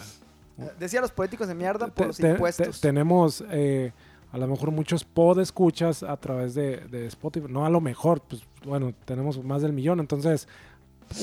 Decía 0.80 1.02
los 1.02 1.12
políticos 1.12 1.47
de 1.47 1.56
mierda 1.56 1.88
por 1.88 1.93
Te- 1.95 2.06
los 2.08 2.17
te- 2.17 2.30
impuestos. 2.30 2.80
te- 2.82 2.88
tenemos 2.88 3.43
eh, 3.52 3.91
a 4.32 4.38
lo 4.38 4.47
mejor 4.47 4.71
muchos 4.71 5.04
pod 5.04 5.39
escuchas 5.39 6.04
a 6.04 6.17
través 6.17 6.54
de, 6.56 6.78
de 6.88 7.06
Spotify. 7.08 7.47
No 7.50 7.65
a 7.65 7.69
lo 7.69 7.80
mejor, 7.82 8.21
pues 8.21 8.43
bueno, 8.65 8.93
tenemos 9.06 9.43
más 9.43 9.62
del 9.62 9.73
millón. 9.73 10.00
Entonces, 10.00 10.47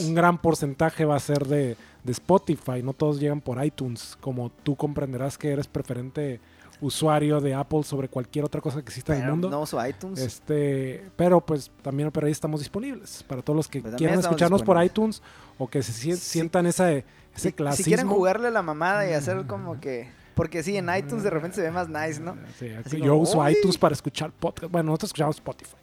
un 0.05 0.15
gran 0.15 0.39
porcentaje 0.41 1.05
va 1.05 1.17
a 1.17 1.21
ser 1.21 1.47
de, 1.47 1.77
de 2.05 2.13
Spotify. 2.13 2.83
No 2.83 2.93
todos 2.93 3.21
llegan 3.21 3.41
por 3.41 3.65
iTunes. 3.65 4.17
Como 4.21 4.51
tú 4.51 4.77
comprenderás 4.77 5.37
que 5.39 5.53
eres 5.53 5.67
preferente 5.69 6.41
usuario 6.81 7.41
de 7.41 7.55
Apple 7.55 7.83
sobre 7.85 8.09
cualquier 8.09 8.45
otra 8.45 8.61
cosa 8.61 8.77
que 8.83 8.87
exista 8.89 9.13
en 9.13 9.19
el 9.19 9.25
Pero 9.25 9.33
mundo. 9.33 9.51
No 9.51 9.61
uso 9.61 9.85
iTunes. 9.87 10.21
Este, 10.21 11.05
pero 11.17 11.41
pues 11.41 11.71
también 11.83 12.11
por 12.11 12.25
ahí 12.25 12.33
estamos 12.33 12.61
disponibles 12.61 13.23
para 13.23 13.43
todos 13.43 13.57
los 13.57 13.69
que 13.69 13.81
Pues 13.81 13.95
quieran 13.95 14.19
escucharnos 14.19 14.63
por 14.63 14.83
iTunes 14.83 15.23
o 15.59 15.69
que 15.69 15.83
se 15.83 15.93
Sí. 15.93 16.17
sientan 16.17 16.67
esa, 16.67 16.91
ese 16.93 17.05
si, 17.37 17.53
clasismo. 17.53 17.85
si 17.85 17.91
quieren 17.91 18.09
jugarle 18.09 18.51
la 18.51 18.63
mamada 18.63 19.09
y 19.09 19.13
hacer 19.13 19.47
como 19.47 19.81
que... 19.81 20.09
Porque 20.35 20.65
sí, 20.65 20.77
en 20.77 20.89
iTunes 20.95 21.23
de 21.23 21.31
repente 21.31 21.55
se 21.57 21.63
ve 21.63 21.71
más 21.71 21.89
nice, 21.89 22.21
¿no? 22.21 22.37
Sí, 22.59 22.69
Así 22.71 22.99
yo 22.99 23.11
como, 23.13 23.23
uso 23.23 23.49
iTunes 23.49 23.79
para 23.79 23.95
escuchar 23.95 24.33
podcast. 24.33 24.71
Bueno, 24.73 24.89
nosotros 24.89 25.11
escuchamos 25.11 25.37
Spotify. 25.37 25.77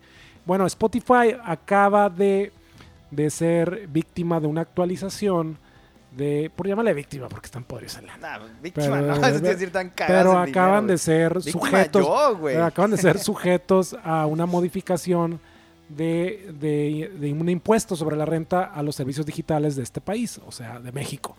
Bueno, 0.46 0.66
Spotify 0.66 1.38
acaba 1.46 2.10
de, 2.10 2.52
de 3.12 3.30
ser 3.30 3.88
víctima 3.88 4.42
de 4.42 4.48
una 4.48 4.62
actualización 4.62 5.58
de, 6.12 6.52
por 6.56 6.68
llamarle 6.68 6.94
víctima, 6.94 7.30
porque 7.30 7.46
están 7.46 7.64
podridos 7.64 7.98
en 7.98 8.08
la 8.08 8.18
Nah, 8.18 8.40
víctima, 8.62 9.00
Pero- 9.00 9.16
no, 9.16 9.28
es 9.28 9.42
decir 9.42 9.72
tan 9.72 9.92
Pero 9.96 10.32
en 10.44 10.50
acaban 10.50 10.82
dinero, 10.88 10.88
de 10.88 10.98
ser 10.98 11.42
sujetos, 11.42 12.06
yo, 12.06 12.64
acaban 12.66 12.92
de 12.92 12.98
ser 12.98 13.18
sujetos 13.20 13.96
a 14.04 14.26
una 14.26 14.46
modificación 14.46 15.40
de, 15.90 16.54
de- 16.60 17.12
de 17.20 17.34
un 17.34 17.48
impuesto 17.50 17.96
sobre 17.96 18.16
la 18.16 18.26
renta 18.26 18.64
a 18.66 18.84
los 18.84 18.96
servicios 18.96 19.26
digitales 19.26 19.76
de 19.76 19.84
este 19.84 20.02
país, 20.02 20.40
o 20.46 20.52
sea, 20.52 20.80
de 20.80 20.92
México. 20.92 21.36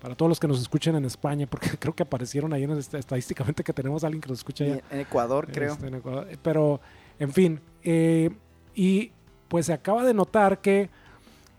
Para 0.00 0.16
todos 0.16 0.28
los 0.28 0.40
que 0.40 0.48
nos 0.48 0.60
escuchen 0.60 0.96
en 0.96 1.04
España, 1.04 1.46
porque 1.48 1.70
creo 1.78 1.94
que 1.94 2.02
aparecieron 2.02 2.52
ahí 2.52 2.64
en 2.64 2.72
estadísticamente 2.72 3.62
que 3.62 3.72
tenemos 3.72 4.02
a 4.02 4.08
alguien 4.08 4.20
que 4.20 4.28
nos 4.28 4.38
escucha 4.38 4.64
allá. 4.64 4.80
En 4.90 5.00
Ecuador, 5.00 5.48
creo. 5.52 5.72
Este, 5.74 5.86
en 5.86 5.94
Ecuador. 5.94 6.28
Pero, 6.42 6.80
en 7.18 7.32
fin, 7.32 7.60
eh, 7.84 8.30
y 8.74 9.12
pues 9.48 9.66
se 9.66 9.72
acaba 9.72 10.02
de 10.04 10.14
notar 10.14 10.60
que, 10.60 10.90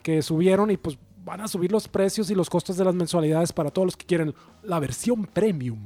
que 0.02 0.22
subieron 0.22 0.72
y 0.72 0.78
pues 0.78 0.98
van 1.24 1.42
a 1.42 1.48
subir 1.48 1.72
los 1.72 1.88
precios 1.88 2.30
y 2.30 2.36
los 2.36 2.50
costos 2.50 2.78
de 2.78 2.84
las 2.86 2.94
mensualidades 2.96 3.54
para 3.54 3.70
todos 3.72 3.86
los 3.86 3.98
que 3.98 4.06
quieren 4.06 4.34
la 4.64 4.80
versión 4.80 5.26
premium. 5.26 5.80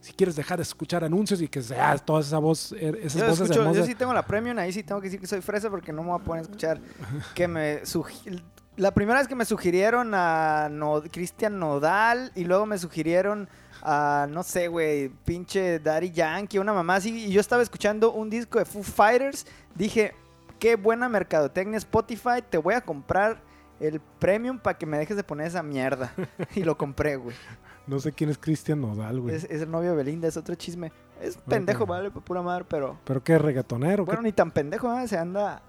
Si 0.00 0.12
quieres 0.12 0.36
dejar 0.36 0.58
de 0.58 0.62
escuchar 0.62 1.02
anuncios 1.02 1.40
y 1.42 1.48
que 1.48 1.60
sea 1.60 1.98
toda 1.98 2.20
esa 2.20 2.38
voz, 2.38 2.72
eh, 2.72 2.92
esas 3.02 3.20
Yo, 3.22 3.28
voces 3.28 3.50
escucho- 3.50 3.72
yo 3.74 3.84
sí 3.84 3.94
tengo 3.96 4.12
la 4.14 4.24
premium, 4.24 4.56
ahí 4.58 4.72
sí 4.72 4.84
tengo 4.84 5.00
que 5.00 5.06
decir 5.08 5.20
que 5.20 5.26
soy 5.26 5.40
fresa 5.40 5.68
porque 5.68 5.92
no 5.92 6.02
me 6.02 6.10
voy 6.10 6.20
a 6.20 6.22
poner 6.24 6.40
a 6.40 6.42
escuchar 6.42 6.80
que 7.34 7.48
me 7.48 7.82
La 8.76 8.92
primera 8.92 9.18
vez 9.18 9.26
que 9.26 9.34
me 9.34 9.44
sugirieron 9.44 10.12
a 10.14 10.68
no, 10.70 11.02
Cristian 11.10 11.58
Nodal 11.58 12.30
y 12.36 12.44
luego 12.44 12.66
me 12.66 12.78
sugirieron 12.78 13.48
a, 13.82 14.26
no 14.30 14.42
sé, 14.44 14.68
güey, 14.68 15.08
pinche 15.24 15.80
Daddy 15.80 16.10
Yankee, 16.12 16.58
una 16.58 16.72
mamá 16.72 16.96
así, 16.96 17.24
y 17.26 17.32
yo 17.32 17.40
estaba 17.40 17.62
escuchando 17.62 18.12
un 18.12 18.30
disco 18.30 18.58
de 18.58 18.64
Foo 18.64 18.82
Fighters, 18.82 19.46
dije, 19.74 20.14
qué 20.60 20.76
buena 20.76 21.08
mercadotecnia 21.08 21.78
Spotify, 21.78 22.42
te 22.48 22.58
voy 22.58 22.74
a 22.74 22.80
comprar 22.80 23.40
el 23.80 24.00
premium 24.18 24.58
para 24.58 24.78
que 24.78 24.86
me 24.86 24.98
dejes 24.98 25.16
de 25.16 25.24
poner 25.24 25.46
esa 25.48 25.62
mierda. 25.62 26.12
Y 26.54 26.62
lo 26.64 26.76
compré, 26.78 27.16
güey. 27.16 27.36
No 27.86 28.00
sé 28.00 28.12
quién 28.12 28.30
es 28.30 28.38
Cristian 28.38 28.80
Nodal, 28.80 29.20
güey. 29.20 29.34
Es, 29.36 29.44
es 29.44 29.62
el 29.62 29.70
novio 29.70 29.90
de 29.90 29.96
Belinda, 29.96 30.26
es 30.28 30.36
otro 30.36 30.54
chisme. 30.56 30.90
Es 31.20 31.36
pendejo, 31.36 31.84
Ok. 31.84 31.90
vale, 31.90 32.10
pura 32.10 32.42
madre, 32.42 32.64
pero... 32.68 32.98
¿Pero 33.04 33.22
qué, 33.22 33.38
reggaetonero? 33.38 34.04
Bueno, 34.04 34.20
¿Qué? 34.20 34.26
ni 34.26 34.32
tan 34.32 34.50
pendejo, 34.50 34.92
¿eh? 34.98 35.06
se 35.08 35.16
anda 35.16 35.62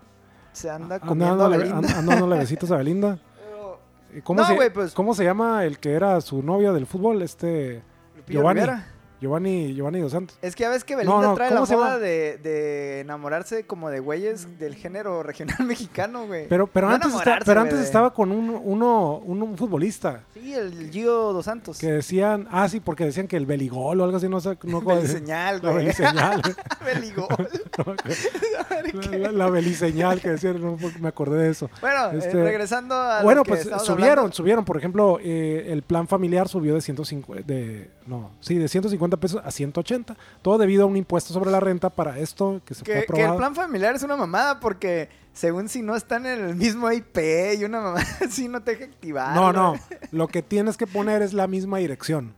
se 0.52 0.70
anda 0.72 0.96
Anda 0.96 1.08
comiendo 1.08 1.46
a 1.46 1.48
Belinda. 1.50 1.78
anda 1.78 1.94
dándole 2.16 2.38
besitos 2.40 2.72
a 2.72 2.78
Belinda. 2.78 3.20
Pero, 3.46 3.80
¿Y 4.18 4.22
¿Cómo, 4.22 4.42
No, 4.42 4.48
se, 4.48 4.72
pues- 4.72 4.94
¿Cómo 4.94 5.14
se 5.14 5.24
llama 5.24 5.64
el 5.66 5.78
que 5.80 5.94
era 5.94 6.20
su 6.22 6.42
novio 6.42 6.74
del 6.74 6.88
fútbol? 6.88 7.22
Este... 7.22 7.84
Giovanni. 8.28 8.62
Rivera. 8.62 8.88
Giovanni, 9.22 9.74
Giovanni 9.74 10.00
Dos 10.00 10.12
Santos. 10.12 10.38
Es 10.42 10.56
que 10.56 10.64
ya 10.64 10.70
ves 10.70 10.84
que 10.84 10.96
Belinda 10.96 11.22
no, 11.22 11.34
trae 11.36 11.50
¿cómo 11.50 11.66
la 11.66 11.76
moda 11.76 12.00
de, 12.00 12.38
de 12.38 13.00
enamorarse 13.02 13.66
como 13.66 13.90
de 13.90 14.00
güeyes 14.00 14.60
del 14.60 14.76
género 14.76 15.24
regional 15.24 15.58
mexicano, 15.66 16.28
güey. 16.28 16.48
Pero, 16.48 16.68
pero 16.68 16.88
No 16.88 16.96
antes, 16.96 17.08
enamorarse, 17.10 17.46
pero 17.46 17.62
antes 17.62 17.80
estaba 17.80 18.14
con 18.14 18.32
un, 18.32 18.50
uno, 18.64 19.18
un, 19.26 19.42
un 19.42 19.58
futbolista 19.58 20.22
Sí, 20.34 20.54
el 20.54 20.90
Gio 20.92 21.34
Dos 21.34 21.46
Santos. 21.46 21.78
que 21.80 21.92
decían, 21.92 22.48
ah, 22.52 22.70
sí, 22.70 22.80
porque 22.80 23.06
decían 23.06 23.28
que 23.28 23.38
el 23.38 23.46
beligol 23.46 24.00
o 24.00 24.04
algo 24.04 24.18
así, 24.18 24.30
no 24.30 24.40
sé, 24.40 24.58
no. 24.64 24.82
Beliseñal, 24.88 25.60
La 25.64 25.72
güey. 25.72 25.84
beliseñal. 25.86 26.42
Beligol. 26.86 27.28
la, 29.12 29.18
la- 29.18 29.32
la 29.32 29.50
beliseñal 29.50 30.22
que 30.22 30.30
decían, 30.32 30.62
no 30.62 30.78
me 31.00 31.08
acordé 31.08 31.44
de 31.44 31.50
eso. 31.52 31.70
Bueno, 31.82 32.12
eh, 32.12 32.18
Este, 32.20 32.44
regresando 32.44 32.96
a 32.96 33.22
Bueno, 33.24 33.40
lo 33.40 33.44
que 33.46 33.50
pues 33.52 33.62
subieron, 33.86 34.10
hablando. 34.20 34.32
subieron, 34.34 34.66
por 34.66 34.78
ejemplo, 34.78 35.20
eh, 35.22 35.66
el 35.70 35.82
plan 35.84 36.08
familiar 36.08 36.48
subió 36.48 36.74
de 36.76 36.82
150, 36.82 37.44
de, 37.46 37.90
no, 38.06 38.32
sí, 38.40 38.56
de 38.56 38.68
150 38.68 39.07
pesos 39.16 39.42
a 39.46 39.52
180, 39.52 40.18
todo 40.42 40.58
debido 40.58 40.84
a 40.84 40.86
un 40.88 40.98
impuesto 40.98 41.34
sobre 41.34 41.50
la 41.50 41.62
renta 41.62 41.90
para 41.90 42.20
esto 42.20 42.60
que 42.66 42.74
se 42.74 42.84
fue 42.84 42.94
Que, 42.94 43.00
que 43.00 43.06
aprobado. 43.06 43.34
el 43.34 43.38
plan 43.38 43.56
familiar 43.56 43.96
es 43.96 44.04
una 44.04 44.18
mamada 44.18 44.60
porque 44.60 45.08
según 45.32 45.70
si 45.70 45.82
no 45.82 45.96
están 45.96 46.26
en 46.26 46.44
el 46.44 46.56
mismo 46.56 46.92
IP 46.92 47.18
y 47.58 47.64
una 47.64 47.80
mamada 47.80 48.06
así 48.26 48.50
no 48.50 48.62
te 48.62 48.72
deja 48.72 48.86
activar. 48.86 49.34
No, 49.36 49.54
no, 49.54 49.76
lo 50.12 50.28
que 50.28 50.42
tienes 50.42 50.76
que 50.76 50.88
poner 50.88 51.22
es 51.22 51.32
la 51.32 51.48
misma 51.48 51.78
dirección. 51.78 52.34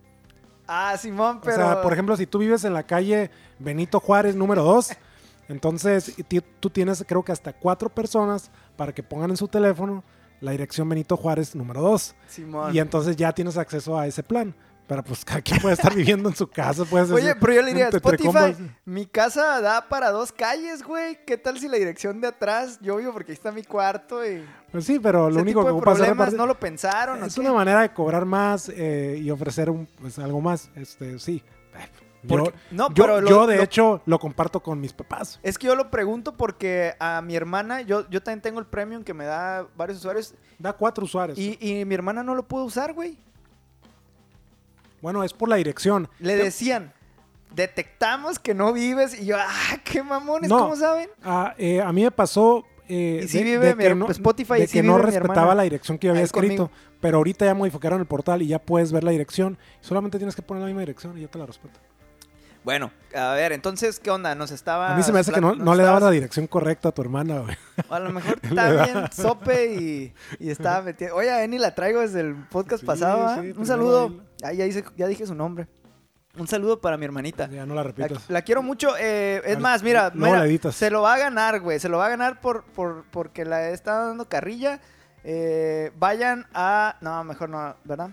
Ah, 0.68 0.96
Simón, 0.98 1.40
pero... 1.42 1.56
O 1.56 1.58
sea, 1.58 1.82
por 1.82 1.94
ejemplo, 1.94 2.16
si 2.16 2.28
tú 2.28 2.38
vives 2.38 2.64
en 2.64 2.74
la 2.74 2.84
calle 2.84 3.32
Benito 3.58 4.00
Juárez 4.00 4.36
número 4.36 4.64
2, 4.64 4.92
entonces 5.48 6.14
tú 6.60 6.70
tienes 6.70 7.04
creo 7.08 7.24
que 7.24 7.32
hasta 7.32 7.54
cuatro 7.54 7.90
personas 7.90 8.52
para 8.76 8.94
que 8.94 9.02
pongan 9.02 9.32
en 9.32 9.38
su 9.38 9.48
teléfono 9.48 10.04
la 10.42 10.52
dirección 10.52 10.88
Benito 10.88 11.18
Juárez 11.18 11.56
número 11.56 11.82
2. 11.82 12.16
Simón. 12.28 12.76
Y 12.76 12.80
entonces 12.80 13.16
ya 13.16 13.32
tienes 13.34 13.58
acceso 13.58 13.98
a 13.98 14.08
ese 14.08 14.24
plan. 14.24 14.54
Pero 14.90 15.04
pues 15.04 15.24
cada 15.24 15.40
quien 15.42 15.62
puede 15.62 15.76
estar 15.76 15.94
viviendo 15.94 16.28
en 16.30 16.36
su 16.36 16.48
casa. 16.48 16.84
Puedes 16.84 17.12
Oye, 17.12 17.36
pero 17.36 17.54
yo 17.54 17.62
le 17.62 17.68
diría, 17.70 17.90
Spotify, 17.90 18.56
mi 18.86 19.06
casa 19.06 19.62
da 19.62 19.88
para 19.88 20.10
dos 20.10 20.32
calles, 20.32 20.82
güey. 20.82 21.24
¿Qué 21.26 21.38
tal 21.38 21.60
si 21.60 21.68
la 21.68 21.78
dirección 21.78 22.20
de 22.20 22.28
atrás? 22.28 22.80
Yo 22.82 22.98
vivo 22.98 23.14
porque 23.14 23.32
ahí 23.32 23.36
está 23.36 23.52
mi 23.52 23.62
cuarto 23.64 24.26
y... 24.26 24.44
Pues 24.72 24.86
sí, 24.86 25.00
pero 25.00 25.30
lo 25.30 25.42
único 25.42 25.60
tipo 25.62 25.70
que 25.74 25.76
de 25.76 25.82
problemas 25.84 26.30
repartir- 26.34 26.38
no 26.38 26.48
lo 26.48 26.60
pensaron, 26.60 27.22
¿o 27.22 27.26
Es 27.28 27.38
una 27.38 27.54
manera 27.54 27.82
de 27.82 27.94
cobrar 27.94 28.26
más 28.26 28.68
eh, 28.76 29.20
y 29.22 29.30
ofrecer 29.30 29.70
un, 29.70 29.88
pues, 30.02 30.18
algo 30.18 30.42
más. 30.42 30.72
Este, 30.76 31.20
sí. 31.20 31.44
Yo, 32.24 32.52
no, 32.72 32.90
yo- 32.90 33.04
pero 33.06 33.22
lo- 33.22 33.30
yo, 33.30 33.48
de 33.48 33.58
lo- 33.58 33.64
hecho, 33.64 34.02
lo 34.08 34.18
comparto 34.20 34.60
con 34.60 34.82
mis 34.82 34.92
papás. 34.92 35.40
Es 35.44 35.60
que 35.60 35.68
yo 35.68 35.76
lo 35.76 35.90
pregunto 35.92 36.36
porque 36.36 36.96
a 37.00 37.22
mi 37.22 37.36
hermana, 37.36 37.82
yo, 37.82 38.10
yo 38.10 38.22
también 38.24 38.42
tengo 38.42 38.60
el 38.60 38.66
premium 38.66 39.04
que 39.04 39.14
me 39.14 39.24
da 39.26 39.68
varios 39.78 40.00
usuarios 40.00 40.34
Da 40.58 40.74
cuatro 40.74 41.06
usuarios. 41.06 41.38
y, 41.38 41.58
y 41.62 41.86
mi 41.86 41.94
hermana 41.96 42.24
no 42.24 42.34
lo 42.36 42.44
pudo 42.48 42.66
usar, 42.66 42.94
güey. 42.94 43.18
Bueno, 45.02 45.24
es 45.24 45.34
por 45.34 45.50
la 45.50 45.56
dirección. 45.58 46.10
Le 46.20 46.36
decían, 46.36 46.94
detectamos 47.56 48.40
que 48.40 48.54
no 48.54 48.74
vives 48.74 49.20
y 49.20 49.26
yo, 49.26 49.38
ah, 49.40 49.78
qué 49.84 50.04
mamones, 50.04 50.50
No. 50.50 50.60
¿cómo 50.60 50.76
saben? 50.76 51.10
Ah, 51.24 51.54
eh, 51.58 51.82
a 51.82 51.92
mí 51.92 52.04
me 52.04 52.12
pasó 52.12 52.66
eh, 52.88 53.22
Y 53.24 53.28
sí 53.28 53.38
de, 53.40 53.44
vive 53.44 53.68
de 53.68 53.76
mi 53.76 53.84
que 53.84 53.96
no, 53.96 54.10
Spotify, 54.10 54.54
de 54.54 54.64
y 54.64 54.68
sí 54.68 54.74
que 54.74 54.84
no 54.84 54.96
vive 54.98 55.12
respetaba 55.12 55.54
la 55.56 55.64
dirección 55.64 55.98
que 55.98 56.08
yo 56.08 56.12
había 56.12 56.22
Ahí 56.22 56.26
escrito. 56.26 56.48
conmigo. 56.68 56.72
Pero 57.02 57.18
ahorita 57.18 57.46
ya 57.46 57.54
modificaron 57.54 58.00
el 58.02 58.08
portal 58.08 58.42
y 58.42 58.48
ya 58.48 58.60
puedes 58.60 58.92
ver 58.92 59.04
la 59.04 59.12
dirección. 59.12 59.58
Solamente 59.80 60.18
tienes 60.18 60.36
que 60.36 60.42
poner 60.42 60.62
la 60.62 60.68
misma 60.68 60.82
dirección 60.82 61.18
y 61.18 61.22
ya 61.22 61.28
te 61.28 61.38
la 61.40 61.46
respeto. 61.46 61.80
Bueno, 62.64 62.92
a 63.16 63.32
ver, 63.34 63.54
entonces, 63.54 64.00
¿qué 64.02 64.12
onda? 64.12 64.36
Nos 64.36 64.52
estaba... 64.52 64.94
A 64.94 64.98
mí 64.98 65.02
se 65.04 65.14
me 65.14 65.20
hace 65.20 65.32
que 65.32 65.40
no, 65.40 65.56
no 65.56 65.76
le 65.76 65.84
dabas 65.84 66.04
la 66.04 66.12
dirección 66.12 66.46
correcta 66.46 66.90
a 66.90 66.92
tu 66.92 67.02
hermana, 67.02 67.40
güey. 67.40 67.56
A 67.90 68.00
lo 68.00 68.10
mejor 68.12 68.38
está 68.44 68.84
bien 68.84 69.06
sope 69.16 69.74
y, 69.76 70.14
y 70.40 70.50
estaba 70.50 70.82
metido. 70.82 71.16
Oye, 71.16 71.32
a 71.32 71.44
Eni 71.44 71.58
la 71.58 71.74
traigo 71.74 72.02
desde 72.02 72.20
el 72.20 72.36
podcast 72.36 72.82
Sí, 72.82 72.86
pasado. 72.86 73.42
sí, 73.42 73.54
Un 73.56 73.66
saludo. 73.66 74.14
Ahí 74.44 74.58
ya, 74.58 74.66
hice- 74.66 74.84
ya 74.98 75.08
dije 75.08 75.26
su 75.26 75.36
nombre. 75.36 75.68
Un 76.38 76.48
saludo 76.48 76.80
para 76.80 76.96
mi 76.96 77.06
hermanita. 77.06 77.50
Ya 77.50 77.66
no 77.66 77.74
la 77.74 77.84
repitas. 77.84 78.30
la 78.30 78.42
quiero 78.44 78.62
mucho. 78.62 78.96
eh, 79.00 79.42
es 79.46 79.60
más, 79.60 79.82
mira, 79.84 80.12
luego 80.14 80.36
mira, 80.46 80.72
se 80.72 80.90
lo 80.92 81.02
va 81.02 81.16
a 81.16 81.18
ganar, 81.18 81.60
güey. 81.60 81.80
Se 81.80 81.90
lo 81.90 81.98
va 81.98 82.06
a 82.06 82.10
ganar 82.10 82.40
por, 82.40 82.64
por, 82.66 83.04
porque 83.12 83.46
la 83.46 83.70
estado 83.70 84.08
dando 84.10 84.30
carrilla. 84.30 84.80
Eh, 85.24 85.92
vayan 85.98 86.46
a... 86.54 86.96
No, 87.02 87.24
mejor 87.24 87.50
no, 87.50 87.76
¿verdad? 87.84 88.12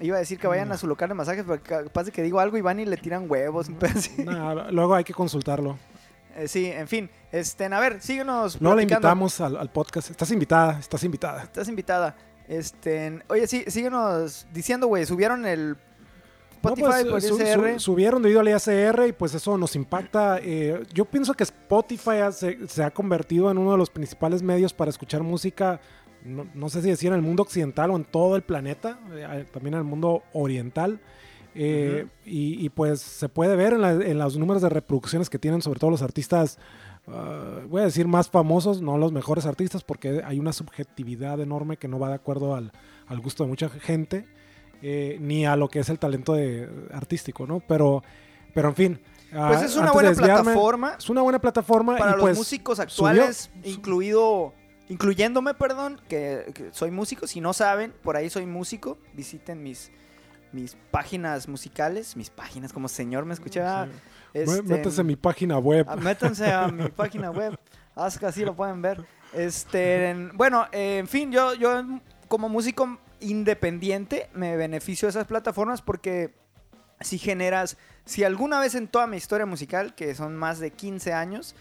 Iba 0.00 0.16
a 0.16 0.20
decir 0.20 0.38
que 0.38 0.46
vayan 0.46 0.68
No. 0.68 0.74
a 0.74 0.78
su 0.78 0.86
local 0.86 1.08
de 1.10 1.14
masajes, 1.14 1.44
pero 1.46 1.62
capaz 1.62 2.04
de 2.04 2.12
que 2.12 2.22
digo 2.22 2.40
algo 2.40 2.56
y 2.56 2.62
van 2.62 2.80
y 2.80 2.84
le 2.86 2.96
tiran 2.96 3.30
huevos. 3.30 3.68
luego 4.70 4.94
hay 4.94 5.04
que 5.04 5.14
consultarlo. 5.14 5.78
Eh, 6.36 6.48
sí, 6.48 6.66
en 6.66 6.88
fin. 6.88 7.10
Este, 7.32 7.66
a 7.66 7.80
ver, 7.80 8.00
síguenos. 8.00 8.60
Luego 8.60 8.76
la 8.76 8.82
invitamos 8.82 9.40
al, 9.40 9.56
al 9.56 9.70
podcast. 9.70 10.10
Estás 10.10 10.30
invitada, 10.30 10.78
estás 10.78 11.02
invitada. 11.04 11.42
Estás 11.42 11.68
invitada. 11.68 12.16
Este, 12.48 13.20
oye, 13.28 13.46
sí, 13.46 13.64
síguenos 13.68 14.46
diciendo, 14.52 14.86
güey, 14.86 15.04
subieron 15.04 15.44
el 15.46 15.70
No, 15.70 15.76
Spotify 16.70 17.08
pues, 17.08 17.30
por 17.30 17.80
subieron 17.80 18.22
debido 18.22 18.40
al 18.40 18.48
ISR 18.48 19.06
y 19.08 19.12
pues 19.12 19.34
eso 19.34 19.58
nos 19.58 19.76
impacta. 19.76 20.38
Eh, 20.42 20.82
yo 20.94 21.04
pienso 21.04 21.34
que 21.34 21.44
Spotify 21.44 22.20
se 22.66 22.82
ha 22.82 22.90
convertido 22.90 23.50
en 23.50 23.58
uno 23.58 23.72
de 23.72 23.78
los 23.78 23.90
principales 23.90 24.42
medios 24.42 24.72
para 24.72 24.90
escuchar 24.90 25.22
música, 25.22 25.80
no, 26.24 26.46
no 26.54 26.68
sé 26.68 26.82
si 26.82 26.88
decir 26.88 27.08
en 27.08 27.14
el 27.14 27.22
mundo 27.22 27.42
occidental 27.42 27.90
o 27.90 27.96
en 27.96 28.04
todo 28.04 28.34
el 28.34 28.42
planeta, 28.42 28.98
eh, 29.12 29.44
también 29.52 29.74
en 29.74 29.78
el 29.80 29.84
mundo 29.84 30.22
oriental. 30.32 30.98
Eh, 31.54 32.06
y, 32.24 32.64
y, 32.64 32.68
pues 32.68 33.00
se 33.00 33.28
puede 33.28 33.56
ver 33.56 33.72
en, 33.72 33.80
la- 33.82 33.92
en 33.92 34.18
los 34.18 34.36
números 34.36 34.62
de 34.62 34.68
reproducciones 34.68 35.28
que 35.28 35.38
tienen, 35.38 35.60
sobre 35.60 35.80
todo 35.80 35.90
los 35.90 36.02
artistas, 36.02 36.58
ah, 37.12 37.60
voy 37.68 37.82
a 37.82 37.84
decir 37.84 38.06
más 38.06 38.28
famosos, 38.28 38.80
no 38.82 38.98
los 38.98 39.12
mejores 39.12 39.46
artistas, 39.46 39.84
porque 39.84 40.22
hay 40.24 40.38
una 40.38 40.52
subjetividad 40.52 41.40
enorme 41.40 41.76
que 41.76 41.88
no 41.88 41.98
va 41.98 42.08
de 42.08 42.14
acuerdo 42.14 42.54
al, 42.54 42.72
al 43.06 43.20
gusto 43.20 43.44
de 43.44 43.48
mucha 43.48 43.68
gente 43.68 44.26
eh, 44.82 45.18
ni 45.20 45.44
a 45.46 45.56
lo 45.56 45.68
que 45.68 45.80
es 45.80 45.88
el 45.88 45.98
talento 45.98 46.34
de, 46.34 46.68
artístico, 46.92 47.46
¿no? 47.46 47.60
Pero, 47.60 48.02
pero 48.54 48.68
en 48.68 48.74
fin. 48.74 49.00
Pues 49.30 49.58
ah, 49.58 49.64
es 49.64 49.76
una 49.76 49.92
buena 49.92 50.12
plataforma 50.12 50.94
Es 50.98 51.10
una 51.10 51.20
buena 51.20 51.38
plataforma 51.38 51.98
para 51.98 52.12
y 52.12 52.14
los 52.14 52.20
pues 52.22 52.38
músicos 52.38 52.80
actuales, 52.80 53.50
subió- 53.52 53.74
incluido, 53.74 54.54
incluyéndome, 54.88 55.52
perdón, 55.54 56.00
que, 56.08 56.50
que 56.54 56.70
soy 56.72 56.90
músico. 56.90 57.26
Si 57.26 57.40
no 57.40 57.52
saben, 57.52 57.92
por 58.02 58.16
ahí 58.16 58.30
soy 58.30 58.46
músico. 58.46 58.96
Visiten 59.14 59.62
mis, 59.62 59.90
mis 60.52 60.76
páginas 60.90 61.46
musicales, 61.46 62.16
mis 62.16 62.30
páginas, 62.30 62.72
como 62.72 62.88
señor 62.88 63.26
me 63.26 63.34
escuchaba. 63.34 63.86
Sí. 63.86 63.92
Este, 64.34 64.62
Métase 64.62 65.00
en 65.00 65.06
mi 65.06 65.16
página 65.16 65.58
web. 65.58 65.86
Ah, 65.88 65.96
Métanse 65.96 66.50
a 66.52 66.68
mi 66.68 66.88
página 66.96 67.30
web. 67.30 67.58
Así 67.94 68.44
lo 68.44 68.54
pueden 68.54 68.80
ver. 68.82 69.04
Este, 69.32 70.10
en- 70.10 70.30
bueno, 70.36 70.66
eh, 70.72 70.98
en 70.98 71.08
fin, 71.08 71.30
yo, 71.32 71.54
yo 71.54 71.82
como 72.28 72.48
músico 72.48 72.98
independiente 73.20 74.28
me 74.34 74.56
beneficio 74.56 75.06
de 75.06 75.10
esas 75.10 75.26
plataformas 75.26 75.82
porque 75.82 76.34
si 77.00 77.18
generas, 77.18 77.76
si 78.04 78.24
alguna 78.24 78.60
vez 78.60 78.74
en 78.74 78.88
toda 78.88 79.06
mi 79.06 79.16
historia 79.16 79.46
musical, 79.46 79.94
que 79.94 80.14
son 80.14 80.36
más 80.36 80.58
de 80.58 80.70
15 80.70 81.12
años, 81.12 81.54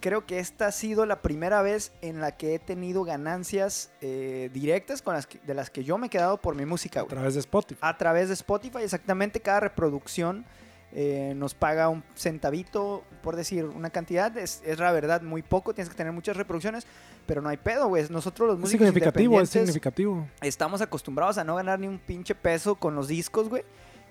creo 0.00 0.26
que 0.26 0.38
esta 0.38 0.66
ha 0.66 0.72
sido 0.72 1.06
la 1.06 1.22
primera 1.22 1.62
vez 1.62 1.92
en 2.02 2.20
la 2.20 2.36
que 2.36 2.54
he 2.54 2.58
tenido 2.58 3.02
ganancias 3.04 3.90
eh, 4.00 4.50
directas 4.52 5.02
con 5.02 5.14
las 5.14 5.26
que- 5.26 5.38
de 5.40 5.54
las 5.54 5.70
que 5.70 5.84
yo 5.84 5.98
me 5.98 6.08
he 6.08 6.10
quedado 6.10 6.36
por 6.40 6.54
mi 6.54 6.66
música. 6.66 7.00
a 7.00 7.02
güey 7.04 7.14
través 7.14 7.34
de 7.34 7.40
Spotify. 7.40 7.78
a 7.82 7.96
través 7.96 8.28
de 8.28 8.34
Spotify. 8.34 8.78
Exactamente 8.82 9.40
cada 9.40 9.60
reproducción 9.60 10.44
eh, 10.92 11.34
nos 11.36 11.54
paga 11.54 11.88
un 11.88 12.02
centavito, 12.14 13.04
por 13.22 13.36
decir 13.36 13.64
una 13.64 13.90
cantidad. 13.90 14.36
Es, 14.38 14.62
es 14.64 14.78
la 14.78 14.92
verdad 14.92 15.22
muy 15.22 15.42
poco, 15.42 15.74
tienes 15.74 15.90
que 15.90 15.96
tener 15.96 16.12
muchas 16.12 16.36
reproducciones, 16.36 16.86
pero 17.26 17.42
no 17.42 17.48
hay 17.48 17.56
pedo, 17.56 17.88
güey. 17.88 18.04
Nosotros 18.08 18.48
los 18.48 18.56
es 18.56 18.60
músicos 18.60 18.86
significativo, 18.86 19.40
es 19.40 19.50
significativo. 19.50 20.26
estamos 20.42 20.80
acostumbrados 20.80 21.38
a 21.38 21.44
no 21.44 21.56
ganar 21.56 21.78
ni 21.80 21.86
un 21.88 21.98
pinche 21.98 22.34
peso 22.34 22.76
con 22.76 22.94
los 22.94 23.08
discos, 23.08 23.48
güey. 23.48 23.64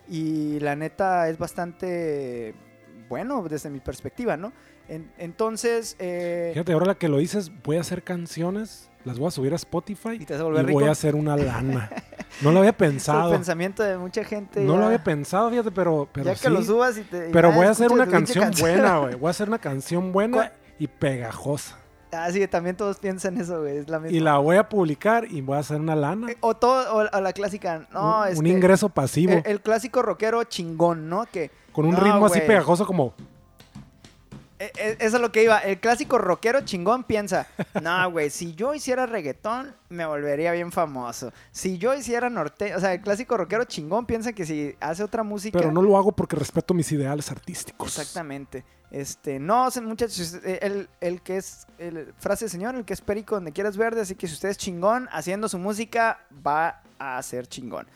Y 0.08 0.60
la 0.60 0.76
neta 0.76 1.30
es 1.30 1.38
bastante 1.38 2.54
bueno 3.10 3.44
desde 3.50 3.70
mi 3.70 3.80
perspectiva, 3.80 4.38
¿no? 4.38 4.52
En- 4.88 5.12
entonces, 5.18 5.96
eh, 5.98 6.52
Fíjate, 6.54 6.74
ahora 6.74 6.86
la 6.88 6.96
que 6.96 7.08
lo 7.10 7.18
dices, 7.18 7.52
voy 7.64 7.78
a 7.78 7.82
hacer 7.82 8.04
canciones, 8.04 8.90
las 9.06 9.18
voy 9.20 9.28
a 9.28 9.32
subir 9.32 9.54
a 9.54 9.56
Spotify 9.56 10.18
y 10.20 10.26
te 10.26 10.34
vas 10.34 10.42
a 10.42 10.46
volver 10.46 10.64
voy 10.66 10.76
rico. 10.76 10.90
a 10.90 10.92
hacer 10.92 11.16
una 11.16 11.38
lana. 11.38 11.90
No 12.42 12.52
lo 12.52 12.58
había 12.60 12.72
Es 12.72 12.74
el 12.74 12.78
pensado. 12.90 13.32
pensamiento 13.32 13.82
de 13.82 13.98
mucha 13.98 14.26
gente. 14.26 14.60
No 14.60 14.76
lo 14.76 14.88
había 14.88 15.02
pensado, 15.02 15.50
fíjate, 15.50 15.72
pero, 15.72 16.10
pero 16.12 16.26
ya 16.26 16.34
que 16.34 16.40
sí. 16.40 16.50
lo 16.50 16.62
subas 16.62 16.98
y 16.98 17.04
te. 17.04 17.30
y 17.30 17.32
pero 17.32 17.54
voy 17.54 17.66
a 17.66 17.70
hacer 17.70 17.90
una 17.94 18.08
canción 18.08 18.52
buena, 18.60 18.98
güey. 18.98 19.16
Voy 19.16 19.28
a 19.28 19.32
hacer 19.32 19.48
una 19.48 19.58
canción 19.60 20.12
buena 20.12 20.36
¿Cuál? 20.38 20.54
y 20.78 20.88
pegajosa. 20.88 21.78
Ah, 22.12 22.30
sí, 22.32 22.46
también 22.48 22.76
todos 22.76 22.98
piensan 23.00 23.38
eso, 23.40 23.62
güey. 23.62 23.78
Es 23.78 23.90
la 23.90 24.00
misma. 24.00 24.18
Y 24.18 24.20
la 24.20 24.38
voy 24.40 24.58
a 24.58 24.68
publicar 24.68 25.32
y 25.32 25.40
voy 25.40 25.56
a 25.56 25.60
hacer 25.60 25.80
una 25.80 25.96
lana. 25.96 26.30
Eh, 26.32 26.38
O 26.42 26.56
todo, 26.56 26.94
o, 26.94 27.08
o 27.18 27.22
la 27.22 27.32
clásica, 27.32 27.88
no, 27.94 28.24
un, 28.24 28.28
este, 28.28 28.40
un 28.40 28.48
ingreso 28.48 28.90
pasivo. 28.90 29.32
El, 29.32 29.44
el 29.46 29.62
clásico 29.62 30.02
rockero 30.02 30.44
chingón, 30.44 31.08
¿no? 31.08 31.26
Que 31.32 31.52
con 31.72 31.86
un 31.86 31.94
no, 31.94 32.02
ritmo 32.02 32.26
así 32.26 32.42
pegajoso 32.42 32.86
como... 32.86 33.14
eh, 34.66 34.72
eh, 34.78 34.98
eso 35.00 35.18
es 35.18 35.22
lo 35.22 35.32
que 35.32 35.44
iba. 35.44 35.60
El 35.60 35.80
clásico 35.80 36.18
rockero 36.18 36.62
chingón 36.62 37.04
piensa, 37.04 37.48
no, 37.82 38.12
güey, 38.12 38.30
si 38.30 38.56
yo 38.56 38.74
hiciera 38.74 39.06
reggaetón, 39.06 39.76
me 39.90 40.06
volvería 40.06 40.52
bien 40.52 40.72
famoso. 40.72 41.32
Si 41.52 41.78
yo 41.78 41.94
hiciera 41.94 42.30
norte, 42.30 42.76
o 42.76 42.80
sea, 42.80 42.94
el 42.94 43.02
clásico 43.02 43.38
rockero 43.38 43.66
chingón 43.66 44.06
piensa 44.06 44.34
que 44.34 44.46
si 44.46 44.76
hace 44.80 45.04
otra 45.04 45.24
música. 45.24 45.58
Pero 45.58 45.72
no 45.72 45.82
lo 45.82 45.98
hago 45.98 46.12
porque 46.12 46.36
respeto 46.36 46.74
mis 46.74 46.92
ideales 46.92 47.32
artísticos. 47.32 47.98
Exactamente. 47.98 48.64
Este, 48.92 49.40
no, 49.40 49.68
muchachos, 49.84 50.40
eh, 50.46 50.60
el, 50.62 50.90
el 51.02 51.22
que 51.22 51.38
es, 51.38 51.68
el, 51.80 52.14
frase 52.18 52.46
del 52.46 52.52
señor, 52.52 52.76
el 52.76 52.86
que 52.86 52.94
es 52.94 53.02
perico 53.02 53.36
donde 53.36 53.52
quieras 53.52 53.78
verde, 53.78 54.02
así 54.02 54.16
que 54.16 54.28
si 54.28 54.34
usted 54.34 54.50
es 54.50 54.58
chingón 54.58 55.10
haciendo 55.12 55.50
su 55.50 55.58
música, 55.58 56.20
va 56.46 56.82
a 56.98 57.22
ser 57.22 57.48
chingón. 57.48 57.88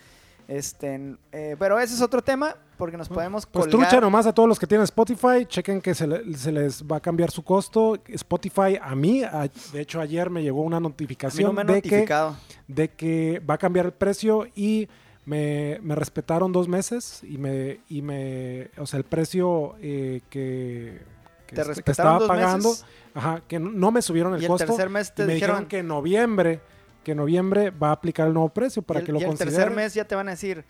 Este, 0.47 1.15
eh, 1.31 1.55
pero 1.59 1.79
ese 1.79 1.93
es 1.93 2.01
otro 2.01 2.21
tema, 2.21 2.55
porque 2.79 2.97
nos 2.97 3.09
podemos 3.09 3.45
Pues 3.45 3.67
colgar. 3.67 3.89
trucha 3.89 4.01
nomás 4.01 4.25
a 4.25 4.33
todos 4.33 4.47
los 4.49 4.57
que 4.57 4.65
tienen 4.65 4.85
Spotify, 4.85 5.45
chequen 5.45 5.81
que 5.81 5.93
se, 5.93 6.07
le- 6.07 6.33
se 6.35 6.51
les 6.51 6.81
va 6.83 6.95
a 6.95 6.99
cambiar 6.99 7.29
su 7.29 7.43
costo. 7.43 7.99
Spotify 8.07 8.79
a 8.81 8.95
mí, 8.95 9.21
a- 9.23 9.47
de 9.73 9.81
hecho 9.81 9.99
ayer 10.01 10.29
me 10.31 10.41
llegó 10.41 10.61
una 10.61 10.79
notificación 10.79 11.53
no 11.53 11.61
de, 11.65 11.81
que, 11.81 11.89
notificado. 11.89 12.37
de 12.67 12.87
que 12.87 13.39
va 13.47 13.55
a 13.55 13.57
cambiar 13.59 13.85
el 13.85 13.91
precio 13.91 14.47
y 14.55 14.87
me, 15.25 15.77
me 15.83 15.93
respetaron 15.93 16.51
dos 16.51 16.67
meses 16.67 17.21
y 17.23 17.37
me, 17.37 17.81
y 17.89 18.01
me 18.01 18.69
o 18.77 18.87
sea, 18.87 18.97
el 18.97 19.03
precio 19.03 19.75
eh, 19.81 20.21
que, 20.29 20.99
que, 21.45 21.55
¿Te 21.55 21.61
est- 21.61 21.67
que 21.69 21.75
respetaron 21.75 22.13
estaba 22.23 22.27
pagando, 22.27 22.69
meses? 22.69 22.85
ajá, 23.13 23.41
que 23.47 23.59
no, 23.59 23.69
no 23.71 23.91
me 23.91 24.01
subieron 24.01 24.33
el 24.33 24.41
y 24.41 24.45
el 24.45 24.49
costo. 24.49 24.65
tercer 24.65 24.89
mes 24.89 25.13
te 25.13 25.23
y 25.23 25.27
me 25.27 25.33
dijeron, 25.33 25.55
dijeron, 25.57 25.69
que 25.69 25.79
en 25.79 25.87
noviembre, 25.89 26.61
que 27.03 27.11
en 27.11 27.17
noviembre 27.17 27.71
va 27.71 27.89
a 27.89 27.91
aplicar 27.91 28.27
el 28.27 28.33
nuevo 28.33 28.49
precio 28.49 28.81
para 28.81 29.01
el, 29.01 29.05
que 29.05 29.11
lo 29.11 29.19
y 29.19 29.23
el 29.23 29.27
consideren. 29.27 29.53
tercer 29.53 29.75
mes 29.75 29.93
ya 29.93 30.05
te 30.05 30.15
van 30.15 30.29
a 30.29 30.31
decir, 30.31 30.63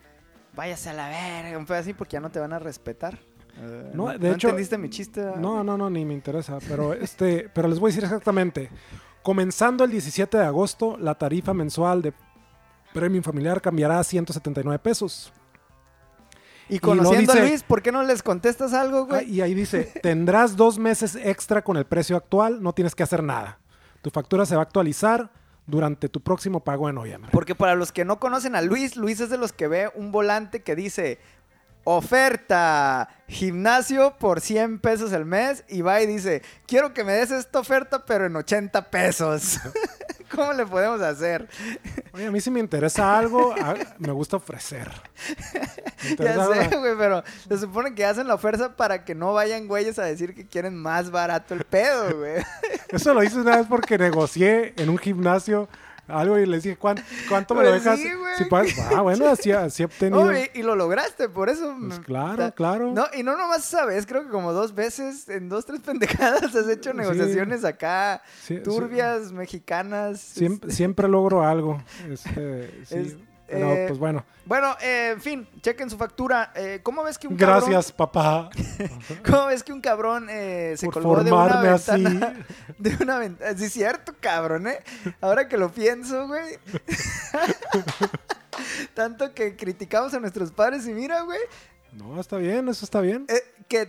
váyase 0.55 0.89
a 0.89 0.93
la 0.93 1.09
verga, 1.09 1.57
un 1.57 1.65
pedo 1.65 1.77
así, 1.77 1.93
porque 1.93 2.13
ya 2.13 2.19
no 2.19 2.29
te 2.29 2.39
van 2.39 2.53
a 2.53 2.59
respetar. 2.59 3.17
Eh, 3.57 3.91
No, 3.93 4.07
de 4.07 4.31
hecho- 4.31 4.47
entendiste 4.49 4.77
mi 4.77 4.89
chiste? 4.89 5.21
No, 5.37 5.63
no, 5.63 5.77
no, 5.77 5.89
ni 5.89 6.05
me 6.05 6.13
interesa. 6.13 6.59
Pero 6.67 6.93
este, 6.93 7.49
pero 7.53 7.67
les 7.67 7.79
voy 7.79 7.89
a 7.89 7.91
decir 7.91 8.03
exactamente. 8.03 8.69
Comenzando 9.23 9.83
el 9.83 9.91
17 9.91 10.37
de 10.37 10.45
agosto, 10.45 10.97
la 10.97 11.15
tarifa 11.15 11.53
mensual 11.53 12.01
de 12.01 12.13
Premium 12.93 13.23
Familiar 13.23 13.61
cambiará 13.61 13.99
a 13.99 14.03
179 14.03 14.79
pesos. 14.79 15.31
Y 16.69 16.75
no 16.75 16.81
conociendo 16.81 17.33
dice- 17.33 17.39
a 17.45 17.47
Luis, 17.49 17.63
¿por 17.63 17.81
qué 17.81 17.91
no 17.91 18.03
les 18.03 18.21
contestas 18.23 18.73
algo, 18.73 18.99
Ah, 18.99 19.05
güey? 19.21 19.31
y 19.31 19.41
ahí 19.41 19.53
dice, 19.55 19.91
tendrás 20.03 20.55
dos 20.55 20.77
meses 20.77 21.15
extra 21.15 21.63
con 21.63 21.77
el 21.77 21.85
precio 21.85 22.15
actual, 22.15 22.61
no 22.61 22.73
tienes 22.73 22.93
que 22.95 23.03
hacer 23.03 23.23
nada. 23.23 23.59
Tu 24.01 24.09
factura 24.11 24.45
se 24.45 24.55
va 24.55 24.61
a 24.61 24.65
actualizar 24.65 25.31
durante 25.69 26.09
tu 26.09 26.21
próximo 26.21 26.63
pago 26.63 26.87
de 26.87 26.93
noviembre. 26.93 27.31
Porque 27.31 27.55
para 27.55 27.75
los 27.75 27.91
que 27.91 28.05
no 28.05 28.19
conocen 28.19 28.55
a 28.55 28.61
Luis, 28.61 28.95
Luis 28.95 29.19
es 29.19 29.29
de 29.29 29.37
los 29.37 29.53
que 29.53 29.67
ve 29.67 29.91
un 29.95 30.11
volante 30.11 30.61
que 30.61 30.75
dice 30.75 31.19
oferta 31.83 33.09
gimnasio 33.27 34.15
por 34.19 34.41
100 34.41 34.79
pesos 34.79 35.11
el 35.13 35.25
mes 35.25 35.63
y 35.67 35.81
va 35.81 36.01
y 36.01 36.07
dice, 36.07 36.41
quiero 36.67 36.93
que 36.93 37.03
me 37.03 37.13
des 37.13 37.31
esta 37.31 37.59
oferta 37.59 38.05
pero 38.05 38.25
en 38.25 38.35
80 38.35 38.89
pesos. 38.89 39.59
¿Cómo 40.35 40.53
le 40.53 40.65
podemos 40.65 41.01
hacer? 41.01 41.47
Oye, 42.13 42.27
a 42.27 42.31
mí 42.31 42.39
si 42.39 42.51
me 42.51 42.59
interesa 42.59 43.17
algo, 43.17 43.55
me 43.97 44.11
gusta 44.11 44.37
ofrecer. 44.37 44.89
Me 46.03 46.25
Ya 46.25 46.45
sé, 46.45 46.77
güey, 46.77 46.95
pero 46.97 47.23
se 47.47 47.57
supone 47.57 47.93
que 47.93 48.05
hacen 48.05 48.27
la 48.27 48.35
oferta 48.35 48.75
para 48.75 49.03
que 49.03 49.15
no 49.15 49.33
vayan 49.33 49.67
güeyes 49.67 49.99
a 49.99 50.03
decir 50.03 50.33
que 50.33 50.47
quieren 50.47 50.75
más 50.75 51.11
barato 51.11 51.53
el 51.53 51.63
pedo, 51.63 52.17
güey. 52.17 52.43
Eso 52.89 53.13
lo 53.13 53.23
hice 53.23 53.39
una 53.39 53.57
vez 53.57 53.67
porque 53.67 53.97
negocié 53.97 54.73
en 54.77 54.89
un 54.89 54.97
gimnasio 54.97 55.67
algo 56.09 56.37
y 56.39 56.45
les 56.45 56.63
dije, 56.63 56.77
"¿Cuán- 56.77 57.03
¿cuánto, 57.27 57.55
me 57.55 57.63
lo 57.63 57.69
Pues 57.69 57.83
dejas? 57.83 57.99
sí, 57.99 58.11
güey. 58.13 58.35
Si 58.37 58.45
puedes- 58.45 58.77
ah, 58.95 59.01
bueno, 59.01 59.27
así, 59.29 59.51
así 59.51 59.83
he 59.83 59.85
obtenido. 59.85 60.19
Y, 60.53 60.59
y 60.59 60.63
lo 60.63 60.75
lograste, 60.75 61.29
por 61.29 61.49
eso. 61.49 61.75
Pues 61.87 61.99
claro, 61.99 62.37
ta- 62.37 62.51
claro. 62.51 62.91
No, 62.93 63.05
y 63.13 63.23
no 63.23 63.37
nomás 63.37 63.67
esa 63.67 63.85
vez, 63.85 64.05
creo 64.05 64.23
que 64.23 64.29
como 64.29 64.53
dos 64.53 64.73
veces, 64.75 65.27
en 65.29 65.49
dos, 65.49 65.65
tres 65.65 65.79
pendejadas 65.85 66.55
has 66.55 66.67
hecho 66.67 66.91
Sí. 66.91 66.97
negociaciones 66.97 67.63
acá, 67.65 68.21
Sí, 68.43 68.59
turbias, 68.59 69.31
mexicanas. 69.31 70.19
Siempre, 70.19 70.71
siempre 70.71 71.07
logro 71.07 71.43
algo. 71.45 71.81
Este, 72.09 72.71
sí. 72.85 72.95
Es- 72.95 73.15
Pero, 73.49 73.71
eh, 73.73 73.85
pues 73.87 73.99
bueno. 73.99 74.25
Bueno, 74.45 74.75
eh, 74.81 75.11
en 75.13 75.21
fin, 75.21 75.47
chequen 75.61 75.89
su 75.89 75.97
factura. 75.97 76.51
Eh, 76.55 76.79
¿Cómo 76.83 77.03
ves 77.03 77.17
que 77.17 77.27
un 77.27 77.35
cabrón... 77.35 77.69
Gracias, 77.69 77.91
papá, 77.91 78.49
¿Cómo 79.25 79.47
ves 79.47 79.63
que 79.63 79.73
un 79.73 79.81
cabrón 79.81 80.27
se 80.27 80.77
por 80.85 80.93
colgó 80.95 81.23
de 81.23 81.31
una 81.31 81.73
así. 81.73 82.03
ventana? 82.03 82.45
De 82.77 82.97
una 83.01 83.19
ventana. 83.19 83.57
Sí, 83.57 83.69
cierto, 83.69 84.13
cabrón, 84.19 84.67
¿eh? 84.67 84.79
Ahora 85.21 85.47
que 85.47 85.57
lo 85.57 85.71
pienso, 85.71 86.27
güey. 86.27 86.57
Tanto 88.93 89.33
que 89.33 89.55
criticamos 89.55 90.13
a 90.13 90.19
nuestros 90.19 90.51
padres 90.51 90.87
y 90.87 90.93
mira, 90.93 91.21
güey. 91.21 91.39
No, 91.93 92.19
está 92.19 92.37
bien, 92.37 92.67
eso 92.69 92.85
está 92.85 93.01
bien. 93.01 93.25
Eh, 93.29 93.87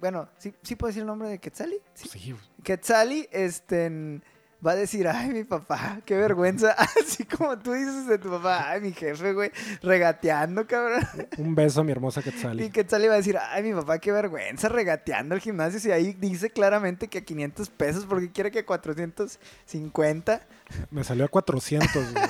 bueno, 0.00 0.28
¿sí, 0.38 0.54
¿sí 0.62 0.76
puedo 0.76 0.88
decir 0.88 1.02
el 1.02 1.06
nombre 1.06 1.28
de 1.28 1.38
Quetzali? 1.38 1.76
Sí. 1.94 2.08
Sí, 2.08 2.36
Quetzali, 2.62 3.28
este, 3.32 3.86
en- 3.86 4.24
va 4.66 4.72
a 4.72 4.76
decir, 4.76 5.06
ay, 5.06 5.28
mi 5.30 5.44
papá, 5.44 6.00
qué 6.04 6.16
vergüenza. 6.16 6.72
Así 7.00 7.24
como 7.24 7.58
tú 7.58 7.72
dices 7.72 8.06
de 8.06 8.18
tu 8.18 8.30
papá, 8.30 8.70
ay, 8.70 8.80
mi 8.80 8.92
jefe, 8.92 9.32
güey, 9.32 9.50
regateando, 9.82 10.66
cabrón. 10.66 11.06
Un 11.38 11.54
beso 11.54 11.80
a 11.80 11.84
mi 11.84 11.92
hermosa 11.92 12.20
Y 12.20 12.24
Quetzali. 12.24 12.70
Quetzal 12.70 13.04
iba 13.04 13.14
a 13.14 13.18
decir, 13.18 13.38
ay, 13.38 13.62
mi 13.62 13.72
papá, 13.72 13.98
qué 13.98 14.12
vergüenza, 14.12 14.68
regateando 14.68 15.34
al 15.34 15.40
gimnasio. 15.40 15.78
Y 15.88 15.92
ahí 15.92 16.12
dice 16.14 16.50
claramente 16.50 17.08
que 17.08 17.18
a 17.18 17.24
500 17.24 17.70
pesos, 17.70 18.06
porque 18.06 18.30
quiere 18.32 18.50
que 18.50 18.60
a 18.60 18.66
450. 18.66 20.42
Me 20.90 21.04
salió 21.04 21.24
a 21.24 21.28
400, 21.28 22.12
güey. 22.12 22.24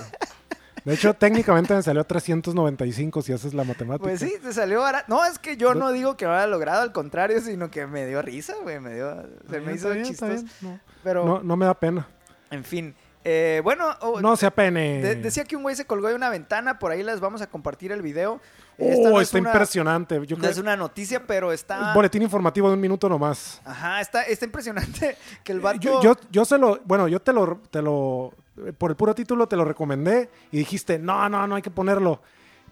De 0.84 0.94
hecho, 0.94 1.12
técnicamente 1.12 1.74
me 1.74 1.82
salió 1.82 2.00
a 2.00 2.04
395 2.04 3.22
si 3.22 3.32
haces 3.32 3.52
la 3.52 3.64
matemática. 3.64 4.04
Pues 4.08 4.20
sí, 4.20 4.34
te 4.40 4.52
salió 4.52 4.80
barato. 4.80 5.04
No, 5.08 5.24
es 5.24 5.38
que 5.38 5.56
yo 5.56 5.74
no 5.74 5.92
digo 5.92 6.16
que 6.16 6.24
lo 6.24 6.32
haya 6.32 6.46
logrado, 6.46 6.82
al 6.82 6.92
contrario, 6.92 7.40
sino 7.40 7.70
que 7.70 7.86
me 7.86 8.06
dio 8.06 8.22
risa, 8.22 8.54
güey, 8.62 8.80
me 8.80 8.94
dio, 8.94 9.22
se 9.50 9.60
me 9.60 9.74
hizo 9.74 9.92
chistoso. 10.02 10.44
no. 10.62 10.80
Pero, 11.02 11.24
No, 11.26 11.42
no 11.42 11.56
me 11.56 11.66
da 11.66 11.74
pena. 11.74 12.06
En 12.50 12.64
fin. 12.64 12.94
Eh, 13.24 13.60
bueno, 13.64 13.84
oh, 14.00 14.20
No 14.20 14.36
sea 14.36 14.50
pene. 14.50 15.02
de- 15.02 15.16
decía 15.16 15.44
que 15.44 15.56
un 15.56 15.62
güey 15.62 15.74
se 15.76 15.84
colgó 15.84 16.08
de 16.08 16.14
una 16.14 16.30
ventana, 16.30 16.78
por 16.78 16.92
ahí 16.92 17.02
les 17.02 17.20
vamos 17.20 17.42
a 17.42 17.46
compartir 17.48 17.92
el 17.92 18.00
video. 18.00 18.40
Oh, 18.78 18.84
Esta 18.84 19.08
es 19.16 19.22
está 19.22 19.38
una- 19.38 19.50
impresionante. 19.50 20.14
Yo 20.26 20.36
No 20.36 20.40
creo 20.40 20.50
es 20.52 20.58
una 20.58 20.76
noticia, 20.76 21.26
pero 21.26 21.52
está... 21.52 21.92
Boletín 21.92 22.22
informativo 22.22 22.68
de 22.68 22.74
un 22.74 22.80
minuto 22.80 23.08
nomás. 23.08 23.60
Ajá, 23.64 24.00
está, 24.00 24.22
está 24.22 24.44
impresionante 24.44 25.16
que 25.44 25.52
el 25.52 25.60
vato... 25.60 25.78
Yo, 25.80 26.00
yo, 26.00 26.14
yo 26.30 26.44
se 26.44 26.56
lo, 26.58 26.78
bueno, 26.84 27.08
yo 27.08 27.20
te 27.20 27.32
lo, 27.32 27.60
te 27.70 27.82
lo, 27.82 28.32
por 28.78 28.90
el 28.92 28.96
puro 28.96 29.14
título 29.14 29.46
te 29.48 29.56
lo 29.56 29.64
recomendé 29.64 30.30
y 30.52 30.58
dijiste, 30.58 30.98
no, 30.98 31.28
no, 31.28 31.46
no 31.46 31.56
hay 31.56 31.62
que 31.62 31.70
ponerlo. 31.72 32.22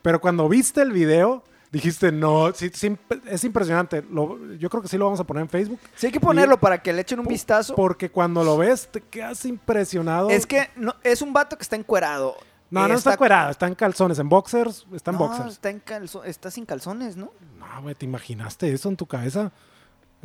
Pero 0.00 0.20
cuando 0.20 0.48
viste 0.48 0.80
el 0.80 0.92
video, 0.92 1.42
dijiste, 1.72 2.12
no, 2.12 2.52
sí, 2.54 2.70
sí, 2.72 2.96
es 3.26 3.44
impresionante. 3.44 4.02
Lo- 4.10 4.54
yo 4.54 4.70
creo 4.70 4.82
que 4.82 4.88
sí 4.88 4.96
lo 4.98 5.04
vamos 5.06 5.20
a 5.20 5.24
poner 5.24 5.42
en 5.42 5.48
Facebook. 5.48 5.80
Sí 5.94 6.06
hay 6.06 6.12
que 6.12 6.20
ponerlo 6.20 6.58
para 6.58 6.82
que 6.82 6.92
le 6.92 7.02
echen 7.02 7.20
un 7.20 7.26
vistazo. 7.26 7.74
Porque 7.74 8.10
cuando 8.10 8.42
lo 8.44 8.56
ves, 8.56 8.88
te 8.90 9.00
quedas 9.00 9.44
impresionado. 9.44 10.30
Es 10.30 10.46
que 10.46 10.70
no, 10.76 10.94
es 11.02 11.22
un 11.22 11.32
vato 11.32 11.56
que 11.56 11.62
está 11.62 11.76
encuerado. 11.76 12.36
No, 12.68 12.88
no 12.88 12.94
está 12.94 13.12
encuerado, 13.12 13.50
está 13.50 13.68
en 13.68 13.76
calzones, 13.76 14.18
en 14.18 14.28
boxers, 14.28 14.86
está 14.92 15.12
en 15.12 15.18
No, 15.18 15.28
boxers. 15.28 15.52
está, 15.52 15.70
en 15.70 15.80
calzo- 15.84 16.24
está 16.24 16.50
sin 16.50 16.66
calzones, 16.66 17.16
¿no? 17.16 17.30
No, 17.58 17.82
güey, 17.82 17.94
¿te 17.94 18.04
imaginaste 18.06 18.72
eso 18.72 18.88
en 18.88 18.96
tu 18.96 19.06
cabeza? 19.06 19.52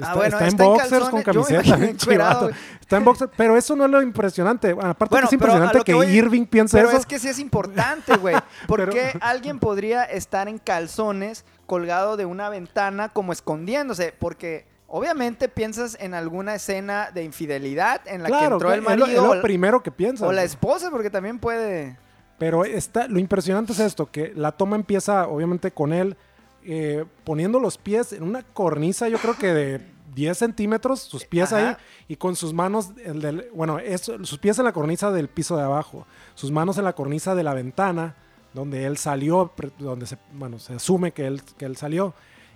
Está, 0.02 0.12
Ah, 0.12 0.16
bueno, 0.16 0.38
está 0.38 0.39
en 0.39 0.47
está 0.49 0.64
en 0.64 0.70
boxers 0.70 1.10
con 1.10 1.22
camiseta. 1.24 1.76
encuerado. 1.86 2.49
Está 2.80 2.97
en 2.97 3.06
boxers, 3.06 3.32
pero 3.38 3.56
eso 3.58 3.76
no 3.76 3.86
es 3.86 3.91
lo 3.91 4.02
impresionante. 4.02 4.74
Bueno, 4.74 4.89
aparte 4.89 5.14
Bueno, 5.16 5.30
que 5.30 5.36
es 5.36 5.39
pero 5.39 5.52
impresionante 5.54 5.78
que, 5.80 5.84
que 5.86 5.93
voy- 5.93 6.08
Irving 6.08 6.45
piense 6.45 6.78
Pero 6.78 6.89
eso. 6.89 6.97
es 6.97 7.06
que 7.06 7.20
sí 7.20 7.28
es 7.30 7.39
importante, 7.39 8.16
güey. 8.18 8.36
¿Por 8.68 8.80
Pero- 8.80 8.91
qué 8.93 9.14
alguien 9.22 9.60
podría 9.60 10.04
estar 10.04 10.47
en 10.47 10.58
calzones 10.58 11.45
colgado 11.66 12.18
de 12.18 12.26
una 12.26 12.49
ventana 12.49 13.10
como 13.10 13.32
escondiéndose? 13.32 14.14
Porque 14.20 14.66
obviamente 14.88 15.47
piensas 15.47 15.95
en 16.02 16.14
alguna 16.14 16.56
escena 16.56 17.12
de 17.14 17.24
infidelidad 17.24 18.02
en 18.08 18.24
la 18.24 18.28
que 18.28 18.32
claro, 18.34 18.56
entró 18.56 18.74
el 18.74 18.80
es 18.80 18.84
lo- 18.84 18.89
marido 18.89 19.08
es 19.08 19.20
o 19.20 19.28
lo, 19.28 19.36
la- 19.36 19.41
primero 19.41 19.82
que 19.84 19.91
piensas. 19.91 20.28
o 20.28 20.32
la 20.32 20.43
esposa, 20.43 20.89
porque 20.91 21.10
también 21.10 21.39
puede... 21.39 21.97
Pero 22.38 22.66
está, 22.66 23.08
lo 23.08 23.20
impresionante 23.20 23.72
es 23.72 23.80
esto, 23.80 24.10
que 24.12 24.34
la 24.36 24.52
toma 24.52 24.76
empieza 24.76 25.28
obviamente 25.28 25.70
con 25.72 25.93
él 25.93 26.18
eh, 26.64 27.06
poniendo 27.24 27.60
los 27.60 27.78
pies 27.78 28.14
en 28.14 28.24
una 28.24 28.41
cornisa, 28.43 29.08
yo 29.08 29.18
creo 29.20 29.36
que 29.38 29.54
de 29.54 29.82
10 30.14 30.38
centímetros, 30.38 30.99
sus 31.01 31.26
pies 31.26 31.53
Ajá. 31.53 31.70
ahí, 31.70 31.76
y 32.07 32.16
con 32.18 32.36
sus 32.36 32.53
manos, 32.53 32.89
el 33.05 33.22
del- 33.22 33.47
bueno, 33.53 33.80
eso, 33.80 34.24
sus 34.26 34.38
pies 34.39 34.59
en 34.59 34.66
la 34.66 34.74
cornisa 34.74 35.12
del 35.12 35.28
piso 35.30 35.55
de 35.57 35.64
abajo, 35.64 36.05
sus 36.36 36.51
manos 36.51 36.78
en 36.78 36.84
la 36.84 36.93
cornisa 36.93 37.34
de 37.36 37.43
la 37.43 37.53
ventana, 37.53 38.16
donde 38.53 38.86
él 38.86 38.97
salió, 38.97 39.51
donde 39.80 40.05
se, 40.05 40.18
bueno, 40.34 40.59
se 40.59 40.74
asume 40.74 41.12
que 41.14 41.26
él, 41.28 41.41
que 41.57 41.66
él 41.66 41.78
salió, 41.78 42.14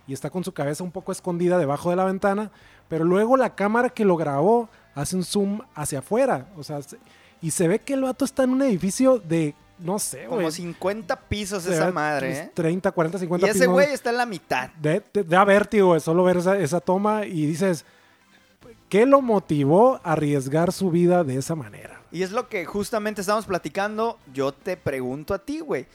y 0.07 0.13
está 0.13 0.29
con 0.29 0.43
su 0.43 0.51
cabeza 0.53 0.83
un 0.83 0.91
poco 0.91 1.11
escondida 1.11 1.57
debajo 1.57 1.89
de 1.89 1.95
la 1.95 2.05
ventana, 2.05 2.51
pero 2.89 3.05
luego 3.05 3.37
la 3.37 3.55
cámara 3.55 3.89
que 3.89 4.05
lo 4.05 4.17
grabó 4.17 4.69
hace 4.93 5.15
un 5.15 5.23
zoom 5.23 5.61
hacia 5.73 5.99
afuera, 5.99 6.47
o 6.57 6.63
sea, 6.63 6.81
se- 6.81 6.97
y 7.41 7.51
se 7.51 7.67
ve 7.67 7.79
que 7.79 7.93
el 7.93 8.01
vato 8.03 8.25
está 8.25 8.43
en 8.43 8.51
un 8.51 8.61
edificio 8.63 9.17
de, 9.19 9.55
no 9.79 9.99
sé, 9.99 10.25
Como 10.25 10.41
güey, 10.41 10.51
50 10.51 11.15
pisos 11.21 11.65
esa 11.65 11.91
madre, 11.91 12.27
unos 12.29 12.39
¿eh? 12.39 12.51
30, 12.53 12.91
40, 12.91 13.19
50 13.19 13.47
Y 13.47 13.49
ese 13.49 13.59
pisos. 13.59 13.73
güey 13.73 13.91
está 13.91 14.09
en 14.11 14.17
la 14.17 14.25
mitad. 14.25 14.69
De, 14.81 15.03
de- 15.13 15.23
da 15.23 15.43
vértigo 15.43 15.87
güey, 15.89 15.99
solo 16.01 16.23
ver 16.23 16.37
esa, 16.37 16.57
esa 16.57 16.79
toma 16.79 17.25
y 17.25 17.45
dices, 17.45 17.85
¿qué 18.89 19.05
lo 19.05 19.21
motivó 19.21 19.99
a 20.03 20.13
arriesgar 20.13 20.71
su 20.71 20.91
vida 20.91 21.23
de 21.23 21.37
esa 21.37 21.55
manera? 21.55 22.01
Y 22.11 22.23
es 22.23 22.31
lo 22.31 22.47
que 22.47 22.65
justamente 22.65 23.21
estamos 23.21 23.45
platicando. 23.45 24.17
Yo 24.33 24.53
te 24.53 24.77
pregunto 24.77 25.33
a 25.33 25.39
ti, 25.39 25.59
güey. 25.59 25.85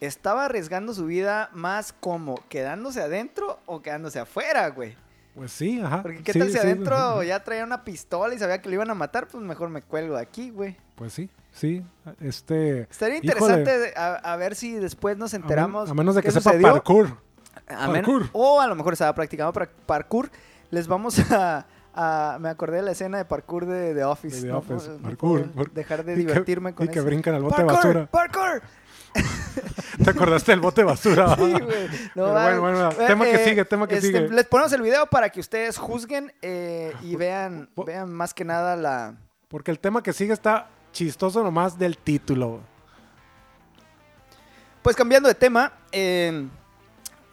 ¿Estaba 0.00 0.46
arriesgando 0.46 0.94
su 0.94 1.04
vida 1.06 1.50
más 1.52 1.92
como 1.92 2.36
quedándose 2.48 3.02
adentro 3.02 3.60
o 3.66 3.82
quedándose 3.82 4.18
afuera, 4.18 4.68
güey? 4.70 4.96
Pues 5.34 5.52
sí, 5.52 5.80
ajá. 5.80 6.02
Porque 6.02 6.22
qué 6.24 6.32
Sí, 6.32 6.38
tal 6.40 6.48
si 6.48 6.54
sí. 6.54 6.58
adentro 6.58 7.22
ya 7.22 7.44
traía 7.44 7.62
una 7.64 7.84
pistola 7.84 8.34
y 8.34 8.38
sabía 8.38 8.60
que 8.60 8.68
lo 8.68 8.74
iban 8.76 8.90
a 8.90 8.94
matar, 8.94 9.28
pues 9.28 9.44
mejor 9.44 9.68
me 9.68 9.82
cuelgo 9.82 10.16
de 10.16 10.22
aquí, 10.22 10.50
güey. 10.50 10.76
Pues 10.96 11.12
sí, 11.12 11.28
sí. 11.52 11.84
Este... 12.20 12.82
Estaría 12.90 13.16
interesante 13.18 13.78
de- 13.78 13.92
a, 13.96 14.14
a 14.16 14.36
ver 14.36 14.54
si 14.54 14.74
después 14.74 15.16
nos 15.16 15.32
a 15.34 15.38
men- 15.38 15.42
enteramos. 15.44 15.90
A, 15.90 15.94
menos 15.94 16.14
de 16.14 16.22
que 16.22 16.30
sepa 16.30 16.50
sucedió. 16.50 16.72
parkour. 16.72 17.08
A 17.68 17.86
men- 17.88 18.04
parkour. 18.04 18.28
O 18.32 18.60
a 18.60 18.66
lo 18.66 18.74
mejor 18.74 18.92
estaba 18.94 19.14
practicando 19.14 19.52
pra- 19.52 19.68
parkour. 19.86 20.30
Les 20.70 20.86
vamos 20.88 21.18
a, 21.32 21.66
a- 21.94 22.38
Me 22.40 22.48
acordé 22.48 22.76
de 22.76 22.82
la 22.82 22.92
escena 22.92 23.18
de 23.18 23.24
parkour 23.24 23.66
de 23.66 23.94
The 23.94 24.04
Office. 24.04 24.36
De 24.36 24.42
The 24.42 24.48
no 24.48 24.58
Office, 24.58 24.90
parkour, 25.02 25.72
dejar 25.72 26.04
de 26.04 26.14
que- 26.14 26.18
divertirme 26.20 26.74
con 26.74 26.86
Y 26.86 26.88
que 26.88 26.98
eso. 26.98 27.06
brincan 27.06 27.34
al 27.34 27.42
bote 27.42 27.62
basura. 27.62 28.06
¡Parkour! 28.06 28.62
¿Te 30.04 30.10
acordaste 30.10 30.52
del 30.52 30.60
bote 30.60 30.82
de 30.82 30.84
basura? 30.86 31.34
Sí, 31.36 31.52
güey. 31.52 31.88
No, 32.14 32.30
bueno, 32.32 32.60
bueno, 32.60 32.88
eh, 32.90 33.04
tema 33.06 33.24
que 33.24 33.34
eh, 33.34 33.44
sigue, 33.44 33.64
tema 33.64 33.86
que 33.88 33.96
este, 33.96 34.06
sigue. 34.06 34.28
Les 34.28 34.46
ponemos 34.46 34.72
el 34.72 34.82
video 34.82 35.06
para 35.06 35.30
que 35.30 35.40
ustedes 35.40 35.76
juzguen 35.78 36.32
eh, 36.42 36.92
y 37.02 37.16
vean, 37.16 37.68
vean 37.84 38.12
más 38.12 38.32
que 38.34 38.44
nada 38.44 38.76
la... 38.76 39.14
Porque 39.48 39.70
el 39.72 39.80
tema 39.80 40.02
que 40.02 40.12
sigue 40.12 40.32
está 40.32 40.68
chistoso 40.92 41.42
nomás 41.42 41.78
del 41.78 41.96
título. 41.98 42.60
Pues 44.82 44.96
cambiando 44.96 45.28
de 45.28 45.34
tema, 45.34 45.72
eh, 45.92 46.46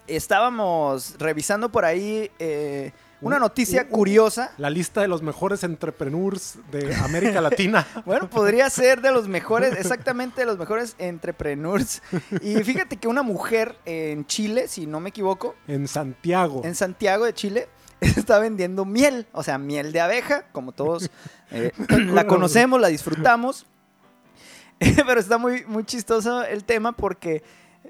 estábamos 0.07 1.15
revisando 1.17 1.69
por 1.69 1.85
ahí 1.85 2.29
eh, 2.39 2.91
una 3.21 3.37
Un- 3.37 3.41
noticia 3.41 3.87
curiosa. 3.87 4.51
La 4.57 4.69
lista 4.69 5.01
de 5.01 5.07
los 5.07 5.21
mejores 5.21 5.63
entrepreneurs 5.63 6.59
de 6.71 6.93
América 6.95 7.39
Latina. 7.41 7.87
Bueno, 8.05 8.29
podría 8.29 8.69
ser 8.69 9.01
de 9.01 9.11
los 9.11 9.27
mejores, 9.27 9.73
exactamente 9.77 10.41
de 10.41 10.45
los 10.45 10.57
mejores 10.57 10.95
entrepreneurs. 10.99 12.01
Y 12.41 12.55
fíjate 12.63 12.97
que 12.97 13.07
una 13.07 13.23
mujer 13.23 13.77
en 13.85 14.25
Chile, 14.27 14.67
si 14.67 14.85
no 14.85 14.99
me 14.99 15.09
equivoco, 15.09 15.55
en 15.67 15.87
Santiago. 15.87 16.61
en 16.65 16.75
Santiago 16.75 17.25
de 17.25 17.33
Chile, 17.33 17.69
está 18.17 18.39
vendiendo 18.39 18.85
miel, 18.85 19.27
o 19.31 19.43
sea, 19.43 19.57
miel 19.57 19.91
de 19.91 20.01
abeja, 20.01 20.43
como 20.51 20.71
todos 20.71 21.09
eh, 21.51 21.71
la 21.89 22.27
conocemos, 22.27 22.79
la 22.79 22.87
disfrutamos. 22.89 23.65
Pero 24.79 25.19
está 25.19 25.37
muy, 25.37 25.65
muy 25.65 25.83
chistoso 25.85 26.43
el 26.43 26.63
tema 26.63 26.91
porque 26.91 27.43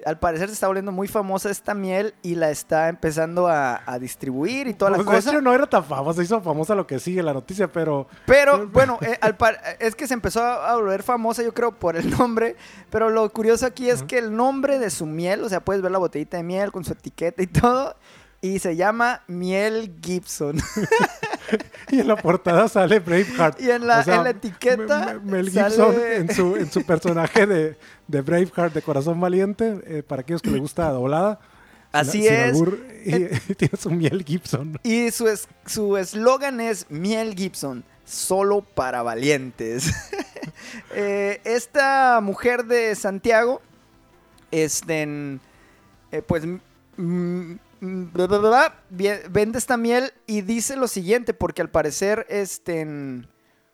al 0.06 0.20
parecer 0.20 0.48
se 0.48 0.54
está 0.54 0.68
volviendo 0.68 0.92
muy 0.92 1.08
famosa 1.08 1.50
esta 1.50 1.74
miel 1.74 2.14
y 2.22 2.36
la 2.36 2.52
está 2.52 2.88
empezando 2.88 3.48
a, 3.48 3.82
a 3.86 3.98
distribuir 4.00 4.68
y 4.68 4.74
toda 4.76 4.92
la 4.92 4.98
Pues, 4.98 5.08
de 5.08 5.16
cosa. 5.16 5.30
hecho, 5.32 5.42
no 5.42 5.54
era 5.54 5.66
tan 5.68 5.84
famosa, 5.84 6.22
hizo 6.22 6.40
famosa 6.40 6.76
lo 6.76 6.86
que 6.86 7.00
sigue 7.00 7.24
la 7.24 7.34
noticia, 7.34 7.70
pero 7.72 8.08
Pero 8.28 8.68
bueno, 8.68 9.00
eh, 9.02 9.18
al 9.22 9.36
par- 9.36 9.60
es 9.80 9.96
que 9.96 10.08
se 10.08 10.14
empezó 10.14 10.44
a 10.44 10.76
volver 10.76 11.02
famosa, 11.04 11.42
yo 11.44 11.54
creo, 11.54 11.72
por 11.74 11.98
el 11.98 12.10
nombre. 12.12 12.56
Pero 12.92 13.10
lo 13.10 13.28
curioso 13.34 13.66
aquí 13.66 13.90
es 13.90 14.04
que 14.04 14.20
el 14.20 14.34
nombre 14.36 14.78
de 14.80 14.92
su 14.92 15.06
miel, 15.08 15.44
o 15.44 15.50
sea, 15.50 15.62
puedes 15.62 15.82
ver 15.82 15.92
la 15.92 15.98
botellita 15.98 16.38
de 16.38 16.44
miel 16.44 16.72
con 16.72 16.86
su 16.86 16.94
etiqueta 16.94 17.42
y 17.42 17.48
todo. 17.48 17.96
Y 18.42 18.60
se 18.60 18.76
llama 18.76 19.24
Miel 19.28 19.96
Gibson. 20.02 20.58
y 21.90 22.00
en 22.02 22.08
la 22.08 22.16
portada 22.16 22.68
sale 22.68 23.00
Braveheart. 23.00 23.60
Y 23.60 23.72
en 23.72 23.88
la- 23.88 24.00
O 24.00 24.04
sea, 24.04 24.16
en 24.18 24.24
la 24.26 24.30
etiqueta 24.32 25.20
me- 25.24 25.32
Mel 25.32 25.52
sale- 25.52 25.70
Gibson 25.70 25.96
en 26.12 26.34
su, 26.36 26.56
en 26.56 26.72
su 26.72 26.84
personaje 26.86 27.48
de, 27.48 27.78
de 28.08 28.22
Braveheart 28.22 28.74
de 28.74 28.82
Corazón 28.82 29.20
Valiente, 29.20 29.82
eh, 29.86 30.04
para 30.04 30.22
aquellos 30.22 30.42
que 30.42 30.52
les 30.52 30.62
gusta 30.62 30.90
doblada. 30.92 31.40
Así 31.92 32.22
sin 32.24 32.34
es. 32.34 32.54
albur, 32.54 32.80
y, 33.06 33.16
y 33.52 33.56
tiene 33.56 33.78
su 33.80 33.90
miel 33.90 34.24
Gibson. 34.24 34.80
Y 34.84 35.10
su 35.12 35.28
es- 35.28 35.48
su 35.66 35.98
eslogan 35.98 36.60
es 36.62 36.86
Miel 36.90 37.34
Gibson, 37.36 37.84
solo 38.06 38.62
para 38.62 39.02
valientes. 39.04 39.92
Eh, 40.96 41.40
esta 41.44 42.20
mujer 42.22 42.66
de 42.66 42.96
Santiago, 42.96 43.62
este, 44.52 45.02
en- 45.04 45.40
eh, 46.12 46.22
pues, 46.26 46.44
bla, 47.82 48.76
vende 49.30 49.58
esta 49.58 49.78
miel 49.78 50.12
y 50.26 50.42
dice 50.42 50.76
lo 50.76 50.88
siguiente, 50.88 51.34
porque 51.34 51.62
al 51.62 51.70
parecer, 51.70 52.26
este, 52.30 52.82
en- 52.82 53.28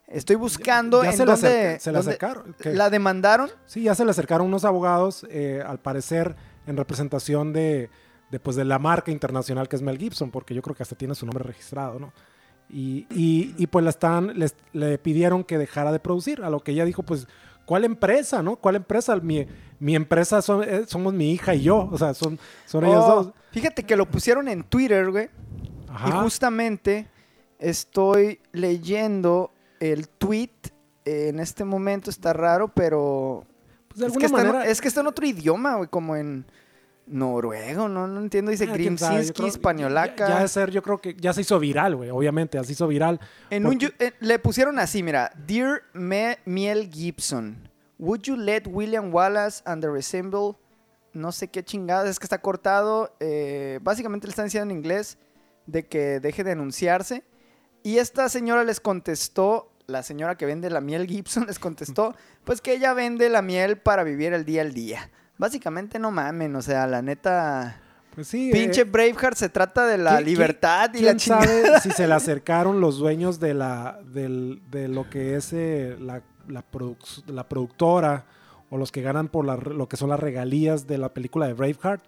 estoy 0.06 0.36
buscando 0.36 1.02
Ya 1.02 1.10
en 1.10 1.16
se 1.16 1.24
dónde, 1.24 1.78
se 1.80 1.90
dónde- 1.92 2.10
acercaron. 2.10 2.54
¿qué? 2.60 2.72
la 2.74 2.90
demandaron. 2.90 3.50
Sí, 3.66 3.82
ya 3.82 3.94
se 3.94 4.04
le 4.04 4.10
acercaron 4.10 4.46
unos 4.46 4.64
abogados, 4.64 5.26
eh, 5.30 5.62
al 5.66 5.78
parecer 5.80 6.36
en 6.66 6.76
representación 6.76 7.52
de, 7.52 7.90
de, 8.30 8.40
pues, 8.40 8.56
de 8.56 8.64
la 8.64 8.78
marca 8.78 9.10
internacional 9.10 9.68
que 9.68 9.76
es 9.76 9.82
Mel 9.82 9.98
Gibson, 9.98 10.30
porque 10.30 10.54
yo 10.54 10.62
creo 10.62 10.74
que 10.74 10.82
hasta 10.82 10.96
tiene 10.96 11.14
su 11.14 11.26
nombre 11.26 11.44
registrado, 11.44 11.98
¿no? 11.98 12.12
Y, 12.68 13.06
y- 13.10 13.54
y, 13.58 13.66
pues 13.66 13.84
la 13.84 13.90
están, 13.90 14.38
les- 14.38 14.56
le 14.72 14.96
pidieron 14.98 15.44
que 15.44 15.58
dejara 15.58 15.92
de 15.92 16.00
producir, 16.00 16.42
a 16.42 16.50
lo 16.50 16.60
que 16.60 16.72
ella 16.72 16.84
dijo, 16.86 17.02
pues, 17.02 17.28
¿cuál 17.66 17.84
empresa, 17.84 18.42
no? 18.42 18.56
¿Cuál 18.56 18.76
empresa? 18.76 19.14
Mi, 19.16 19.46
mi 19.84 19.94
empresa 19.94 20.40
son- 20.40 20.64
eh, 20.64 20.84
somos 20.86 21.12
mi 21.12 21.32
hija 21.32 21.54
y 21.54 21.62
yo, 21.62 21.88
o 21.92 21.98
sea, 21.98 22.14
son, 22.14 22.38
son 22.66 22.84
ellos 22.86 23.04
Oh, 23.06 23.14
dos. 23.24 23.32
Fíjate 23.52 23.84
que 23.84 23.96
lo 23.96 24.06
pusieron 24.06 24.48
en 24.48 24.64
Twitter, 24.64 25.10
güey. 25.10 25.26
Y 25.26 25.90
Ajá. 25.90 26.22
justamente 26.22 27.06
estoy 27.58 28.40
leyendo 28.52 29.52
el 29.80 30.08
tweet 30.08 30.50
eh, 31.04 31.28
en 31.28 31.38
este 31.38 31.64
momento 31.64 32.08
está 32.08 32.32
raro, 32.32 32.68
pero 32.68 33.44
Pues 33.88 34.00
de 34.00 34.06
es, 34.06 34.16
que 34.16 34.24
está 34.26 34.40
en- 34.40 34.46
manera. 34.46 34.66
es 34.70 34.80
que 34.80 34.88
está 34.88 35.02
en 35.02 35.06
otro 35.06 35.26
idioma, 35.26 35.76
güey, 35.76 35.88
como 35.90 36.16
en 36.16 36.46
noruego, 37.06 37.86
no, 37.88 38.06
no 38.06 38.20
entiendo, 38.22 38.50
dice 38.50 38.64
Ah, 38.68 38.72
Grimsinski, 38.72 39.46
españolaca. 39.46 40.26
Ya, 40.28 40.34
ya 40.36 40.40
de 40.40 40.48
ser, 40.48 40.70
yo 40.70 40.82
creo 40.82 40.98
que 40.98 41.14
ya 41.14 41.34
se 41.34 41.42
hizo 41.42 41.58
viral, 41.60 41.96
güey. 41.96 42.08
Obviamente, 42.08 42.56
ya 42.56 42.64
se 42.64 42.72
hizo 42.72 42.88
viral. 42.88 43.20
En 43.50 43.66
un 43.66 43.78
Porque- 43.78 43.94
eh, 44.02 44.12
le 44.20 44.38
pusieron 44.38 44.78
así, 44.78 45.02
mira, 45.02 45.30
Dear 45.46 45.82
Me- 45.92 46.38
Miel 46.46 46.88
Gibson, 46.90 47.68
would 47.98 48.22
you 48.22 48.36
let 48.36 48.62
William 48.66 49.12
Wallace 49.12 49.62
and 49.66 49.82
the 49.82 49.88
Resemble, 49.90 50.56
no 51.12 51.30
sé 51.32 51.48
qué 51.48 51.64
chingadas, 51.64 52.08
es 52.08 52.18
que 52.18 52.24
está 52.26 52.40
cortado, 52.40 53.14
eh, 53.20 53.78
básicamente 53.82 54.26
le 54.26 54.30
están 54.30 54.46
diciendo 54.46 54.70
en 54.72 54.78
inglés 54.78 55.18
de 55.66 55.86
que 55.86 56.20
deje 56.20 56.44
de 56.44 56.52
anunciarse, 56.52 57.24
y 57.82 57.98
esta 57.98 58.28
señora 58.28 58.64
les 58.64 58.80
contestó, 58.80 59.70
la 59.86 60.02
señora 60.02 60.36
que 60.36 60.46
vende 60.46 60.70
la 60.70 60.80
miel 60.80 61.06
Gibson 61.06 61.46
les 61.46 61.58
contestó, 61.58 62.14
pues 62.44 62.60
que 62.60 62.72
ella 62.72 62.94
vende 62.94 63.28
la 63.28 63.42
miel 63.42 63.78
para 63.78 64.02
vivir 64.02 64.32
el 64.32 64.44
día 64.44 64.62
al 64.62 64.72
día. 64.74 65.10
Básicamente 65.36 65.98
no 65.98 66.10
mamen, 66.10 66.54
o 66.56 66.62
sea, 66.62 66.86
la 66.86 67.02
neta, 67.02 67.80
Pues 68.14 68.28
sí. 68.28 68.50
pinche 68.52 68.82
eh, 68.82 68.84
Braveheart 68.84 69.36
se 69.36 69.48
trata 69.48 69.84
de 69.86 69.98
la 69.98 70.16
¿quién- 70.16 70.24
libertad 70.26 70.90
y 70.94 71.00
la 71.00 71.08
¿Quién 71.10 71.18
chingada. 71.18 71.44
sabe 71.44 71.80
si 71.80 71.90
se 71.90 72.06
le 72.06 72.14
acercaron 72.14 72.80
los 72.80 72.98
dueños 72.98 73.40
de 73.40 73.52
la 73.54 74.00
del- 74.04 74.62
de 74.70 74.88
lo 74.88 75.10
que 75.10 75.34
es 75.36 75.52
eh, 75.52 75.96
la, 76.00 76.22
la, 76.48 76.64
produc- 76.70 77.24
la 77.26 77.48
productora 77.48 78.26
o 78.70 78.76
los 78.78 78.90
que 78.92 79.02
ganan 79.02 79.28
por 79.28 79.44
la 79.44 79.56
lo 79.56 79.88
que 79.88 79.96
son 79.96 80.10
las 80.10 80.20
regalías 80.20 80.86
de 80.86 80.98
la 80.98 81.12
película 81.14 81.46
de 81.46 81.52
Braveheart 81.54 82.04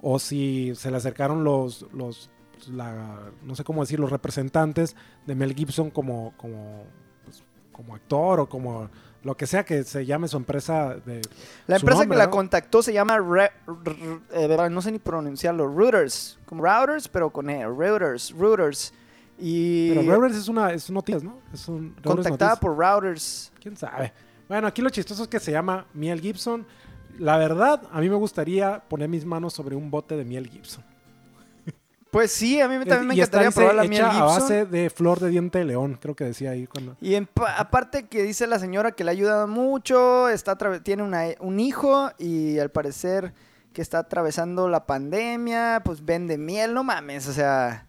o 0.00 0.18
si 0.18 0.72
se 0.74 0.90
le 0.90 0.96
acercaron 0.98 1.42
los 1.44 1.86
los 1.92 2.30
la- 2.70 3.30
no 3.42 3.54
sé 3.56 3.64
cómo 3.64 3.82
decir 3.82 3.98
los 4.00 4.10
representantes 4.10 4.96
de 5.26 5.34
Mel 5.34 5.54
Gibson 5.54 5.90
como 5.90 6.32
como 6.36 6.84
pues, 7.24 7.42
como 7.72 7.94
actor 7.94 8.40
o 8.40 8.48
como 8.48 8.88
lo 9.22 9.36
que 9.36 9.46
sea 9.48 9.64
que 9.64 9.82
se 9.82 10.06
llame 10.06 10.28
su 10.28 10.36
empresa 10.36 10.94
de 10.94 11.20
La 11.66 11.76
empresa 11.76 12.00
nombre, 12.02 12.16
que 12.16 12.24
la 12.24 12.30
contactó 12.30 12.80
se 12.80 12.92
llama, 12.92 13.18
Re- 13.18 13.50
eh, 14.32 14.68
no 14.70 14.80
sé 14.80 14.92
ni 14.92 15.00
pronunciarlo, 15.00 15.66
Reuters, 15.74 16.38
como 16.46 16.62
Routers, 16.62 17.08
pero 17.08 17.30
con 17.30 17.50
E, 17.50 17.66
Reuters, 17.66 18.32
Reuters. 18.38 18.94
Y 19.38 19.90
pero 19.90 20.02
Reuters 20.02 20.36
es 20.36 20.48
una 20.48 20.72
es 20.72 20.90
noticias, 20.90 21.22
¿no? 21.22 21.38
Es 21.52 21.68
un 21.68 21.90
contactada 22.02 22.52
Noticias. 22.52 22.58
por 22.58 22.76
Routers. 22.76 23.52
¿Quién 23.60 23.76
sabe? 23.76 24.12
Bueno, 24.48 24.66
aquí 24.66 24.80
lo 24.80 24.90
chistoso 24.90 25.24
es 25.24 25.28
que 25.28 25.40
se 25.40 25.52
llama 25.52 25.86
Miel 25.92 26.20
Gibson. 26.20 26.66
La 27.18 27.36
verdad, 27.36 27.82
a 27.92 28.00
mí 28.00 28.08
me 28.08 28.16
gustaría 28.16 28.80
poner 28.88 29.08
mis 29.08 29.24
manos 29.24 29.52
sobre 29.54 29.74
un 29.74 29.90
bote 29.90 30.16
de 30.16 30.24
miel 30.24 30.48
Gibson. 30.48 30.84
Pues 32.10 32.30
sí, 32.32 32.60
a 32.60 32.68
mí 32.68 32.76
también 32.86 33.08
me 33.08 33.14
y 33.14 33.20
encantaría 33.20 33.50
probar 33.50 33.74
la 33.74 33.82
miel 33.84 33.94
hecha 34.02 34.08
a 34.10 34.12
Gibson. 34.12 34.26
base 34.40 34.64
de 34.66 34.88
flor 34.90 35.20
de 35.20 35.28
diente 35.28 35.58
de 35.58 35.64
león, 35.66 35.98
creo 36.00 36.14
que 36.14 36.24
decía 36.24 36.50
ahí 36.50 36.66
cuando... 36.66 36.96
Y 37.00 37.14
en 37.14 37.28
aparte 37.58 38.06
que 38.06 38.22
dice 38.22 38.46
la 38.46 38.58
señora 38.58 38.92
que 38.92 39.04
le 39.04 39.10
ha 39.10 39.12
ayudado 39.12 39.46
mucho, 39.48 40.28
está 40.28 40.56
tiene 40.82 41.02
una- 41.02 41.26
un 41.40 41.60
hijo 41.60 42.10
y 42.18 42.58
al 42.58 42.70
parecer 42.70 43.34
que 43.74 43.82
está 43.82 43.98
atravesando 43.98 44.68
la 44.68 44.86
pandemia, 44.86 45.82
pues 45.84 46.02
vende 46.04 46.38
miel, 46.38 46.72
no 46.72 46.84
mames, 46.84 47.28
o 47.28 47.32
sea, 47.34 47.85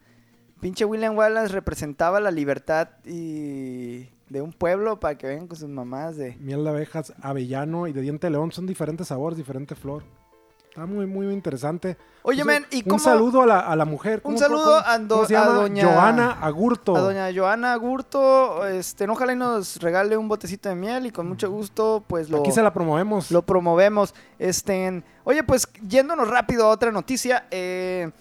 pinche 0.60 0.86
William 0.86 1.16
Wallace 1.18 1.50
representaba 1.54 2.20
la 2.20 2.32
libertad 2.32 2.90
y 3.06 4.10
de 4.30 4.42
un 4.42 4.52
pueblo 4.54 5.00
para 5.00 5.18
que 5.18 5.28
vengan 5.28 5.48
con 5.48 5.58
sus 5.58 5.70
mamás 5.70 6.18
de... 6.18 6.36
Miel 6.40 6.64
de 6.64 6.70
abejas, 6.70 7.14
avellano 7.22 7.88
y 7.88 7.94
de 7.94 8.02
diente 8.02 8.28
de 8.28 8.32
león. 8.32 8.52
Son 8.52 8.66
diferentes 8.68 9.08
sabores, 9.08 9.38
diferente 9.38 9.74
flor. 9.76 10.04
Está 10.70 10.86
muy, 10.86 11.06
muy 11.08 11.28
interesante. 11.34 11.98
Oye, 12.22 12.44
Pues, 12.44 12.60
men, 12.62 12.68
¿y 12.72 12.78
un 12.84 12.90
cómo...? 12.90 13.00
saludo 13.00 13.42
a 13.44 13.46
la, 13.48 13.60
a 13.62 13.76
la 13.76 13.86
mujer. 13.86 14.16
Un 14.24 14.34
¿Cómo- 14.34 14.38
saludo 14.38 14.76
a 14.86 15.00
do- 15.00 15.24
a 15.24 15.46
doña- 15.48 15.84
Joana 15.84 16.32
Agurto. 16.42 16.96
A 16.96 17.00
doña 17.00 17.30
Joana 17.34 17.76
Gurto, 17.78 18.68
este, 18.68 19.08
ojalá 19.10 19.34
y 19.34 19.38
nos 19.38 19.78
regale 19.78 20.18
un 20.18 20.28
botecito 20.28 20.70
de 20.70 20.76
miel 20.76 21.06
y 21.08 21.12
con 21.12 21.28
mucho 21.28 21.50
gusto, 21.50 22.04
pues 22.06 22.30
lo... 22.30 22.40
Aquí 22.42 22.52
se 22.52 22.62
la 22.62 22.74
promovemos. 22.74 23.32
lo 23.32 23.42
promovemos. 23.44 24.14
Este, 24.38 25.02
oye, 25.24 25.42
pues 25.44 25.68
yéndonos 25.88 26.28
rápido 26.30 26.66
a 26.66 26.70
otra 26.70 26.92
noticia, 26.92 27.48
eh, 27.50 28.12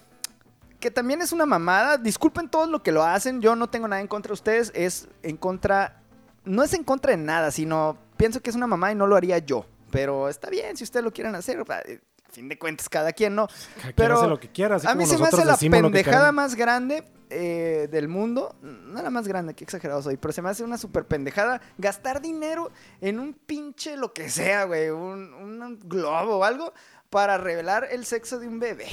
que 0.87 0.93
también 0.93 1.21
es 1.21 1.33
una 1.33 1.47
mamada. 1.47 1.99
Disculpen 1.99 2.49
todos 2.49 2.69
lo 2.69 2.81
que 2.81 2.93
lo 2.93 3.03
hacen, 3.03 3.41
yo 3.41 3.57
no 3.57 3.69
tengo 3.69 3.89
nada 3.89 4.01
en 4.01 4.07
contra 4.07 4.29
de 4.31 4.35
ustedes, 4.35 4.71
es 4.73 5.09
en 5.25 5.37
contra, 5.37 6.01
no 6.45 6.63
es 6.63 6.75
en 6.75 6.85
contra 6.85 7.11
de 7.11 7.17
nada, 7.17 7.51
sino 7.51 7.99
pienso 8.17 8.41
que 8.41 8.51
es 8.51 8.57
una 8.57 8.69
mamada 8.69 8.93
y 8.93 8.95
no 8.95 9.09
lo 9.09 9.17
haría 9.17 9.39
yo. 9.39 9.67
Pero 9.91 10.29
está 10.29 10.49
bien 10.49 10.77
si 10.77 10.85
ustedes 10.85 11.03
lo 11.03 11.13
quieren 11.13 11.35
hacer, 11.35 11.59
a 11.69 11.83
fin 12.31 12.49
de 12.49 12.57
cuentas 12.57 12.89
cada 12.89 13.13
quien, 13.13 13.35
¿no? 13.35 13.49
Cada 13.49 13.83
quien 13.83 13.95
pero 13.97 14.17
hace 14.17 14.29
lo 14.29 14.39
que 14.39 14.49
quiera, 14.49 14.77
así 14.77 14.87
a 14.87 14.95
mí 14.95 15.07
se 15.07 15.19
me 15.19 15.25
hace 15.25 15.45
la 15.45 15.57
pendejada 15.57 16.31
más 16.31 16.55
grande 16.55 17.03
eh, 17.31 17.89
del 17.91 18.07
mundo. 18.07 18.55
No 18.63 19.03
la 19.03 19.11
más 19.11 19.27
grande, 19.27 19.55
qué 19.55 19.65
exagerado 19.65 20.03
soy, 20.03 20.17
pero 20.17 20.31
se 20.31 20.41
me 20.41 20.51
hace 20.51 20.63
una 20.63 20.79
super 20.79 21.05
pendejada 21.05 21.61
gastar 21.79 22.23
dinero 22.23 22.71
en 23.01 23.19
un 23.19 23.35
pinche 23.35 23.97
lo 23.97 24.13
que 24.13 24.31
sea, 24.31 24.67
güey, 24.67 24.91
un, 24.91 25.35
un 25.35 25.81
globo 25.81 26.37
o 26.37 26.45
algo 26.45 26.73
para 27.11 27.39
revelar 27.39 27.87
el 27.91 28.05
sexo 28.05 28.39
de 28.39 28.49
un 28.49 28.59
bebé. 28.59 28.87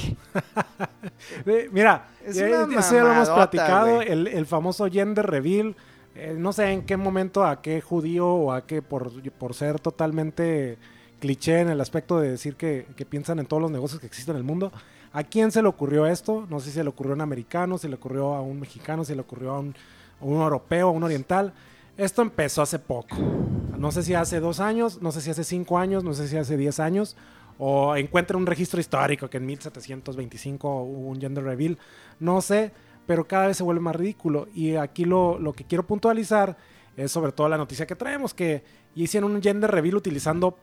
Mira, 1.72 2.08
Es 2.26 2.38
una 2.38 2.80
eso 2.80 2.96
ya 2.96 3.04
lo 3.04 3.12
hemos 3.12 3.30
platicado, 3.30 4.02
el, 4.02 4.28
el 4.28 4.46
famoso 4.46 4.88
gender 4.90 5.26
reveal. 5.26 5.76
eh, 6.16 6.36
no 6.38 6.54
sé 6.54 6.72
en 6.72 6.86
qué 6.86 6.98
momento, 6.98 7.44
a 7.46 7.62
qué 7.62 7.82
judío 7.82 8.28
o 8.28 8.52
a 8.54 8.66
qué, 8.66 8.82
por, 8.82 9.12
por 9.34 9.54
ser 9.54 9.80
totalmente 9.80 10.78
cliché 11.20 11.62
en 11.62 11.70
el 11.70 11.82
aspecto 11.82 12.20
de 12.20 12.32
decir 12.32 12.56
que, 12.56 12.86
que 12.96 13.06
piensan 13.06 13.40
en 13.40 13.46
todos 13.46 13.62
los 13.62 13.72
negocios 13.72 14.00
que 14.00 14.08
existen 14.08 14.36
en 14.36 14.40
el 14.40 14.44
mundo. 14.44 14.72
¿A 15.12 15.24
quién 15.24 15.52
se 15.52 15.62
le 15.62 15.68
ocurrió 15.68 16.06
esto? 16.08 16.46
No 16.50 16.60
sé 16.60 16.68
si 16.68 16.72
se 16.74 16.84
le 16.84 16.90
ocurrió 16.90 17.14
a 17.14 17.16
un 17.16 17.22
americano, 17.22 17.78
si 17.78 17.88
le 17.88 17.96
ocurrió 17.96 18.34
a 18.34 18.42
un 18.42 18.60
mexicano, 18.60 19.06
si 19.06 19.14
le 19.14 19.22
ocurrió 19.22 19.52
a 19.52 19.60
un, 19.60 19.76
a 20.20 20.26
un 20.26 20.42
europeo, 20.42 20.88
a 20.88 20.92
un 20.92 21.04
oriental. 21.04 21.54
Esto 21.98 22.22
empezó 22.24 22.62
hace 22.64 22.80
poco. 22.80 23.16
No 23.78 23.92
sé 23.92 24.02
si 24.02 24.16
hace 24.16 24.40
dos 24.40 24.60
años, 24.60 25.02
no 25.02 25.12
sé 25.12 25.22
si 25.22 25.30
hace 25.30 25.44
cinco 25.44 25.78
años, 25.78 26.04
no 26.04 26.14
sé 26.14 26.28
si 26.28 26.38
hace 26.38 26.58
diez 26.58 26.80
años. 26.80 27.16
O 27.58 27.96
encuentren 27.96 28.40
un 28.40 28.46
registro 28.46 28.80
histórico 28.80 29.30
que 29.30 29.38
en 29.38 29.46
1725 29.46 30.68
hubo 30.84 31.10
un 31.10 31.20
gender 31.22 31.44
reveal. 31.44 31.78
No 32.20 32.42
sé, 32.42 32.72
pero 33.06 33.26
cada 33.28 33.48
vez 33.48 33.58
se 33.58 33.64
vuelve 33.64 33.82
más 33.82 33.96
ridículo. 33.96 34.48
Y 34.54 34.76
aquí 34.76 35.06
lo, 35.06 35.38
lo 35.40 35.54
que 35.54 35.64
quiero 35.66 35.86
puntualizar 35.86 36.58
es 36.98 37.12
sobre 37.12 37.32
todo 37.32 37.50
la 37.50 37.58
noticia 37.58 37.86
que 37.86 37.96
traemos, 37.96 38.34
que 38.34 38.64
hicieron 38.96 39.34
un 39.36 39.42
gender 39.42 39.70
reveal 39.72 39.96
utilizando 39.96 40.58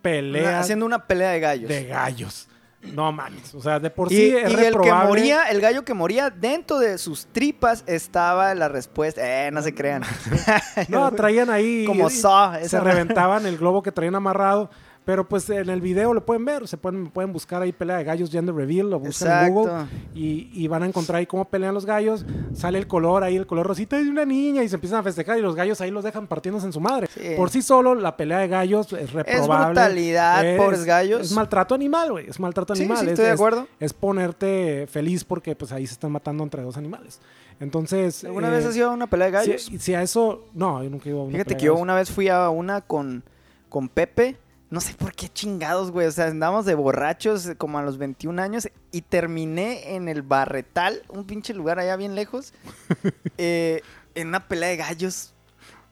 peleas 0.00 0.46
Una- 0.48 0.60
haciendo 0.60 0.86
una 0.86 1.06
pelea 1.06 1.30
de 1.30 1.40
gallos. 1.40 1.68
de 1.68 1.84
gallos. 1.86 2.48
No 2.94 3.12
mames, 3.12 3.54
o 3.54 3.60
sea, 3.62 3.78
de 3.78 3.90
por 3.90 4.10
y 4.12 4.16
sí 4.16 4.36
es 4.36 4.50
y 4.50 4.54
el 4.56 4.76
que 4.80 4.92
moría, 4.92 5.44
el 5.50 5.60
gallo 5.60 5.84
que 5.84 5.94
moría, 5.94 6.30
dentro 6.30 6.80
de 6.80 6.98
sus 6.98 7.26
tripas 7.26 7.84
estaba 7.86 8.52
la 8.56 8.68
respuesta. 8.68 9.46
Eh, 9.46 9.52
no 9.52 9.62
se 9.62 9.72
crean. 9.72 10.02
No, 10.88 11.12
traían 11.12 11.48
ahí. 11.48 11.84
Como 11.86 12.08
y- 12.08 12.10
Saw. 12.10 12.54
Se 12.66 12.80
reventaban 12.80 13.46
el 13.46 13.56
globo 13.56 13.82
que 13.84 13.92
traían 13.92 14.16
amarrado. 14.16 14.68
Pero 15.04 15.28
pues 15.28 15.50
en 15.50 15.68
el 15.68 15.80
video 15.80 16.14
lo 16.14 16.24
pueden 16.24 16.44
ver. 16.44 16.68
Se 16.68 16.76
pueden, 16.76 17.08
pueden 17.10 17.32
buscar 17.32 17.60
ahí 17.60 17.72
pelea 17.72 17.96
de 17.96 18.04
gallos 18.04 18.30
gender 18.30 18.54
reveal. 18.54 18.88
Lo 18.88 19.00
buscan 19.00 19.46
en. 19.48 19.52
Google. 19.52 19.72
Y, 20.14 20.48
y 20.52 20.68
van 20.68 20.84
a 20.84 20.86
encontrar 20.86 21.18
ahí 21.18 21.26
cómo 21.26 21.44
pelean 21.44 21.74
los 21.74 21.84
gallos. 21.84 22.24
Sale 22.54 22.78
el 22.78 22.86
color 22.86 23.24
ahí, 23.24 23.34
el 23.36 23.46
color 23.48 23.66
rosita 23.66 23.96
de 23.96 24.08
una 24.08 24.24
niña. 24.24 24.62
Y 24.62 24.68
se 24.68 24.76
empiezan 24.76 25.00
a 25.00 25.02
festejar. 25.02 25.36
Y 25.38 25.42
los 25.42 25.56
gallos 25.56 25.80
ahí 25.80 25.90
los 25.90 26.04
dejan 26.04 26.28
partiéndose 26.28 26.66
en 26.66 26.72
su 26.72 26.78
madre. 26.80 27.08
Sí. 27.12 27.32
Por 27.36 27.50
sí 27.50 27.62
solo, 27.62 27.96
la 27.96 28.16
pelea 28.16 28.38
de 28.38 28.46
gallos 28.46 28.92
es 28.92 29.12
reprobable. 29.12 29.72
brutalidad, 29.72 30.46
Es- 30.46 30.56
pobres 30.60 30.84
gallos. 30.84 31.20
Es 31.22 31.32
maltrato 31.32 31.74
animal, 31.74 32.12
güey. 32.12 32.28
Es 32.30 32.38
maltrato 32.38 32.76
Sí, 32.76 32.82
animal. 32.82 32.98
sí, 32.98 33.04
es- 33.06 33.10
estoy 33.10 33.24
de 33.24 33.30
es- 33.32 33.34
acuerdo. 33.34 33.66
Es 33.80 33.92
ponerte 33.92 34.86
feliz 34.88 35.24
porque 35.24 35.56
pues 35.56 35.72
ahí 35.72 35.84
se 35.84 35.94
están 35.94 36.12
matando 36.12 36.44
entre 36.44 36.62
dos 36.62 36.76
animales. 36.76 37.20
Entonces. 37.58 38.22
¿Alguna 38.24 38.48
eh, 38.48 38.52
vez 38.52 38.66
has 38.66 38.76
ido 38.76 38.90
a 38.90 38.94
una 38.94 39.08
pelea 39.08 39.26
de 39.26 39.32
gallos? 39.32 39.62
Si, 39.64 39.78
si 39.80 39.94
a 39.94 40.02
eso. 40.02 40.44
No, 40.54 40.82
yo 40.82 40.90
nunca 40.90 41.06
he 41.08 41.12
ido 41.12 41.20
a 41.20 41.24
una 41.24 41.32
Fíjate 41.32 41.44
pelea 41.54 41.58
que 41.58 41.62
de 41.64 41.74
yo 41.74 41.76
una 41.76 41.94
vez 41.96 42.08
fui 42.10 42.28
a 42.28 42.48
una 42.50 42.82
con, 42.82 43.24
con 43.68 43.88
Pepe. 43.88 44.36
No 44.72 44.80
sé 44.80 44.94
por 44.94 45.12
qué 45.12 45.28
chingados, 45.28 45.90
güey. 45.90 46.06
O 46.06 46.10
sea, 46.12 46.28
andamos 46.28 46.64
de 46.64 46.74
borrachos 46.74 47.46
eh, 47.46 47.56
como 47.56 47.78
a 47.78 47.82
los 47.82 47.98
21 47.98 48.40
años 48.40 48.70
y 48.90 49.02
terminé 49.02 49.94
en 49.94 50.08
el 50.08 50.22
Barretal, 50.22 51.02
un 51.10 51.26
pinche 51.26 51.52
lugar 51.52 51.78
allá 51.78 51.94
bien 51.96 52.14
lejos, 52.14 52.54
eh, 53.36 53.82
en 54.14 54.28
una 54.28 54.48
pelea 54.48 54.70
de 54.70 54.78
gallos. 54.78 55.34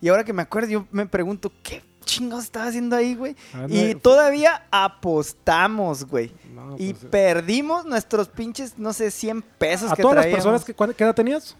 Y 0.01 0.09
ahora 0.09 0.25
que 0.25 0.33
me 0.33 0.41
acuerdo, 0.41 0.71
yo 0.71 0.87
me 0.93 1.05
pregunto, 1.05 1.53
¿qué 1.63 1.83
chingados 2.07 2.45
estaba 2.45 2.69
haciendo 2.69 2.97
ahí, 2.97 3.15
güey? 3.15 3.37
Ah, 3.53 3.67
no, 3.69 3.75
Y 3.75 3.93
fue- 3.93 3.95
todavía 3.97 4.63
apostamos, 4.71 6.07
güey. 6.07 6.33
No, 6.55 6.77
Y 6.79 6.95
pues, 6.95 7.05
perdimos 7.11 7.85
nuestros 7.85 8.29
pinches, 8.29 8.79
no 8.79 8.95
sé, 8.95 9.11
100 9.11 9.43
pesos 9.59 9.93
a 9.93 9.95
que 9.95 10.01
todas 10.01 10.17
las 10.25 10.27
personas 10.29 10.65
que 10.65 10.73
¿cuál- 10.73 10.95
¿qué 10.95 11.05
edad 11.05 11.15
tenías? 11.15 11.55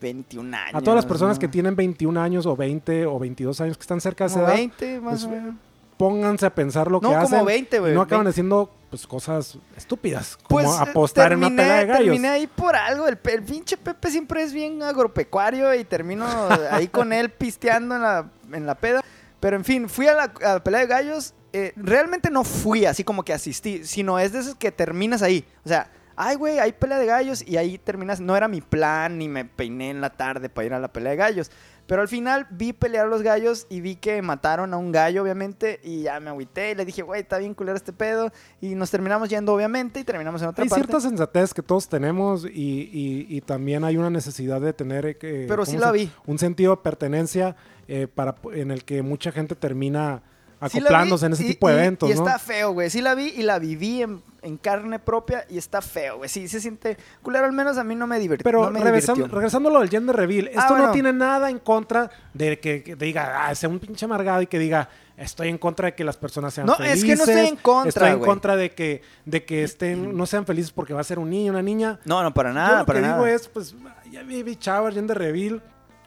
21 0.00 0.56
años. 0.56 0.74
A 0.74 0.80
todas 0.80 0.96
las 0.96 1.04
personas 1.06 1.36
¿no? 1.36 1.40
que 1.40 1.48
tienen 1.48 1.76
21 1.76 2.18
años 2.18 2.46
o 2.46 2.56
20 2.56 3.04
o 3.04 3.18
22 3.18 3.60
años 3.60 3.76
que 3.76 3.82
están 3.82 4.00
cerca 4.00 4.24
de 4.24 4.30
esa 4.30 4.40
edad, 4.40 4.54
20 4.54 5.00
más 5.00 5.12
pues, 5.12 5.24
o 5.24 5.28
menos. 5.28 5.54
Pónganse 5.96 6.46
a 6.46 6.54
pensar 6.54 6.90
lo 6.90 7.00
No, 7.00 7.08
que 7.10 7.14
como 7.16 7.24
hacen. 7.36 7.44
20, 7.44 7.78
güey, 7.80 7.94
no 7.94 8.02
acaban 8.02 8.24
20. 8.24 8.30
haciendo 8.30 8.72
pues 8.90 9.06
cosas 9.06 9.58
estúpidas, 9.76 10.36
como 10.36 10.48
Pues 10.48 10.68
apostar 10.80 11.32
en 11.32 11.38
una 11.38 11.48
pelea 11.48 11.76
de 11.78 11.86
gallos. 11.86 12.04
Terminé 12.04 12.28
ahí 12.28 12.46
por 12.46 12.76
algo. 12.76 13.08
El, 13.08 13.18
el 13.24 13.42
pinche 13.42 13.76
Pepe 13.76 14.10
siempre 14.10 14.42
es 14.42 14.52
bien 14.52 14.82
agropecuario 14.82 15.74
y 15.74 15.84
termino 15.84 16.26
ahí 16.70 16.88
con 16.88 17.12
él 17.12 17.30
pisteando 17.30 17.96
en 17.96 18.02
la, 18.02 18.30
en 18.52 18.66
la 18.66 18.74
peda. 18.76 19.02
Pero 19.40 19.56
en 19.56 19.64
fin, 19.64 19.88
fui 19.88 20.06
a 20.06 20.14
la, 20.14 20.32
a 20.44 20.54
la 20.54 20.64
pelea 20.64 20.80
de 20.80 20.86
gallos. 20.86 21.34
eh, 21.52 21.72
realmente 21.76 22.30
no 22.30 22.44
fui 22.44 22.84
así 22.86 23.02
como 23.04 23.24
que 23.24 23.32
asistí, 23.32 23.84
sino 23.84 24.18
es 24.18 24.32
de 24.32 24.40
esos 24.40 24.54
que 24.54 24.70
terminas 24.72 25.22
ahí. 25.22 25.44
O 25.64 25.68
sea, 25.68 25.90
ay, 26.16 26.36
güey, 26.36 26.58
hay 26.58 26.72
pelea 26.72 26.98
de 26.98 27.06
gallos 27.06 27.42
y 27.46 27.56
ahí 27.56 27.78
terminas. 27.78 28.20
No 28.20 28.36
era 28.36 28.46
mi 28.48 28.60
plan, 28.60 29.18
ni 29.18 29.28
me 29.28 29.44
peiné 29.44 29.90
en 29.90 30.00
la 30.00 30.10
tarde 30.10 30.48
para 30.48 30.66
ir 30.66 30.74
a 30.74 30.78
la 30.78 30.88
pelea 30.92 31.10
de 31.10 31.16
gallos. 31.16 31.50
Pero 31.86 32.02
al 32.02 32.08
final 32.08 32.46
vi 32.50 32.72
pelear 32.72 33.06
a 33.06 33.08
los 33.08 33.22
gallos 33.22 33.66
y 33.70 33.80
vi 33.80 33.94
que 33.96 34.20
mataron 34.20 34.74
a 34.74 34.76
un 34.76 34.90
gallo, 34.90 35.22
obviamente, 35.22 35.78
y 35.84 36.02
ya 36.02 36.18
me 36.18 36.30
agüité 36.30 36.72
y 36.72 36.74
le 36.74 36.84
dije, 36.84 37.02
güey, 37.02 37.20
está 37.22 37.38
bien 37.38 37.54
culero 37.54 37.76
este 37.76 37.92
pedo. 37.92 38.32
Y 38.60 38.74
nos 38.74 38.90
terminamos 38.90 39.28
yendo, 39.28 39.54
obviamente, 39.54 40.00
y 40.00 40.04
terminamos 40.04 40.42
en 40.42 40.48
otra 40.48 40.64
Hay 40.64 40.68
parte. 40.68 40.84
cierta 40.84 41.00
sensatez 41.00 41.54
que 41.54 41.62
todos 41.62 41.88
tenemos 41.88 42.44
y, 42.44 42.48
y- 42.92 43.26
y 43.28 43.40
también 43.40 43.84
hay 43.84 43.96
una 43.96 44.10
necesidad 44.10 44.60
de 44.60 44.72
tener 44.72 45.06
eh, 45.06 45.16
que- 45.16 45.46
Pero 45.48 45.64
sí 45.64 45.72
¿cómo 45.76 45.84
la 45.86 45.92
vi. 45.92 46.10
un 46.26 46.38
sentido 46.38 46.76
de 46.76 46.82
pertenencia 46.82 47.54
eh, 47.88 48.08
para, 48.12 48.34
en 48.52 48.72
el 48.72 48.82
que 48.84 49.02
mucha 49.02 49.30
gente 49.30 49.54
termina 49.54 50.22
Sí 50.70 50.78
vi 50.78 50.84
acoplándose 50.84 51.26
en 51.26 51.32
ese 51.34 51.44
y- 51.44 51.48
tipo 51.48 51.68
de 51.68 51.74
y- 51.74 51.78
eventos, 51.78 52.10
Y 52.10 52.14
¿no? 52.14 52.24
está 52.26 52.38
feo, 52.38 52.72
güey. 52.72 52.88
Sí 52.90 53.00
la 53.02 53.14
vi 53.14 53.26
y 53.36 53.42
la 53.42 53.58
viví 53.58 54.02
en, 54.02 54.22
en 54.42 54.56
carne 54.56 54.98
propia 54.98 55.44
y 55.50 55.58
está 55.58 55.82
feo, 55.82 56.16
güey. 56.18 56.30
Sí, 56.30 56.48
se 56.48 56.60
siente 56.60 56.96
culero. 57.22 57.44
Al 57.44 57.52
menos 57.52 57.76
a 57.76 57.84
mí 57.84 57.94
no 57.94 58.06
me 58.06 58.18
divirtió. 58.18 58.42
Pero 58.44 58.64
no 58.64 58.70
me 58.70 58.80
regresando, 58.80 59.16
divirtió. 59.16 59.36
regresando 59.38 59.68
a 59.68 59.72
lo 59.72 59.80
del 59.80 59.90
gender 59.90 60.16
reveal, 60.16 60.48
esto 60.48 60.60
Ah, 60.60 60.66
bueno. 60.70 60.86
no 60.86 60.92
tiene 60.92 61.12
nada 61.12 61.50
en 61.50 61.58
contra 61.58 62.10
de 62.32 62.58
que, 62.58 62.82
que 62.82 62.96
diga, 62.96 63.46
ah, 63.48 63.54
sea 63.54 63.68
un 63.68 63.78
pinche 63.78 64.06
amargado 64.06 64.40
y 64.40 64.46
que 64.46 64.58
diga, 64.58 64.88
estoy 65.18 65.48
en 65.48 65.58
contra 65.58 65.86
de 65.86 65.94
que 65.94 66.04
las 66.04 66.16
personas 66.16 66.54
sean 66.54 66.66
No, 66.66 66.74
felices. 66.76 66.98
es 67.00 67.04
que 67.04 67.16
no 67.16 67.24
estoy 67.24 67.48
en 67.48 67.56
contra, 67.56 67.88
Estoy 67.88 68.10
en 68.10 68.24
contra 68.26 68.56
de 68.56 68.70
que, 68.70 69.02
de 69.26 69.44
que 69.44 69.62
estén, 69.62 70.16
no 70.16 70.24
sean 70.24 70.46
felices 70.46 70.70
porque 70.72 70.94
va 70.94 71.02
a 71.02 71.04
ser 71.04 71.18
un 71.18 71.28
niño, 71.28 71.52
una 71.52 71.62
niña. 71.62 72.00
No, 72.06 72.22
no, 72.22 72.32
para 72.32 72.48
Yo 72.50 72.54
nada, 72.54 72.78
lo 72.80 72.86
para 72.86 72.98
que 73.00 73.06
nada. 73.06 73.16
digo 73.16 73.26
es, 73.26 73.46
pues, 73.48 73.74
ya 74.10 74.22
baby 74.22 74.56
shower, 74.58 74.94
gender 74.94 75.18
reveal, 75.18 75.62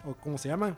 o 0.05 0.13
cómo 0.15 0.37
se 0.39 0.47
llama. 0.49 0.75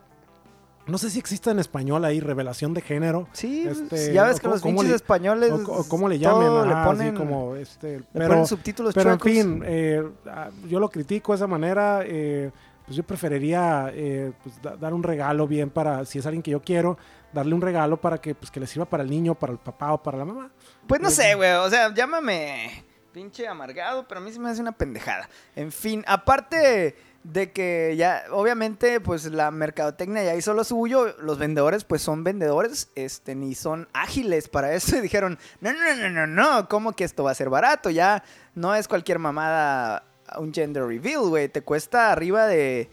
No 0.88 0.98
sé 0.98 1.10
si 1.10 1.20
existe 1.20 1.50
en 1.52 1.60
español 1.60 2.04
ahí, 2.06 2.20
revelación 2.20 2.74
de 2.74 2.82
género. 2.82 3.28
Sí, 3.34 3.68
Este, 3.68 4.14
ya 4.14 4.24
ves 4.26 4.40
que 4.40 4.48
los 4.48 4.62
pinches 4.62 4.90
le- 4.90 4.96
españoles. 4.96 5.52
O, 5.52 5.72
o 5.80 5.84
cómo 5.88 6.10
le 6.10 6.18
todo 6.20 6.42
llamen, 6.42 6.68
le 6.68 6.74
ajá, 6.74 6.84
así 6.90 6.98
ponen, 6.98 7.16
como 7.16 7.56
este, 7.56 8.00
le 8.00 8.06
pero, 8.14 8.28
ponen 8.30 8.48
subtítulos 8.48 8.94
pero 8.94 9.12
en 9.14 9.20
fin, 9.20 9.64
eh, 9.66 10.04
ah, 10.28 10.50
yo 10.68 10.80
lo 10.80 10.90
critico 10.90 11.32
de 11.34 11.36
esa 11.38 11.48
manera. 11.48 12.02
eh, 12.06 12.52
pues 12.84 12.98
yo 12.98 13.04
preferiría 13.04 13.92
eh, 13.94 14.34
pues, 14.42 14.60
da- 14.62 14.76
dar 14.76 14.94
un 14.94 15.04
regalo 15.04 15.48
bien 15.48 15.70
para, 15.70 16.04
si 16.04 16.18
es 16.18 16.26
alguien 16.26 16.42
que 16.42 16.50
yo 16.52 16.62
quiero, 16.62 16.98
darle 17.32 17.54
un 17.54 17.62
regalo 17.62 17.96
para 18.02 18.18
que, 18.18 18.34
pues, 18.34 18.50
que 18.50 18.60
le 18.60 18.66
sirva 18.66 18.86
para 18.86 19.04
el 19.04 19.10
niño, 19.10 19.36
para 19.36 19.54
el 19.54 19.60
papá 19.60 19.94
o 19.94 20.02
para 20.02 20.18
la 20.18 20.26
mamá. 20.26 20.50
Pues 20.88 21.00
no 21.00 21.10
sé, 21.12 21.36
güey. 21.36 21.52
O 21.54 21.70
sea, 21.70 21.94
llámame 21.94 22.84
pinche 23.14 23.48
amargado, 23.48 24.08
pero 24.08 24.20
a 24.20 24.24
mí 24.24 24.32
se 24.34 24.40
me 24.40 24.50
hace 24.50 24.62
una 24.62 24.72
pendejada. 24.72 25.30
En 25.56 25.72
fin, 25.72 26.04
aparte 26.08 26.96
de 27.24 27.52
que 27.52 27.96
ya, 27.98 28.24
obviamente, 28.32 29.00
pues 29.00 29.26
la 29.26 29.52
mercadotecnia 29.52 30.24
ya 30.24 30.36
hizo 30.36 30.54
lo 30.54 30.64
suyo. 30.64 31.16
Los 31.20 31.38
vendedores, 31.38 31.84
pues 31.84 32.02
son 32.02 32.24
vendedores, 32.24 32.90
este, 32.96 33.36
ni 33.36 33.56
son 33.56 33.88
ágiles 33.94 34.50
para 34.50 34.74
eso. 34.76 34.98
Y 34.98 35.02
dijeron, 35.02 35.38
no, 35.60 35.72
no, 35.74 35.96
no, 35.96 36.10
no, 36.10 36.28
no, 36.28 36.70
¿cómo 36.70 36.94
que 36.94 37.04
esto 37.04 37.24
va 37.24 37.32
a 37.32 37.36
ser 37.36 37.50
barato? 37.50 37.90
Ya 37.90 38.24
no 38.56 38.74
es 38.76 38.88
cualquier 38.88 39.20
mamada 39.20 40.04
un 40.38 40.54
gender 40.54 40.86
reveal, 40.86 41.30
güey. 41.30 41.50
Te 41.50 41.62
cuesta 41.62 42.12
arriba 42.12 42.48
de 42.48 42.90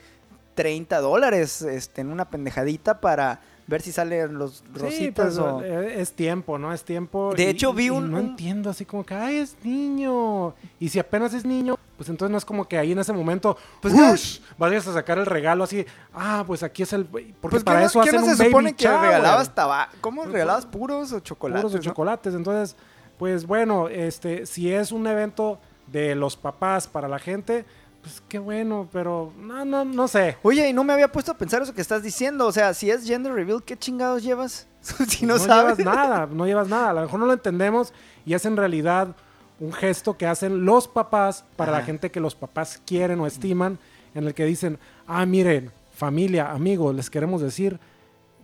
30 0.55 1.01
dólares 1.01 1.62
este, 1.62 2.01
en 2.01 2.11
una 2.11 2.31
pendejadita 2.31 3.01
para 3.01 3.41
ver 3.68 3.80
si 3.82 3.92
salen 3.92 4.36
los 4.38 4.56
Sí, 4.56 4.64
rositas 4.74 5.26
pues, 5.36 5.38
o... 5.38 5.62
eh, 5.62 6.00
es 6.00 6.12
tiempo, 6.12 6.58
¿no? 6.58 6.72
Es 6.72 6.82
tiempo. 6.84 7.32
De 7.36 7.44
y- 7.44 7.46
hecho, 7.46 7.72
vi 7.72 7.90
un- 7.90 8.10
No 8.10 8.18
entiendo, 8.18 8.70
así 8.70 8.84
como 8.84 9.04
que, 9.06 9.14
ay, 9.14 9.36
es 9.36 9.56
niño. 9.62 10.54
Y 10.80 10.88
si 10.88 10.98
apenas 10.98 11.32
es 11.34 11.44
niño, 11.44 11.78
pues 11.96 12.08
entonces 12.08 12.32
no 12.32 12.38
es 12.38 12.44
como 12.44 12.66
que 12.66 12.78
ahí 12.78 12.92
en 12.92 12.98
ese 12.98 13.12
momento, 13.12 13.56
Pues, 13.80 13.94
pues, 13.94 14.40
¿qué? 14.48 14.54
vayas 14.58 14.86
a 14.88 14.92
sacar 14.94 15.18
el 15.18 15.26
regalo 15.26 15.64
así, 15.64 15.84
ah, 16.14 16.42
pues 16.46 16.62
aquí 16.62 16.82
es 16.82 16.92
el. 16.92 17.04
Porque 17.04 17.34
Pues 17.40 17.62
para 17.64 17.80
¿qué 17.80 17.86
eso 17.86 18.00
hacen 18.00 18.16
no 18.20 18.26
un 18.26 18.36
se 18.36 18.44
supone 18.46 18.68
baby 18.70 18.76
que 18.76 18.84
shower. 18.84 19.00
regalabas 19.02 19.54
tabaco? 19.54 19.92
¿Cómo 20.00 20.22
Pues, 20.22 20.32
regalabas 20.32 20.66
puros 20.66 21.12
o 21.12 21.20
chocolates? 21.20 21.60
puros 21.62 21.72
de 21.72 21.78
no? 21.78 21.84
chocolates. 21.84 22.34
Entonces, 22.34 22.74
pues 23.18 23.46
bueno, 23.46 23.88
este, 23.88 24.46
si 24.46 24.72
es 24.72 24.92
un 24.92 25.06
evento 25.06 25.58
de 25.88 26.14
los 26.14 26.36
papás 26.36 26.86
para 26.86 27.08
la 27.08 27.18
gente, 27.18 27.64
pues 28.03 28.22
qué 28.28 28.38
bueno, 28.38 28.88
pero 28.92 29.32
no, 29.38 29.64
no, 29.64 29.84
no 29.84 30.09
sé. 30.09 30.36
Oye, 30.42 30.68
y 30.68 30.72
no 30.72 30.84
me 30.84 30.92
había 30.92 31.11
puesto 31.11 31.32
a 31.32 31.36
pensar 31.36 31.62
eso 31.62 31.74
que 31.74 31.80
estás 31.80 32.03
diciendo. 32.03 32.46
O 32.46 32.53
sea, 32.53 32.74
si 32.74 32.90
es 32.90 33.07
gender 33.07 33.32
reveal, 33.32 33.62
¿qué 33.62 33.76
chingados 33.76 34.22
llevas? 34.22 34.66
si 35.09 35.26
no, 35.26 35.34
no 35.34 35.40
sabes. 35.40 35.78
llevas 35.78 35.96
nada, 35.96 36.28
no 36.30 36.46
llevas 36.46 36.68
nada. 36.68 36.90
A 36.90 36.94
lo 36.94 37.01
mejor 37.03 37.20
no 37.20 37.26
lo 37.26 37.32
entendemos 37.32 37.92
y 38.24 38.34
es 38.34 38.44
en 38.46 38.57
realidad 38.57 39.14
un 39.61 39.72
gesto 39.72 40.16
que 40.16 40.26
hacen 40.26 40.64
los 40.64 40.86
papás 40.86 41.44
para 41.57 41.72
la 41.72 41.82
gente 41.82 42.11
que 42.11 42.20
los 42.20 42.34
papás 42.34 42.80
quieren 42.86 43.18
o 43.20 43.26
estiman, 43.26 43.78
en 44.14 44.24
el 44.24 44.34
que 44.34 44.44
dicen, 44.44 44.78
ah, 45.07 45.26
miren, 45.26 45.72
familia, 45.92 46.53
amigos, 46.53 46.94
les 46.94 47.11
queremos 47.11 47.42
decir 47.42 47.78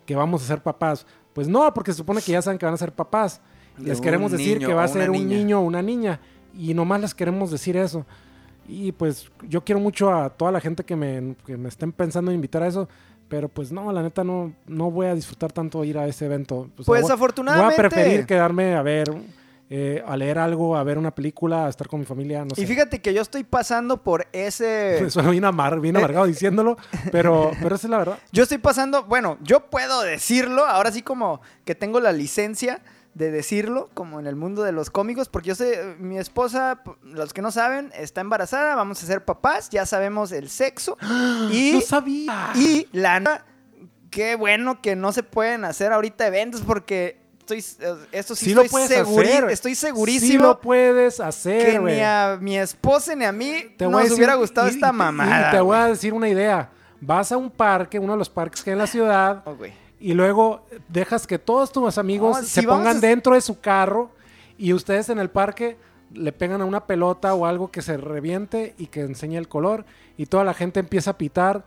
que 0.06 0.16
vamos 0.16 0.42
a 0.42 0.46
ser 0.46 0.62
papás. 0.62 1.06
Pues 1.32 1.48
no, 1.48 1.72
porque 1.72 1.92
se 1.92 1.98
supone 1.98 2.20
que 2.20 2.32
ya 2.32 2.42
saben 2.42 2.58
que 2.58 2.66
van 2.66 2.74
a 2.74 2.78
ser 2.78 2.92
papás. 2.92 3.40
De 3.76 3.86
Les 3.86 4.00
queremos 4.00 4.30
decir 4.32 4.58
que 4.58 4.72
va 4.72 4.84
a 4.84 4.88
ser 4.88 5.10
un 5.10 5.18
niña. 5.18 5.36
niño 5.36 5.60
o 5.60 5.62
una 5.62 5.82
niña. 5.82 6.20
Y 6.56 6.74
nomás 6.74 7.00
les 7.00 7.14
queremos 7.14 7.50
decir 7.50 7.76
eso. 7.76 8.06
Y 8.68 8.92
pues 8.92 9.30
yo 9.48 9.62
quiero 9.64 9.80
mucho 9.80 10.12
a 10.14 10.30
toda 10.30 10.50
la 10.52 10.60
gente 10.60 10.84
que 10.84 10.96
me, 10.96 11.36
que 11.46 11.56
me 11.56 11.68
estén 11.68 11.92
pensando 11.92 12.30
en 12.30 12.36
invitar 12.36 12.62
a 12.62 12.66
eso. 12.68 12.88
Pero 13.28 13.48
pues 13.48 13.72
no, 13.72 13.90
la 13.90 14.02
neta 14.02 14.22
no, 14.22 14.52
no 14.66 14.90
voy 14.90 15.06
a 15.06 15.14
disfrutar 15.14 15.50
tanto 15.50 15.82
ir 15.84 15.98
a 15.98 16.06
ese 16.06 16.26
evento. 16.26 16.56
O 16.58 16.66
sea, 16.66 16.84
Pues 16.86 17.02
voy- 17.02 17.10
afortunadamente. 17.12 17.76
Voy 17.76 17.86
a 17.86 17.88
preferir 17.88 18.26
quedarme 18.26 18.74
a 18.74 18.82
ver, 18.82 19.10
eh, 19.70 20.04
a 20.06 20.16
leer 20.16 20.38
algo, 20.38 20.76
a 20.76 20.84
ver 20.84 20.98
una 20.98 21.10
película, 21.14 21.66
a 21.66 21.68
estar 21.70 21.88
con 21.88 22.00
mi 22.00 22.06
familia, 22.06 22.44
no 22.44 22.54
sé. 22.54 22.60
Y 22.62 22.66
fíjate 22.66 23.00
que 23.00 23.14
yo 23.14 23.22
estoy 23.22 23.42
pasando 23.42 24.02
por 24.02 24.26
ese... 24.32 25.04
Suena 25.10 25.30
bien, 25.30 25.44
amar, 25.46 25.80
bien 25.80 25.96
amargado 25.96 26.26
diciéndolo, 26.26 26.76
pero, 27.10 27.50
pero 27.62 27.74
esa 27.76 27.86
es 27.86 27.90
la 27.90 27.98
verdad. 27.98 28.18
Yo 28.30 28.42
estoy 28.42 28.58
pasando, 28.58 29.04
bueno, 29.04 29.38
yo 29.42 29.68
puedo 29.70 30.02
decirlo, 30.02 30.66
ahora 30.66 30.92
sí 30.92 31.00
como 31.02 31.40
que 31.64 31.74
tengo 31.74 32.00
la 32.00 32.12
licencia 32.12 32.82
de 33.14 33.30
decirlo, 33.30 33.90
como 33.94 34.18
en 34.18 34.26
el 34.26 34.34
mundo 34.34 34.62
de 34.64 34.72
los 34.72 34.90
cómicos, 34.90 35.28
porque 35.28 35.48
yo 35.50 35.54
sé, 35.54 35.94
mi 35.98 36.18
esposa, 36.18 36.82
los 37.02 37.32
que 37.32 37.42
no 37.42 37.52
saben, 37.52 37.92
está 37.94 38.20
embarazada, 38.20 38.74
vamos 38.74 39.02
a 39.02 39.06
ser 39.06 39.24
papás, 39.24 39.70
ya 39.70 39.86
sabemos 39.86 40.32
el 40.32 40.48
sexo 40.50 40.96
y, 41.52 41.72
No 41.74 41.80
sabía. 41.80 42.50
y 42.56 42.88
la 42.92 43.44
qué 44.10 44.34
bueno 44.34 44.80
que 44.82 44.96
no 44.96 45.12
se 45.12 45.22
pueden 45.22 45.64
hacer 45.64 45.92
ahorita 45.92 46.26
eventos 46.26 46.62
porque 46.62 47.20
estoy, 47.38 47.58
esto 48.10 48.34
sí, 48.34 48.46
Sí 48.46 48.54
lo 48.54 48.62
estoy, 48.62 48.86
puedes 48.86 48.90
seguri- 49.06 49.28
hacer. 49.28 49.50
estoy 49.50 49.74
Sí 49.74 49.80
segurísimo 49.86 50.42
lo 50.44 50.60
puedes 50.60 51.20
hacer, 51.20 51.66
que 51.72 51.78
ni 51.78 52.00
a 52.00 52.36
mi 52.40 52.58
esposa 52.58 53.14
ni 53.14 53.24
a 53.24 53.32
mí 53.32 53.74
Te 53.76 53.84
nos 53.86 54.02
decir- 54.02 54.16
hubiera 54.16 54.34
gustado 54.34 54.66
y- 54.68 54.70
esta 54.70 54.90
mamada. 54.92 55.48
Y 55.48 55.50
te 55.52 55.60
voy 55.60 55.76
a 55.76 55.86
decir 55.86 56.12
una 56.14 56.28
idea. 56.28 56.70
Vas 57.00 57.30
a 57.32 57.36
un 57.36 57.50
parque, 57.50 57.98
uno 57.98 58.14
de 58.14 58.18
los 58.18 58.30
parques 58.30 58.62
que 58.62 58.70
hay 58.70 58.72
en 58.72 58.78
la 58.78 58.86
ciudad, 58.86 59.42
Oh. 59.44 59.56
Y 60.04 60.12
luego 60.12 60.66
dejas 60.88 61.26
que 61.26 61.38
todos 61.38 61.72
tus 61.72 61.96
amigos 61.96 62.36
No, 62.36 62.42
se 62.46 62.60
si 62.60 62.66
pongan 62.66 62.98
a- 62.98 63.00
dentro 63.00 63.34
de 63.34 63.40
su 63.40 63.58
carro 63.60 64.10
y 64.58 64.74
ustedes 64.74 65.08
en 65.08 65.18
el 65.18 65.30
parque 65.30 65.78
le 66.12 66.30
pegan 66.30 66.60
a 66.60 66.66
una 66.66 66.84
pelota 66.86 67.32
o 67.34 67.46
algo 67.46 67.70
que 67.70 67.80
se 67.80 67.96
reviente 67.96 68.74
y 68.76 68.88
que 68.88 69.00
enseñe 69.00 69.36
el 69.38 69.48
color 69.48 69.86
y 70.18 70.26
toda 70.26 70.44
la 70.44 70.52
gente 70.52 70.78
empieza 70.78 71.12
a 71.12 71.16
pitar 71.16 71.64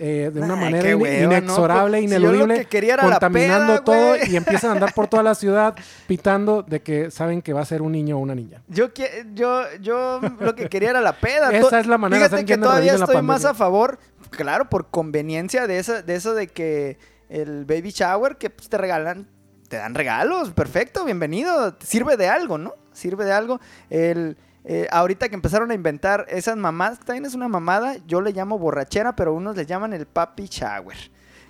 eh, 0.00 0.30
de 0.32 0.40
una 0.40 0.54
Ay, 0.54 0.60
manera 0.60 0.90
inexorable, 0.90 1.98
Pues, 1.98 2.10
si 2.10 2.16
ineludible, 2.16 2.64
que 2.66 2.78
era 2.78 2.96
la 3.04 3.10
contaminando 3.12 3.72
peda, 3.72 3.84
todo 3.84 4.16
y 4.28 4.36
empiezan 4.36 4.70
a 4.70 4.74
andar 4.74 4.92
por 4.94 5.08
toda 5.08 5.22
la 5.22 5.34
ciudad 5.34 5.74
pitando 6.06 6.62
de 6.62 6.82
que 6.82 7.10
saben 7.10 7.40
que 7.40 7.54
va 7.54 7.62
a 7.62 7.64
ser 7.64 7.80
un 7.80 7.92
niño 7.92 8.16
o 8.18 8.20
una 8.20 8.34
niña. 8.34 8.62
Yo, 8.68 8.88
yo, 9.32 9.62
yo 9.80 10.20
lo 10.40 10.54
que 10.54 10.68
quería 10.68 10.90
era 10.90 11.00
la 11.00 11.14
peda. 11.14 11.50
Esa 11.56 11.80
es 11.80 11.86
la 11.86 11.96
manera 11.96 12.24
de 12.24 12.28
Fíjate 12.28 12.44
que 12.44 12.58
todavía 12.58 12.94
estoy 12.96 13.22
más 13.22 13.46
a 13.46 13.54
favor, 13.54 13.98
claro, 14.30 14.68
por 14.68 14.88
conveniencia 14.88 15.66
de 15.66 15.78
eso, 15.78 16.02
de 16.02 16.14
eso 16.14 16.34
de 16.34 16.46
que 16.48 16.98
el 17.28 17.64
baby 17.64 17.90
shower 17.90 18.36
que 18.36 18.50
pues, 18.50 18.68
te 18.68 18.78
regalan, 18.78 19.28
te 19.68 19.76
dan 19.76 19.94
regalos, 19.94 20.50
perfecto, 20.52 21.04
bienvenido, 21.04 21.76
sirve 21.80 22.16
de 22.16 22.28
algo, 22.28 22.58
¿no? 22.58 22.74
Sirve 22.92 23.24
de 23.24 23.32
algo. 23.32 23.60
El, 23.90 24.36
eh, 24.64 24.86
ahorita 24.90 25.28
que 25.28 25.34
empezaron 25.34 25.70
a 25.70 25.74
inventar 25.74 26.26
esas 26.28 26.56
mamadas, 26.56 26.98
que 26.98 27.04
también 27.04 27.26
es 27.26 27.34
una 27.34 27.48
mamada, 27.48 27.96
yo 28.06 28.20
le 28.20 28.32
llamo 28.32 28.58
borrachera, 28.58 29.14
pero 29.14 29.34
unos 29.34 29.56
le 29.56 29.66
llaman 29.66 29.92
el 29.92 30.06
papi 30.06 30.46
shower. 30.46 30.96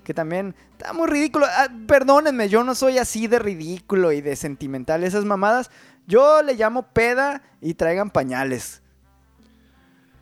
Que 0.05 0.15
también 0.15 0.55
está 0.73 0.93
muy 0.93 1.07
ridículo. 1.07 1.47
Ah, 1.47 1.69
perdónenme, 1.87 2.49
yo 2.49 2.65
no 2.65 2.75
soy 2.75 2.99
así 2.99 3.27
de 3.27 3.39
ridículo 3.39 4.11
y 4.13 4.21
de 4.21 4.37
sentimental. 4.37 5.05
Esas 5.05 5.25
mamadas, 5.25 5.71
yo 6.07 6.43
le 6.43 6.55
llamo 6.55 6.83
peda 6.93 7.43
y 7.61 7.75
traigan 7.75 8.11
pañales. 8.11 8.83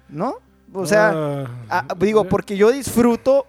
¿No? 0.08 0.38
O 0.72 0.86
sea, 0.86 1.12
Ah, 1.68 1.84
ah, 1.88 1.94
digo, 1.98 2.24
porque 2.24 2.56
yo 2.56 2.72
disfruto 2.72 3.46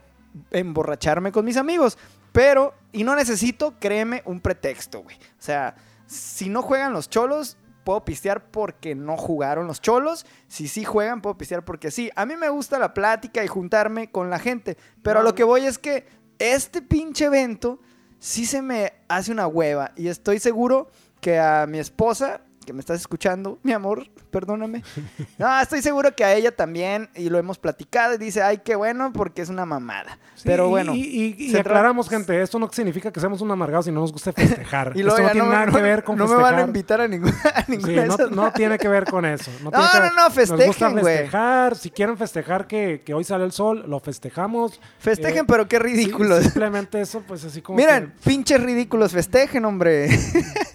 emborracharme 0.51 1.31
con 1.31 1.45
mis 1.45 1.57
amigos. 1.57 1.97
Pero, 2.31 2.73
y 2.91 3.03
no 3.03 3.15
necesito, 3.15 3.75
créeme, 3.79 4.21
un 4.25 4.39
pretexto, 4.39 5.01
güey. 5.01 5.15
O 5.15 5.41
sea, 5.41 5.75
si 6.05 6.49
no 6.49 6.61
juegan 6.61 6.93
los 6.93 7.09
cholos, 7.09 7.57
puedo 7.83 8.03
pistear 8.03 8.51
porque 8.51 8.95
no 8.95 9.17
jugaron 9.17 9.65
los 9.65 9.81
cholos. 9.81 10.25
Si 10.47 10.67
sí 10.67 10.83
juegan, 10.83 11.21
puedo 11.21 11.37
pistear 11.37 11.63
porque 11.63 11.89
sí. 11.89 12.11
A 12.15 12.25
mí 12.25 12.35
me 12.35 12.49
gusta 12.49 12.77
la 12.79 12.93
plática 12.93 13.43
y 13.43 13.47
juntarme 13.47 14.11
con 14.11 14.29
la 14.29 14.39
gente. 14.39 14.77
Pero 15.01 15.21
a 15.21 15.23
lo 15.23 15.33
que 15.33 15.43
voy 15.43 15.65
es 15.65 15.77
que 15.77 16.05
este 16.37 16.81
pinche 16.81 17.25
evento 17.25 17.79
sí 18.19 18.45
se 18.45 18.61
me 18.61 18.93
hace 19.07 19.31
una 19.31 19.47
hueva. 19.47 19.93
Y 19.95 20.09
estoy 20.09 20.39
seguro 20.39 20.89
que 21.21 21.39
a 21.39 21.65
mi 21.65 21.79
esposa, 21.79 22.41
que 22.67 22.73
me 22.73 22.81
estás 22.81 22.99
escuchando, 22.99 23.57
mi 23.63 23.71
amor, 23.71 24.03
perdóname. 24.29 24.83
No, 25.39 25.59
estoy 25.61 25.81
seguro 25.81 26.13
que 26.15 26.23
a 26.25 26.33
ella 26.33 26.51
también, 26.55 27.09
y 27.15 27.29
lo 27.29 27.37
hemos 27.37 27.57
platicado, 27.59 28.15
y 28.15 28.17
dice, 28.17 28.41
ay, 28.41 28.59
qué 28.63 28.75
bueno, 28.75 29.11
porque 29.13 29.41
es 29.41 29.49
una 29.49 29.65
mamada. 29.65 30.17
Sí, 30.35 30.43
Pero 30.45 30.67
bueno. 30.69 30.93
Y, 30.95 31.35
y- 31.37 31.55
aclaramos, 31.55 32.09
gente, 32.09 32.41
esto 32.41 32.57
no 32.59 32.69
significa 32.71 33.11
que 33.11 33.19
seamos 33.19 33.39
un 33.41 33.49
amargados 33.51 33.87
y 33.87 33.91
no 33.91 34.01
nos 34.01 34.11
guste 34.11 34.33
festejar. 34.33 34.91
Y 34.95 35.03
luego 35.03 35.17
esto 35.17 35.23
no 35.27 35.31
tiene 35.31 35.47
me- 35.47 35.53
nada 35.55 35.71
que 35.71 35.81
ver 35.81 36.03
con 36.03 36.17
no 36.17 36.25
me 36.25 36.29
festejar. 36.29 36.53
van 36.53 36.63
a 36.63 36.67
invitar 36.67 37.01
a 37.01 37.07
ninguna, 37.07 37.35
a 37.55 37.63
Sí, 37.65 37.77
de 37.77 38.05
no, 38.07 38.13
esas 38.15 38.31
no 38.31 38.51
tiene 38.51 38.77
que 38.77 38.87
ver 38.87 39.05
con 39.05 39.25
eso. 39.25 39.49
No, 39.63 39.71
No, 39.71 39.79
tiene 39.79 39.87
que 39.91 39.97
no, 39.99 40.05
no, 40.15 40.27
Nos 40.27 40.35
gusta 40.35 40.55
festejen, 40.57 40.95
festejar. 41.03 41.75
Si 41.77 41.89
quieren 41.91 42.17
festejar 42.17 42.67
que, 42.67 43.01
que 43.05 43.13
hoy 43.13 43.23
sale 43.23 43.45
el 43.45 43.51
sol, 43.51 43.85
lo 43.87 43.99
festejamos. 43.99 44.79
Festejen, 44.99 45.43
Eh, 45.43 45.47
pero 45.47 45.67
qué 45.67 45.77
Sí, 45.77 45.83
ridículos. 45.83 46.43
simplemente 46.43 46.99
eso, 46.99 47.23
pues 47.27 47.43
así 47.45 47.61
como. 47.61 47.77
Miren, 47.77 48.13
que- 48.21 48.29
pinches 48.29 48.61
ridículos, 48.61 49.11
festejen, 49.13 49.63
hombre. 49.65 50.09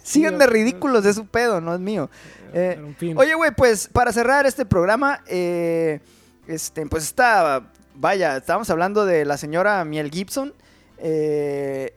Sigan 0.02 0.38
de 0.38 0.46
ridículos, 0.46 1.04
es 1.04 1.16
su 1.16 1.26
pedo, 1.26 1.60
no 1.60 1.78
mío. 1.82 2.08
Eh. 2.54 2.94
Oye, 3.16 3.34
güey, 3.34 3.50
pues 3.50 3.88
para 3.88 4.12
cerrar 4.12 4.46
este 4.46 4.64
programa, 4.64 5.22
eh, 5.26 6.00
este, 6.46 6.86
pues 6.86 7.04
está, 7.04 7.70
vaya, 7.94 8.38
estábamos 8.38 8.70
hablando 8.70 9.04
de 9.04 9.24
la 9.24 9.36
señora 9.36 9.84
Miel 9.84 10.10
Gibson. 10.10 10.54
eh, 10.98 11.94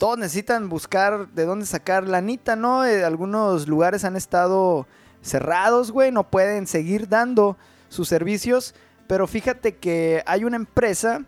todos 0.00 0.16
necesitan 0.16 0.70
buscar 0.70 1.28
de 1.28 1.44
dónde 1.44 1.66
sacar 1.66 2.08
la 2.08 2.18
anita, 2.18 2.56
¿no? 2.56 2.86
Eh, 2.86 3.04
algunos 3.04 3.68
lugares 3.68 4.02
han 4.04 4.16
estado 4.16 4.86
cerrados, 5.20 5.90
güey, 5.92 6.10
no 6.10 6.30
pueden 6.30 6.66
seguir 6.66 7.06
dando 7.06 7.58
sus 7.90 8.08
servicios. 8.08 8.74
Pero 9.06 9.26
fíjate 9.26 9.76
que 9.76 10.22
hay 10.24 10.44
una 10.44 10.56
empresa 10.56 11.22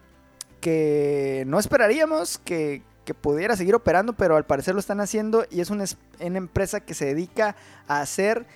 que 0.63 1.45
no 1.47 1.59
esperaríamos 1.59 2.39
que, 2.39 2.83
que 3.05 3.15
pudiera 3.15 3.57
seguir 3.57 3.75
operando, 3.75 4.13
pero 4.13 4.37
al 4.37 4.45
parecer 4.45 4.75
lo 4.75 4.81
están 4.81 5.01
haciendo 5.01 5.45
y 5.51 5.61
es 5.61 5.71
una, 5.71 5.85
es- 5.85 5.97
una 6.21 6.39
empresa 6.39 6.81
que 6.81 6.95
se 6.95 7.07
dedica 7.07 7.57
a 7.89 8.01
hacer 8.01 8.47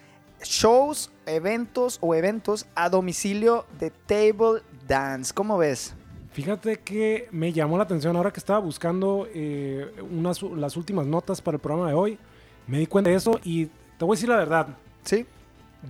shows, 0.42 1.10
eventos 1.26 1.98
o 2.00 2.14
eventos 2.14 2.66
a 2.74 2.88
domicilio 2.88 3.66
de 3.80 3.90
table 3.90 4.62
dance. 4.86 5.32
¿Cómo 5.34 5.58
ves? 5.58 5.94
Fíjate 6.32 6.78
que 6.80 7.28
me 7.32 7.52
llamó 7.52 7.78
la 7.78 7.84
atención 7.84 8.14
ahora 8.16 8.30
que 8.30 8.38
estaba 8.40 8.58
buscando 8.58 9.26
eh, 9.34 9.90
unas, 10.10 10.42
las 10.42 10.76
últimas 10.76 11.06
notas 11.06 11.40
para 11.40 11.56
el 11.56 11.60
programa 11.60 11.88
de 11.88 11.94
hoy. 11.94 12.18
Me 12.66 12.78
di 12.78 12.86
cuenta 12.86 13.10
de 13.10 13.16
eso 13.16 13.40
y 13.42 13.66
te 13.98 14.04
voy 14.04 14.14
a 14.14 14.16
decir 14.16 14.28
la 14.28 14.36
verdad. 14.36 14.68
Sí. 15.02 15.24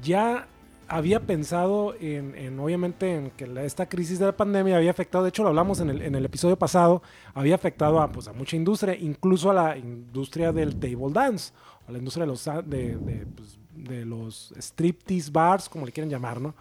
Ya 0.03 0.47
había 0.89 1.21
pensado 1.21 1.95
en, 2.01 2.35
en, 2.35 2.59
obviamente, 2.59 3.15
en 3.15 3.31
que 3.31 3.49
esta 3.65 3.89
crisis 3.89 4.19
de 4.19 4.27
la 4.27 4.37
pandemia 4.37 4.77
había 4.77 4.91
afectado, 4.91 5.25
de 5.25 5.31
hecho 5.31 5.43
lo 5.43 5.49
hablamos 5.49 5.81
en 5.81 5.91
el, 5.91 6.25
episodio 6.25 6.57
pasado, 6.57 7.03
había 7.35 7.55
afectado 7.55 8.01
a, 8.01 8.11
pues, 8.11 8.29
a 8.29 8.33
mucha 8.33 8.57
industria, 8.57 8.95
incluso 8.95 9.51
a 9.51 9.55
la 9.55 9.77
industria 9.77 10.53
del 10.53 10.77
table 10.77 11.13
dance, 11.13 11.53
a 11.89 11.93
la 11.93 11.99
industria 11.99 12.25
de 12.25 12.29
los, 12.29 12.45
de, 12.45 12.97
de, 12.97 13.27
pues, 13.35 13.59
los 14.07 14.55
striptease 14.59 15.31
bars, 15.31 15.69
como 15.69 15.87
le 15.87 15.93
quieren 15.93 16.11
llamar, 16.11 16.41
¿no? 16.41 16.55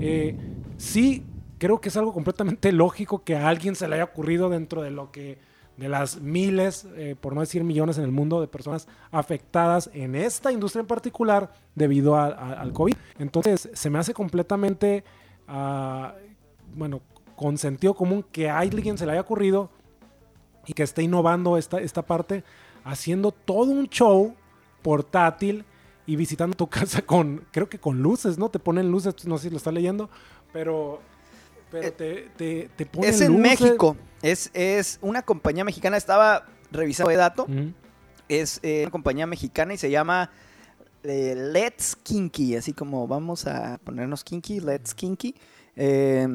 Eh, 0.00 0.36
sí, 0.76 1.24
creo 1.58 1.80
que 1.80 1.88
es 1.88 1.96
algo 1.96 2.12
completamente 2.12 2.72
lógico 2.72 3.22
que 3.24 3.36
a 3.36 3.48
alguien 3.48 3.74
se 3.74 3.88
le 3.88 3.96
haya 3.96 4.04
ocurrido 4.04 4.48
dentro 4.48 4.82
de 4.82 4.90
lo 4.90 5.10
que 5.10 5.38
de 5.80 5.88
las 5.88 6.20
miles, 6.20 6.86
eh, 6.94 7.16
por 7.18 7.34
no 7.34 7.40
decir 7.40 7.64
millones 7.64 7.96
en 7.96 8.04
el 8.04 8.12
mundo 8.12 8.38
de 8.42 8.46
personas 8.46 8.86
afectadas 9.10 9.88
en 9.94 10.14
esta 10.14 10.52
industria 10.52 10.80
en 10.80 10.86
particular 10.86 11.50
debido 11.74 12.16
al 12.16 12.70
COVID. 12.74 12.94
Entonces, 13.18 13.70
se 13.72 13.88
me 13.88 13.98
hace 13.98 14.12
completamente, 14.12 15.04
ah, 15.48 16.12
bueno, 16.74 17.00
con 17.34 17.56
sentido 17.56 17.94
común 17.94 18.22
que 18.30 18.50
a 18.50 18.58
alguien 18.58 18.98
se 18.98 19.06
le 19.06 19.12
haya 19.12 19.22
ocurrido 19.22 19.70
y 20.66 20.74
que 20.74 20.82
esté 20.82 21.02
innovando 21.02 21.56
esta, 21.56 21.80
esta 21.80 22.02
parte, 22.02 22.44
haciendo 22.84 23.32
todo 23.32 23.70
un 23.70 23.88
show 23.88 24.34
portátil 24.82 25.64
y 26.04 26.14
visitando 26.16 26.54
tu 26.58 26.66
casa 26.68 27.00
con, 27.00 27.46
creo 27.52 27.70
que 27.70 27.78
con 27.78 28.02
luces, 28.02 28.36
¿no? 28.36 28.50
Te 28.50 28.58
ponen 28.58 28.90
luces, 28.90 29.26
no 29.26 29.38
sé 29.38 29.44
si 29.44 29.50
lo 29.50 29.56
está 29.56 29.72
leyendo, 29.72 30.10
pero, 30.52 31.00
pero 31.70 31.88
Eh, 31.88 31.90
te, 31.92 32.28
te, 32.36 32.70
te 32.76 32.86
ponen 32.86 33.10
Es 33.10 33.20
en 33.20 33.32
luces. 33.32 33.60
México. 33.60 33.96
Es, 34.22 34.50
es 34.52 34.98
una 35.02 35.22
compañía 35.22 35.64
mexicana. 35.64 35.96
Estaba 35.96 36.46
revisando 36.70 37.10
de 37.10 37.16
dato. 37.16 37.46
Es 38.28 38.60
eh, 38.62 38.82
una 38.82 38.90
compañía 38.90 39.26
mexicana 39.26 39.74
y 39.74 39.78
se 39.78 39.90
llama 39.90 40.30
eh, 41.02 41.34
Let's 41.36 41.96
Kinky. 42.02 42.56
Así 42.56 42.72
como 42.72 43.06
vamos 43.08 43.46
a 43.46 43.78
ponernos 43.82 44.22
kinky, 44.24 44.60
Let's 44.60 44.94
Kinky. 44.94 45.34
Eh, 45.76 46.28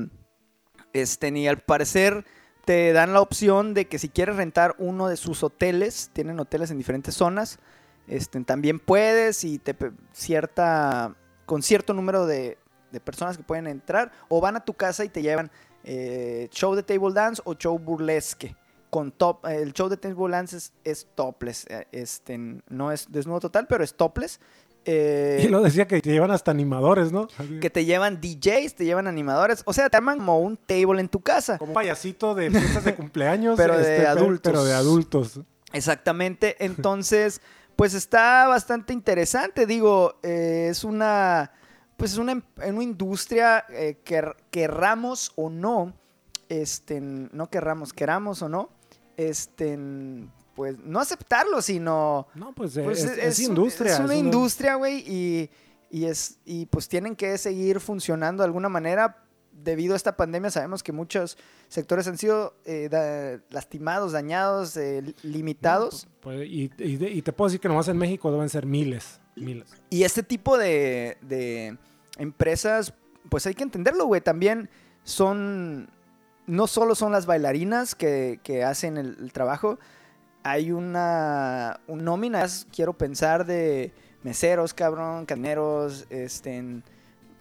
este, 0.93 1.27
y 1.29 1.47
al 1.47 1.59
parecer 1.59 2.25
te 2.65 2.91
dan 2.93 3.13
la 3.13 3.21
opción 3.21 3.73
de 3.73 3.85
que 3.85 3.99
si 3.99 4.09
quieres 4.09 4.37
rentar 4.37 4.75
uno 4.79 5.07
de 5.07 5.17
sus 5.17 5.43
hoteles, 5.43 6.09
tienen 6.13 6.39
hoteles 6.39 6.71
en 6.71 6.77
diferentes 6.79 7.13
zonas, 7.13 7.59
este, 8.07 8.43
también 8.43 8.79
puedes 8.79 9.43
y 9.43 9.59
te 9.59 9.75
cierta 10.13 11.15
con 11.45 11.61
cierto 11.61 11.93
número 11.93 12.25
de, 12.25 12.57
de 12.95 12.99
personas 13.01 13.37
que 13.37 13.43
pueden 13.43 13.67
entrar 13.67 14.11
o 14.29 14.41
van 14.41 14.55
a 14.55 14.65
tu 14.65 14.73
casa 14.73 15.03
y 15.05 15.09
te 15.09 15.21
llevan 15.21 15.51
eh, 15.83 16.47
show 16.51 16.73
de 16.73 16.81
table 16.81 17.13
dance 17.13 17.41
o 17.45 17.53
show 17.53 17.77
burlesque. 17.77 18.55
Con 18.89 19.11
top, 19.11 19.45
el 19.47 19.73
show 19.73 19.89
de 19.89 19.97
table 19.97 20.31
dance 20.31 20.55
es, 20.57 20.71
es 20.83 21.07
topless, 21.15 21.65
eh, 21.69 21.85
este, 21.91 22.37
no 22.69 22.91
es 22.91 23.11
desnudo 23.11 23.41
total, 23.41 23.67
pero 23.67 23.83
es 23.83 23.93
topless. 23.93 24.39
Eh, 24.85 25.41
Y 25.43 25.47
lo 25.49 25.61
decía 25.61 25.87
que 25.87 25.99
te 25.99 26.11
llevan 26.11 26.29
hasta 26.31 26.51
animadores, 26.51 27.11
¿no? 27.11 27.27
que 27.59 27.69
te 27.71 27.85
llevan 27.85 28.21
DJs, 28.21 28.75
te 28.75 28.85
llevan 28.85 29.07
animadores, 29.07 29.63
o 29.65 29.73
sea, 29.73 29.89
te 29.89 29.97
arman 29.97 30.19
como 30.19 30.39
un 30.39 30.55
table 30.57 31.01
en 31.01 31.09
tu 31.09 31.19
casa. 31.21 31.57
Como 31.57 31.71
un 31.71 31.73
payasito 31.73 32.35
de 32.35 32.51
fiestas 32.51 32.85
de 32.85 32.95
cumpleaños. 32.95 33.57
Pero 33.57 33.77
de 33.77 33.83
pe- 33.83 34.07
adultos. 34.07 34.51
Pero 34.51 34.63
de 34.63 34.73
adultos. 34.73 35.39
Exactamente, 35.73 36.55
entonces, 36.63 37.41
pues 37.75 37.93
está 37.93 38.47
bastante 38.47 38.93
interesante, 38.93 39.65
digo, 39.65 40.15
eh, 40.23 40.67
es 40.71 40.83
una, 40.85 41.51
pues 41.97 42.11
es 42.13 42.17
una, 42.17 42.33
em- 42.33 42.43
una 42.67 42.83
industria 42.83 43.65
eh, 43.69 43.97
que 44.03 44.23
querramos 44.51 45.31
o 45.35 45.49
no, 45.49 45.93
este, 46.49 46.99
no 47.01 47.49
querramos, 47.49 47.93
queramos 47.93 48.41
o 48.41 48.49
no, 48.49 48.69
este, 49.17 49.77
pues 50.55 50.77
no 50.79 50.99
aceptarlo, 50.99 51.61
sino 51.61 52.27
No, 52.35 52.53
pues, 52.53 52.77
pues 52.83 53.03
es, 53.03 53.17
es 53.17 53.39
un- 53.39 53.45
industria. 53.55 53.93
Es 53.93 53.99
una 53.99 54.15
industria, 54.15 54.75
güey, 54.75 55.03
y, 55.07 55.49
y, 55.89 56.05
es, 56.05 56.37
y 56.45 56.65
pues 56.67 56.87
tienen 56.87 57.15
que 57.15 57.37
seguir 57.37 57.79
funcionando 57.79 58.43
de 58.43 58.47
alguna 58.47 58.69
manera. 58.69 59.21
Debido 59.57 59.93
a 59.93 59.95
esta 59.97 60.17
pandemia 60.17 60.51
sabemos 60.51 60.83
que 60.83 60.91
muchos 60.91 61.37
sectores 61.69 62.05
han 62.09 62.17
sido 62.17 62.55
eh, 62.65 62.89
da- 62.91 63.41
lastimados, 63.49 64.11
dañados, 64.11 64.75
eh, 64.75 65.01
li- 65.01 65.15
limitados. 65.23 66.07
Pues, 66.19 66.45
y, 66.45 66.69
y 66.77 67.05
y 67.05 67.21
te 67.21 67.31
puedo 67.31 67.47
decir 67.47 67.61
que 67.61 67.69
nomás 67.69 67.87
en 67.87 67.97
México 67.97 68.29
deben 68.33 68.49
ser 68.49 68.65
miles. 68.65 69.21
Miles. 69.35 69.69
Y 69.89 70.03
este 70.03 70.23
tipo 70.23 70.57
de, 70.57 71.17
de 71.21 71.77
empresas, 72.17 72.93
pues 73.29 73.45
hay 73.45 73.53
que 73.53 73.63
entenderlo, 73.63 74.05
güey. 74.05 74.21
También 74.21 74.69
son, 75.03 75.89
no 76.47 76.67
solo 76.67 76.95
son 76.95 77.11
las 77.11 77.25
bailarinas 77.25 77.95
que, 77.95 78.39
que 78.43 78.63
hacen 78.63 78.97
el, 78.97 79.17
el 79.19 79.33
trabajo, 79.33 79.79
hay 80.43 80.71
una 80.71 81.79
un 81.87 82.03
nómina, 82.03 82.45
quiero 82.71 82.93
pensar, 82.93 83.45
de 83.45 83.91
meseros, 84.23 84.73
cabrón, 84.73 85.25
caneros, 85.25 86.05
este, 86.09 86.81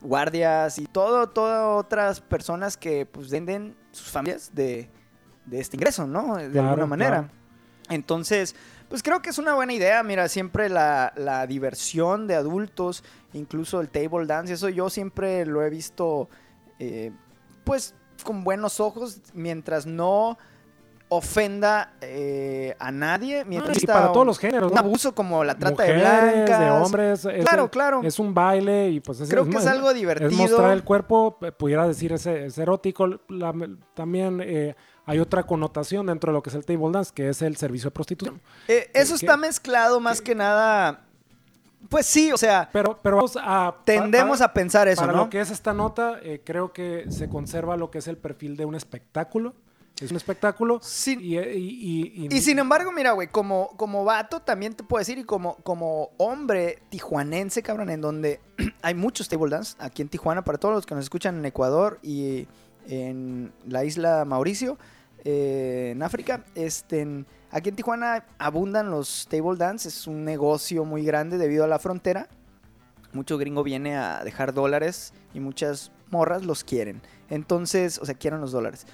guardias 0.00 0.78
y 0.78 0.86
todo, 0.86 1.28
todas 1.28 1.84
otras 1.84 2.20
personas 2.20 2.76
que 2.76 3.06
pues 3.06 3.30
venden 3.30 3.76
sus 3.92 4.10
familias 4.10 4.50
de, 4.54 4.88
de 5.46 5.60
este 5.60 5.76
ingreso, 5.76 6.06
¿no? 6.06 6.36
De 6.36 6.50
Claro, 6.50 6.68
alguna 6.68 6.86
manera. 6.86 7.10
claro. 7.28 7.43
Entonces, 7.90 8.54
pues 8.88 9.02
creo 9.02 9.20
que 9.22 9.30
es 9.30 9.38
una 9.38 9.54
buena 9.54 9.72
idea. 9.72 10.02
Mira, 10.02 10.28
siempre 10.28 10.68
la, 10.68 11.12
la 11.16 11.46
diversión 11.46 12.26
de 12.26 12.34
adultos, 12.34 13.04
incluso 13.32 13.80
el 13.80 13.88
table 13.88 14.26
dance, 14.26 14.52
eso 14.54 14.68
yo 14.68 14.88
siempre 14.90 15.44
lo 15.46 15.62
he 15.62 15.70
visto, 15.70 16.28
eh, 16.78 17.12
pues, 17.64 17.94
con 18.24 18.44
buenos 18.44 18.80
ojos, 18.80 19.20
mientras 19.34 19.86
no 19.86 20.38
ofenda 21.08 21.92
eh, 22.00 22.74
a 22.78 22.90
nadie. 22.90 23.44
Mientras 23.44 23.76
y 23.76 23.80
está 23.80 23.92
para 23.92 24.12
todos 24.12 24.26
los 24.26 24.38
géneros, 24.38 24.72
Un 24.72 24.78
abuso 24.78 25.14
como 25.14 25.44
la 25.44 25.54
trata 25.56 25.82
Mujeres, 25.82 26.02
de 26.02 26.32
blancas. 26.32 26.60
de 26.60 26.70
hombres. 26.70 27.24
es- 27.26 27.44
Claro, 27.44 27.70
claro. 27.70 28.00
Es 28.02 28.18
un 28.18 28.34
baile 28.34 28.88
y 28.90 29.00
pues 29.00 29.20
es, 29.20 29.28
Creo 29.28 29.44
que 29.48 29.56
es 29.58 29.66
algo 29.66 29.90
Es 29.90 29.96
divertido. 29.96 30.32
mostrar 30.42 30.72
el 30.72 30.82
cuerpo, 30.82 31.38
p- 31.38 31.52
pudiera 31.52 31.86
decir, 31.86 32.12
es, 32.12 32.26
es 32.26 32.56
erótico. 32.58 33.06
La- 33.28 33.54
también 33.94 34.40
eh, 34.42 34.74
hay 35.06 35.18
otra 35.18 35.42
connotación 35.44 36.06
dentro 36.06 36.32
de 36.32 36.34
lo 36.34 36.42
que 36.42 36.50
es 36.50 36.56
el 36.56 36.64
table 36.64 36.90
dance, 36.92 37.12
que 37.14 37.28
es 37.28 37.42
el 37.42 37.56
servicio 37.56 37.88
de 37.90 37.94
prostitución. 37.94 38.40
Eh, 38.68 38.90
eso 38.94 39.14
¿Qué- 39.18 39.26
está 39.26 39.36
mezclado 39.36 40.00
más 40.00 40.20
que 40.20 40.34
nada. 40.34 41.00
Pues 41.90 42.06
sí, 42.06 42.32
o 42.32 42.38
sea, 42.38 42.70
Pero, 42.72 42.98
pero 43.02 43.16
vamos 43.16 43.36
a... 43.38 43.74
tendemos 43.84 44.40
a 44.40 44.52
pensar 44.54 44.88
eso, 44.88 45.02
Para 45.02 45.12
¿no? 45.12 45.24
lo 45.24 45.30
que 45.30 45.40
es 45.40 45.50
esta 45.50 45.74
nota, 45.74 46.18
eh, 46.22 46.40
creo 46.42 46.72
que 46.72 47.04
se 47.10 47.28
conserva 47.28 47.76
lo 47.76 47.90
que 47.90 47.98
es 47.98 48.08
el 48.08 48.16
perfil 48.16 48.56
de 48.56 48.64
un 48.64 48.74
espectáculo. 48.74 49.54
Es 50.00 50.10
un 50.10 50.16
espectáculo. 50.16 50.80
Sí. 50.82 51.16
Y, 51.20 51.38
y- 51.38 51.40
y- 51.40 52.26
y- 52.30 52.34
Y 52.36 52.40
sin 52.40 52.58
embargo, 52.58 52.90
mira, 52.90 53.12
güey, 53.12 53.28
como, 53.28 53.68
como 53.76 54.02
vato 54.04 54.40
también 54.40 54.72
te 54.74 54.82
puedo 54.82 54.98
decir, 54.98 55.18
y 55.18 55.24
como, 55.24 55.56
como 55.56 56.10
hombre 56.16 56.78
tijuanense, 56.88 57.62
cabrón, 57.62 57.90
en 57.90 58.00
donde 58.00 58.40
hay 58.82 58.94
muchos 58.94 59.28
table 59.28 59.50
dance 59.50 59.76
aquí 59.78 60.00
en 60.02 60.08
Tijuana, 60.08 60.42
para 60.42 60.56
todos 60.58 60.74
los 60.74 60.86
que 60.86 60.94
nos 60.94 61.04
escuchan 61.04 61.36
en 61.36 61.44
Ecuador 61.44 61.98
y 62.02 62.48
en 62.88 63.52
la 63.68 63.84
isla 63.84 64.24
Mauricio, 64.24 64.78
eh, 65.24 65.90
en 65.92 66.02
África, 66.02 66.44
este, 66.54 67.24
aquí 67.50 67.70
en 67.70 67.76
Tijuana 67.76 68.26
abundan 68.38 68.90
los 68.90 69.26
table 69.28 69.56
dance, 69.56 69.88
es 69.88 70.06
un 70.06 70.24
negocio 70.24 70.84
muy 70.84 71.04
grande 71.04 71.38
debido 71.38 71.64
a 71.64 71.68
la 71.68 71.78
frontera. 71.78 72.28
mucho 73.12 73.38
gringo 73.38 73.62
viene 73.62 73.96
a 73.96 74.24
dejar 74.24 74.52
dólares 74.52 75.14
y 75.32 75.40
muchas 75.40 75.92
morras 76.10 76.44
los 76.44 76.64
quieren. 76.64 77.00
Entonces, 77.30 77.98
o 77.98 78.06
sea, 78.06 78.14
quieren 78.14 78.40
los 78.40 78.52
dólares. 78.52 78.86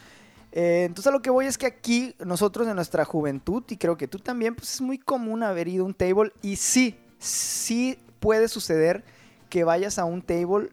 Eh, 0.53 0.85
entonces 0.85 1.07
a 1.09 1.12
lo 1.12 1.22
que 1.22 1.31
voy 1.31 1.47
es 1.47 1.57
que 1.57 1.66
aquí 1.66 2.14
nosotros 2.24 2.66
en 2.66 2.76
nuestra 2.76 3.05
juventud, 3.05 3.62
y 3.68 3.76
creo 3.76 3.97
que 3.97 4.09
tú 4.09 4.18
también, 4.18 4.55
pues 4.55 4.74
es 4.74 4.81
muy 4.81 4.99
común 4.99 5.43
haber 5.43 5.68
ido 5.68 5.85
a 5.85 5.87
un 5.87 5.95
table 5.95 6.33
y 6.43 6.57
sí, 6.57 6.99
sí 7.18 7.99
puede 8.18 8.49
suceder 8.49 9.05
que 9.49 9.64
vayas 9.64 9.99
a 9.99 10.05
un 10.05 10.22
table 10.22 10.70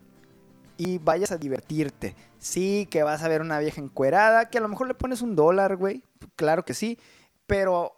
y 0.78 0.98
vayas 1.00 1.32
a 1.32 1.38
divertirte. 1.38 2.16
Sí, 2.40 2.88
que 2.92 3.04
vas 3.04 3.24
a 3.24 3.28
ver 3.28 3.42
una 3.42 3.60
vieja 3.60 3.82
encuerada, 3.82 4.50
que 4.50 4.58
a 4.58 4.62
lo 4.62 4.68
mejor 4.68 4.88
le 4.88 4.94
pones 4.94 5.22
un 5.22 5.36
dólar, 5.36 5.76
güey, 5.76 6.04
claro 6.36 6.64
que 6.66 6.74
sí, 6.74 7.00
pero 7.48 7.98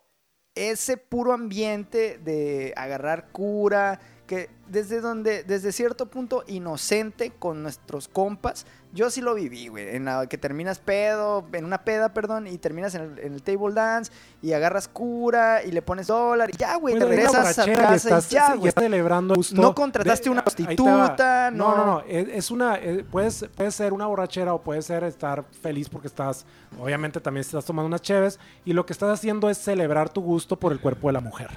ese 0.56 0.98
puro 0.98 1.34
ambiente 1.34 2.18
de 2.18 2.74
agarrar 2.76 3.30
cura, 3.32 4.00
que 4.30 4.48
desde 4.68 5.02
donde, 5.02 5.44
desde 5.44 5.72
cierto 5.72 6.06
punto 6.06 6.44
inocente 6.46 7.32
con 7.40 7.64
nuestros 7.64 8.08
compas, 8.08 8.68
yo 8.94 9.10
sí 9.10 9.22
lo 9.22 9.34
viví, 9.34 9.70
güey, 9.70 9.96
en 9.96 10.06
la 10.06 10.28
que 10.28 10.38
terminas 10.38 10.78
pedo, 10.78 11.44
en 11.52 11.66
una 11.66 11.84
peda, 11.84 12.14
perdón, 12.14 12.46
y 12.46 12.60
terminas 12.60 12.94
en 12.94 13.18
el, 13.18 13.42
table 13.42 13.74
dance 13.74 14.12
y 14.44 14.54
agarras 14.54 14.88
cura 14.88 15.64
y 15.64 15.72
le 15.72 15.82
pones 15.82 16.06
dólar 16.06 16.52
y 16.54 16.58
ya, 16.58 16.76
güey, 16.76 17.00
te 17.00 17.06
regresas 17.06 17.58
a 17.58 17.66
casa 17.66 18.20
y 18.20 18.32
ya, 18.32 18.54
güey. 18.54 18.72
celebrando 18.72 19.34
No 19.54 19.74
contrataste 19.74 20.30
una 20.30 20.44
prostituta, 20.44 21.50
no. 21.50 21.76
No, 21.76 21.86
no, 21.88 22.04
es, 22.08 22.52
una, 22.52 22.76
eh, 22.76 23.04
puedes, 23.10 23.48
puede 23.56 23.72
ser 23.72 23.94
una 23.94 24.06
borrachera 24.06 24.54
o 24.54 24.62
puede 24.62 24.84
ser 24.84 25.06
estar 25.06 25.44
feliz 25.60 25.90
porque 25.90 26.08
estás, 26.08 26.46
obviamente 26.80 27.20
también 27.20 27.42
estás 27.42 27.66
tomando 27.66 27.88
unas 27.88 28.04
cheves 28.04 28.40
y 28.64 28.74
lo 28.74 28.86
que 28.86 28.94
estás 28.94 29.10
haciendo 29.10 29.50
es 29.50 29.58
celebrar 29.58 30.08
tu 30.10 30.22
gusto 30.22 30.60
por 30.60 30.72
el 30.72 30.80
cuerpo 30.80 31.08
de 31.08 31.14
la 31.14 31.20
mujer 31.20 31.50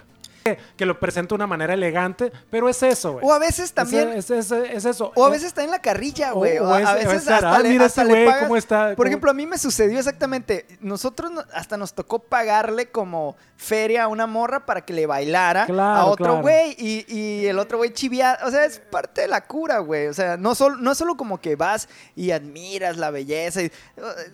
que 0.76 0.86
lo 0.86 0.98
presenta 0.98 1.30
de 1.30 1.36
una 1.36 1.46
manera 1.46 1.74
elegante, 1.74 2.32
pero 2.50 2.68
es 2.68 2.82
eso, 2.82 3.12
güey. 3.12 3.24
O 3.24 3.32
a 3.32 3.38
veces 3.38 3.72
también. 3.72 4.10
Es, 4.10 4.30
eso. 4.30 5.12
O 5.14 5.24
a 5.24 5.30
veces 5.30 5.48
está 5.48 5.64
en 5.64 5.70
la 5.70 5.80
carrilla, 5.80 6.32
güey. 6.32 6.58
O, 6.58 6.72
a 6.72 6.94
veces 6.94 7.28
hasta, 7.28 7.58
le, 7.60 7.70
mira 7.70 7.86
ese 7.86 8.04
güey, 8.04 8.28
cómo 8.40 8.56
está. 8.56 8.94
Por 8.96 9.06
ejemplo, 9.06 9.30
a 9.30 9.34
mí 9.34 9.46
me 9.46 9.58
sucedió 9.58 9.98
exactamente. 9.98 10.66
Nosotros 10.80 11.30
hasta 11.52 11.76
nos 11.76 11.94
tocó 11.94 12.18
pagarle 12.18 12.90
como 12.90 13.36
feria 13.56 14.04
a 14.04 14.08
una 14.08 14.26
morra 14.26 14.66
para 14.66 14.84
que 14.84 14.92
le 14.92 15.06
bailara 15.06 15.64
a 15.64 16.06
otro 16.06 16.40
güey 16.40 16.74
y, 16.78 17.46
el 17.46 17.58
otro 17.58 17.78
güey 17.78 17.92
chivia. 17.92 18.38
O 18.44 18.50
sea, 18.50 18.64
es 18.64 18.78
parte 18.78 19.22
de 19.22 19.28
la 19.28 19.42
cura, 19.46 19.78
güey. 19.78 20.08
O 20.08 20.14
sea, 20.14 20.36
no 20.36 20.54
solo, 20.54 20.76
no 20.76 20.94
solo 20.94 21.16
como 21.16 21.40
que 21.40 21.56
vas 21.56 21.88
y 22.16 22.30
admiras 22.30 22.96
la 22.96 23.10
belleza. 23.10 23.60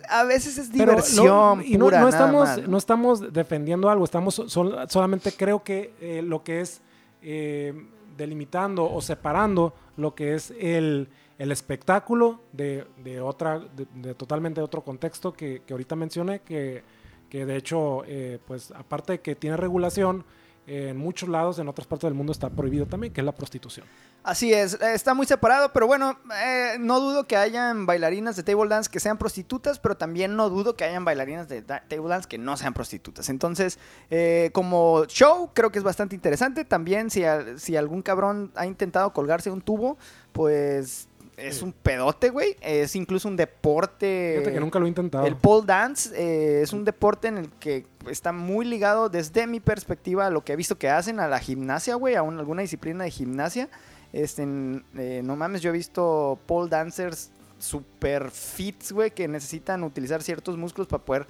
a 0.09 0.23
veces 0.23 0.57
es 0.57 0.71
diversión. 0.71 1.63
y 1.65 1.77
no, 1.77 1.89
estamos, 2.07 2.67
no 2.67 2.77
estamos 2.77 3.33
defendiendo 3.33 3.89
algo, 3.89 4.05
estamos 4.05 4.41
solamente 4.47 5.31
creo 5.31 5.63
que 5.63 5.93
eh, 6.01 6.21
lo 6.21 6.43
que 6.43 6.61
es 6.61 6.81
eh, 7.21 7.73
delimitando 8.17 8.91
o 8.91 9.01
separando 9.01 9.73
lo 9.97 10.15
que 10.15 10.33
es 10.35 10.53
el, 10.59 11.09
espectáculo 11.37 12.41
de, 12.51 12.85
otra, 13.21 13.59
de, 13.59 14.13
totalmente 14.13 14.61
otro 14.61 14.83
contexto 14.83 15.31
que, 15.31 15.61
ahorita 15.69 15.95
mencioné, 15.95 16.41
que, 16.41 16.83
que 17.29 17.45
de 17.45 17.55
hecho, 17.55 18.03
eh, 18.05 18.39
pues 18.45 18.71
aparte 18.71 19.13
de 19.13 19.21
que 19.21 19.35
tiene 19.35 19.55
regulación, 19.55 20.25
en 20.69 20.97
muchos 20.97 21.27
lados, 21.27 21.57
en 21.57 21.67
otras 21.67 21.87
partes 21.87 22.07
del 22.07 22.13
mundo 22.13 22.31
está 22.31 22.49
prohibido 22.49 22.85
también, 22.85 23.11
que 23.11 23.21
es 23.21 23.25
la 23.25 23.31
prostitución. 23.31 23.87
Así 24.21 24.53
es, 24.53 24.73
está 24.81 25.15
muy 25.15 25.25
separado, 25.25 25.73
pero 25.73 25.87
bueno, 25.87 26.19
eh, 26.43 26.75
no 26.79 26.99
dudo 26.99 27.25
que 27.25 27.35
hayan 27.35 27.87
bailarinas 27.87 28.35
de 28.35 28.43
table 28.43 28.69
dance 28.69 28.89
que 28.89 28.99
sean 28.99 29.17
prostitutas, 29.17 29.79
pero 29.79 29.97
también 29.97 30.35
no 30.35 30.49
dudo 30.49 30.75
que 30.75 30.83
hayan 30.83 31.03
bailarinas 31.03 31.49
de 31.49 31.63
table 31.63 32.07
dance 32.07 32.27
que 32.27 32.37
no 32.37 32.55
sean 32.55 32.75
prostitutas. 32.75 33.29
Entonces, 33.29 33.79
eh, 34.11 34.51
como 34.53 35.05
show, 35.05 35.49
creo 35.55 35.71
que 35.71 35.79
es 35.79 35.83
bastante 35.83 36.13
interesante. 36.13 36.65
También, 36.65 37.09
si, 37.09 37.23
si 37.57 37.75
algún 37.75 38.03
cabrón 38.03 38.51
ha 38.55 38.67
intentado 38.67 39.11
colgarse 39.11 39.49
un 39.49 39.61
tubo, 39.61 39.97
pues 40.33 41.09
es 41.39 41.61
un 41.61 41.71
pedote, 41.71 42.29
güey. 42.29 42.55
Es 42.61 42.95
incluso 42.95 43.27
un 43.27 43.35
deporte. 43.35 44.35
Fíjate 44.37 44.53
que 44.53 44.59
nunca 44.59 44.79
lo 44.79 44.85
he 44.85 44.89
intentado. 44.89 45.25
El 45.25 45.35
pole 45.35 45.65
dance 45.65 46.11
eh, 46.15 46.61
es 46.61 46.73
un 46.73 46.83
deporte 46.83 47.27
en 47.27 47.37
el 47.37 47.49
que 47.49 47.85
está 48.09 48.31
muy 48.31 48.65
ligado, 48.65 49.09
desde 49.09 49.47
mi 49.47 49.59
perspectiva, 49.59 50.27
a 50.27 50.29
lo 50.29 50.43
que 50.43 50.53
he 50.53 50.55
visto 50.55 50.77
que 50.77 50.89
hacen, 50.89 51.19
a 51.19 51.27
la 51.27 51.39
gimnasia, 51.39 51.95
güey, 51.95 52.15
a 52.15 52.19
alguna 52.19 52.61
disciplina 52.61 53.03
de 53.03 53.11
gimnasia. 53.11 53.69
Este, 54.11 54.43
eh, 54.43 55.21
no 55.23 55.35
mames, 55.35 55.61
yo 55.61 55.69
he 55.69 55.73
visto 55.73 56.39
pole 56.45 56.69
dancers 56.69 57.31
super 57.59 58.31
fits, 58.31 58.91
güey, 58.91 59.11
que 59.11 59.27
necesitan 59.27 59.83
utilizar 59.83 60.23
ciertos 60.23 60.57
músculos 60.57 60.87
para 60.87 61.03
poder 61.03 61.27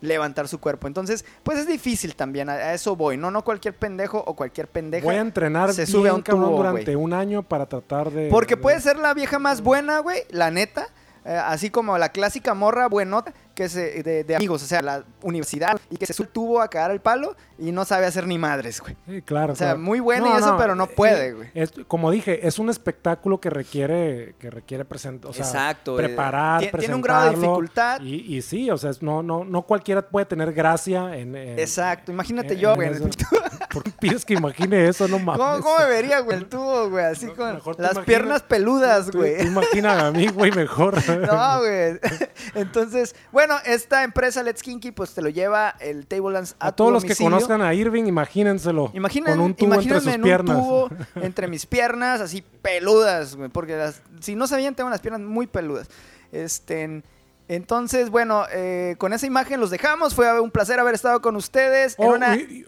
levantar 0.00 0.48
su 0.48 0.58
cuerpo. 0.58 0.86
Entonces, 0.86 1.24
pues 1.42 1.58
es 1.58 1.66
difícil 1.66 2.14
también, 2.14 2.48
a, 2.48 2.74
eso 2.74 2.96
voy. 2.96 3.16
No, 3.16 3.30
no 3.30 3.42
cualquier 3.42 3.74
pendejo 3.74 4.22
o 4.26 4.34
cualquier 4.34 4.68
pendeja. 4.68 5.04
Voy 5.04 5.16
a 5.16 5.20
entrenar 5.20 5.72
se 5.72 5.86
sube 5.86 6.08
a 6.08 6.14
un 6.14 6.22
tubo, 6.22 6.56
durante 6.56 6.94
un 6.96 7.12
año 7.12 7.42
para 7.42 7.66
tratar 7.66 8.10
de. 8.10 8.28
Porque 8.28 8.56
puede 8.56 8.80
ser 8.80 8.96
la 8.96 9.14
vieja 9.14 9.38
más 9.38 9.62
buena, 9.62 10.00
güey, 10.00 10.22
la 10.30 10.50
neta. 10.50 10.88
Eh, 11.24 11.30
así 11.30 11.70
como 11.70 11.96
la 11.98 12.08
clásica 12.08 12.52
morra 12.52 12.88
buenota 12.88 13.32
que 13.54 13.64
es 13.64 13.74
de, 13.74 14.34
amigos, 14.36 14.62
o 14.62 14.66
sea, 14.66 14.82
la 14.82 15.04
universidad 15.22 15.78
y 15.90 15.96
que 15.96 16.06
se 16.06 16.14
tuvo 16.24 16.60
a 16.60 16.68
cagar 16.68 16.90
el 16.90 17.00
palo 17.00 17.36
y 17.58 17.72
no 17.72 17.84
sabe 17.84 18.06
hacer 18.06 18.26
ni 18.26 18.38
madres, 18.38 18.80
güey. 18.80 18.96
Sí, 19.06 19.22
claro. 19.22 19.52
O 19.52 19.56
sea, 19.56 19.76
muy 19.76 20.00
bueno 20.00 20.34
y 20.34 20.38
eso, 20.38 20.56
pero 20.58 20.74
no 20.74 20.86
puede, 20.86 21.28
eh, 21.28 21.32
güey. 21.32 21.84
como 21.86 22.10
dije, 22.10 22.46
es 22.46 22.58
un 22.58 22.70
espectáculo 22.70 23.40
que 23.40 23.50
requiere 23.50 24.34
que 24.38 24.50
requiere 24.50 24.84
presentar, 24.84 25.30
o 25.30 25.34
sea, 25.34 25.44
Exacto, 25.44 25.98
eh, 25.98 26.04
preparar, 26.04 26.70
tiene 26.78 26.94
un 26.94 27.02
grado 27.02 27.30
de 27.30 27.36
dificultad. 27.36 28.00
Y, 28.00 28.36
y, 28.36 28.42
sí, 28.42 28.70
o 28.70 28.78
sea, 28.78 28.90
no, 29.00 29.22
no, 29.22 29.44
no 29.44 29.62
cualquiera 29.62 30.02
puede 30.02 30.26
tener 30.26 30.52
gracia 30.52 31.16
en... 31.16 31.36
Exacto, 31.36 32.12
imagínate 32.12 32.56
yo, 32.56 32.74
güey. 32.74 32.90
¿Por 33.72 33.82
qué 33.82 33.90
pides 33.90 34.24
que 34.24 34.34
imagine 34.34 34.88
eso? 34.88 35.08
No 35.08 35.18
mames. 35.18 35.40
¿Cómo, 35.40 35.62
cómo 35.62 35.78
me 35.78 35.86
vería, 35.86 36.20
güey, 36.20 36.38
el 36.38 36.46
tubo, 36.46 36.90
güey? 36.90 37.04
Así 37.06 37.26
con 37.28 37.60
las 37.78 37.98
piernas 38.00 38.42
peludas, 38.42 39.10
güey. 39.10 39.46
Imagina 39.46 40.06
a 40.06 40.10
mí, 40.10 40.28
güey, 40.28 40.50
mejor. 40.52 40.96
no, 41.08 41.58
güey. 41.60 41.98
Entonces, 42.54 43.14
bueno, 43.30 43.51
esta 43.58 44.04
empresa 44.04 44.42
Let's 44.42 44.62
Kinky, 44.62 44.90
pues 44.90 45.14
te 45.14 45.22
lo 45.22 45.28
lleva 45.28 45.74
el 45.80 46.06
Table 46.06 46.32
Dance 46.32 46.54
a, 46.58 46.68
a 46.68 46.72
todos 46.72 46.92
los 46.92 47.04
que 47.04 47.16
conozcan 47.16 47.62
a 47.62 47.74
Irving, 47.74 48.04
imagínenselo. 48.04 48.92
con 49.26 49.40
un 49.40 49.54
tubo 49.54 49.74
entre 49.74 50.00
sus 50.00 50.16
piernas. 50.18 50.56
Un 50.56 50.62
tubo 50.62 50.90
entre 51.22 51.48
mis 51.48 51.66
piernas, 51.66 52.20
así 52.20 52.42
peludas, 52.62 53.36
porque 53.52 53.92
si 54.20 54.34
no 54.34 54.46
sabían, 54.46 54.74
tengo 54.74 54.90
las 54.90 55.00
piernas 55.00 55.20
muy 55.20 55.46
peludas. 55.46 55.88
Este, 56.32 57.02
entonces, 57.48 58.10
bueno, 58.10 58.44
eh, 58.52 58.94
con 58.98 59.12
esa 59.12 59.26
imagen 59.26 59.60
los 59.60 59.70
dejamos. 59.70 60.14
Fue 60.14 60.40
un 60.40 60.50
placer 60.50 60.80
haber 60.80 60.94
estado 60.94 61.20
con 61.20 61.36
ustedes. 61.36 61.96
Oh, 61.98 62.16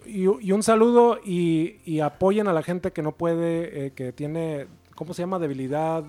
y, 0.05 0.51
un 0.51 0.63
saludo 0.63 1.19
y, 1.23 1.99
apoyen 2.01 2.47
a 2.47 2.53
la 2.53 2.61
gente 2.61 2.91
que 2.91 3.01
no 3.01 3.11
puede, 3.13 3.87
eh, 3.87 3.91
que 3.91 4.11
tiene, 4.11 4.67
¿cómo 4.95 5.13
se 5.13 5.23
llama? 5.23 5.39
Debilidad 5.39 6.03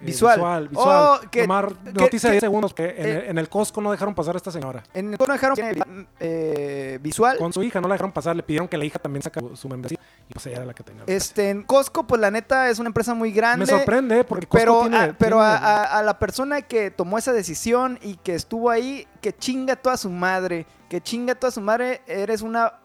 Visual. 0.00 0.68
Visual, 0.68 1.20
oh, 1.24 1.28
Tomar 1.30 1.74
noticia 1.92 2.30
de 2.30 2.34
10 2.34 2.40
segundos. 2.40 2.74
Que 2.74 2.84
eh, 2.84 3.30
en, 3.30 3.38
el 3.38 3.48
Costco 3.48 3.80
no 3.80 3.90
dejaron 3.90 4.14
pasar 4.14 4.34
a 4.34 4.38
esta 4.38 4.50
señora. 4.50 4.82
En 4.94 5.12
el 5.12 5.18
Costco 5.18 5.32
no 5.32 5.54
dejaron 5.54 6.08
eh, 6.18 6.98
visual. 7.02 7.36
Con 7.36 7.52
su 7.52 7.62
hija 7.62 7.80
no 7.80 7.88
la 7.88 7.94
dejaron 7.94 8.12
pasar. 8.12 8.34
Le 8.34 8.42
pidieron 8.42 8.68
que 8.68 8.78
la 8.78 8.84
hija 8.84 8.98
también 8.98 9.22
saca 9.22 9.40
su 9.54 9.68
membresía. 9.68 9.98
Y 10.28 10.32
pues 10.32 10.46
ella 10.46 10.56
era 10.56 10.66
la 10.66 10.74
que 10.74 10.82
tenía. 10.82 11.02
Este, 11.06 11.50
en 11.50 11.62
Costco, 11.64 12.06
pues 12.06 12.20
la 12.20 12.30
neta 12.30 12.70
es 12.70 12.78
una 12.78 12.88
empresa 12.88 13.14
muy 13.14 13.32
grande. 13.32 13.66
Me 13.66 13.70
sorprende 13.70 14.24
porque 14.24 14.46
Costco 14.46 14.58
pero, 14.58 14.80
tiene, 14.82 14.96
a, 14.96 15.12
pero 15.18 15.40
A, 15.40 16.02
la 16.02 16.18
persona 16.18 16.62
que 16.62 16.90
tomó 16.90 17.18
esa 17.18 17.32
decisión 17.32 17.98
y 18.02 18.16
que 18.16 18.34
estuvo 18.34 18.70
ahí, 18.70 19.06
que 19.20 19.36
chinga 19.36 19.76
toda 19.76 19.96
su 19.96 20.10
madre. 20.10 20.66
Que 20.88 21.00
chinga 21.00 21.34
toda 21.34 21.50
su 21.50 21.60
madre. 21.60 22.02
Eres 22.06 22.42
una 22.42 22.80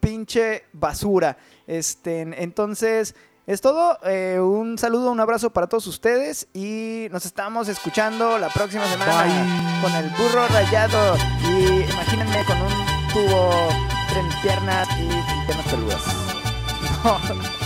pinche 0.00 0.64
basura. 0.72 1.36
Este, 1.66 2.20
entonces, 2.20 3.14
es 3.50 3.60
todo. 3.60 3.98
Eh, 4.04 4.38
un 4.40 4.78
saludo, 4.78 5.10
un 5.10 5.18
abrazo 5.18 5.50
para 5.50 5.66
todos 5.66 5.86
ustedes 5.88 6.46
y 6.54 7.08
nos 7.10 7.26
estamos 7.26 7.66
escuchando 7.66 8.38
la 8.38 8.48
próxima 8.48 8.86
semana 8.86 9.82
con 9.82 9.92
el 9.92 10.08
burro 10.10 10.46
rayado. 10.48 11.16
Y 11.42 11.82
imagínense 11.82 12.44
con 12.44 12.58
un 12.62 13.12
tubo 13.12 13.68
entre 14.14 14.40
piernas 14.40 14.88
y 15.00 15.46
piernas 15.46 15.66
peludas. 15.68 17.50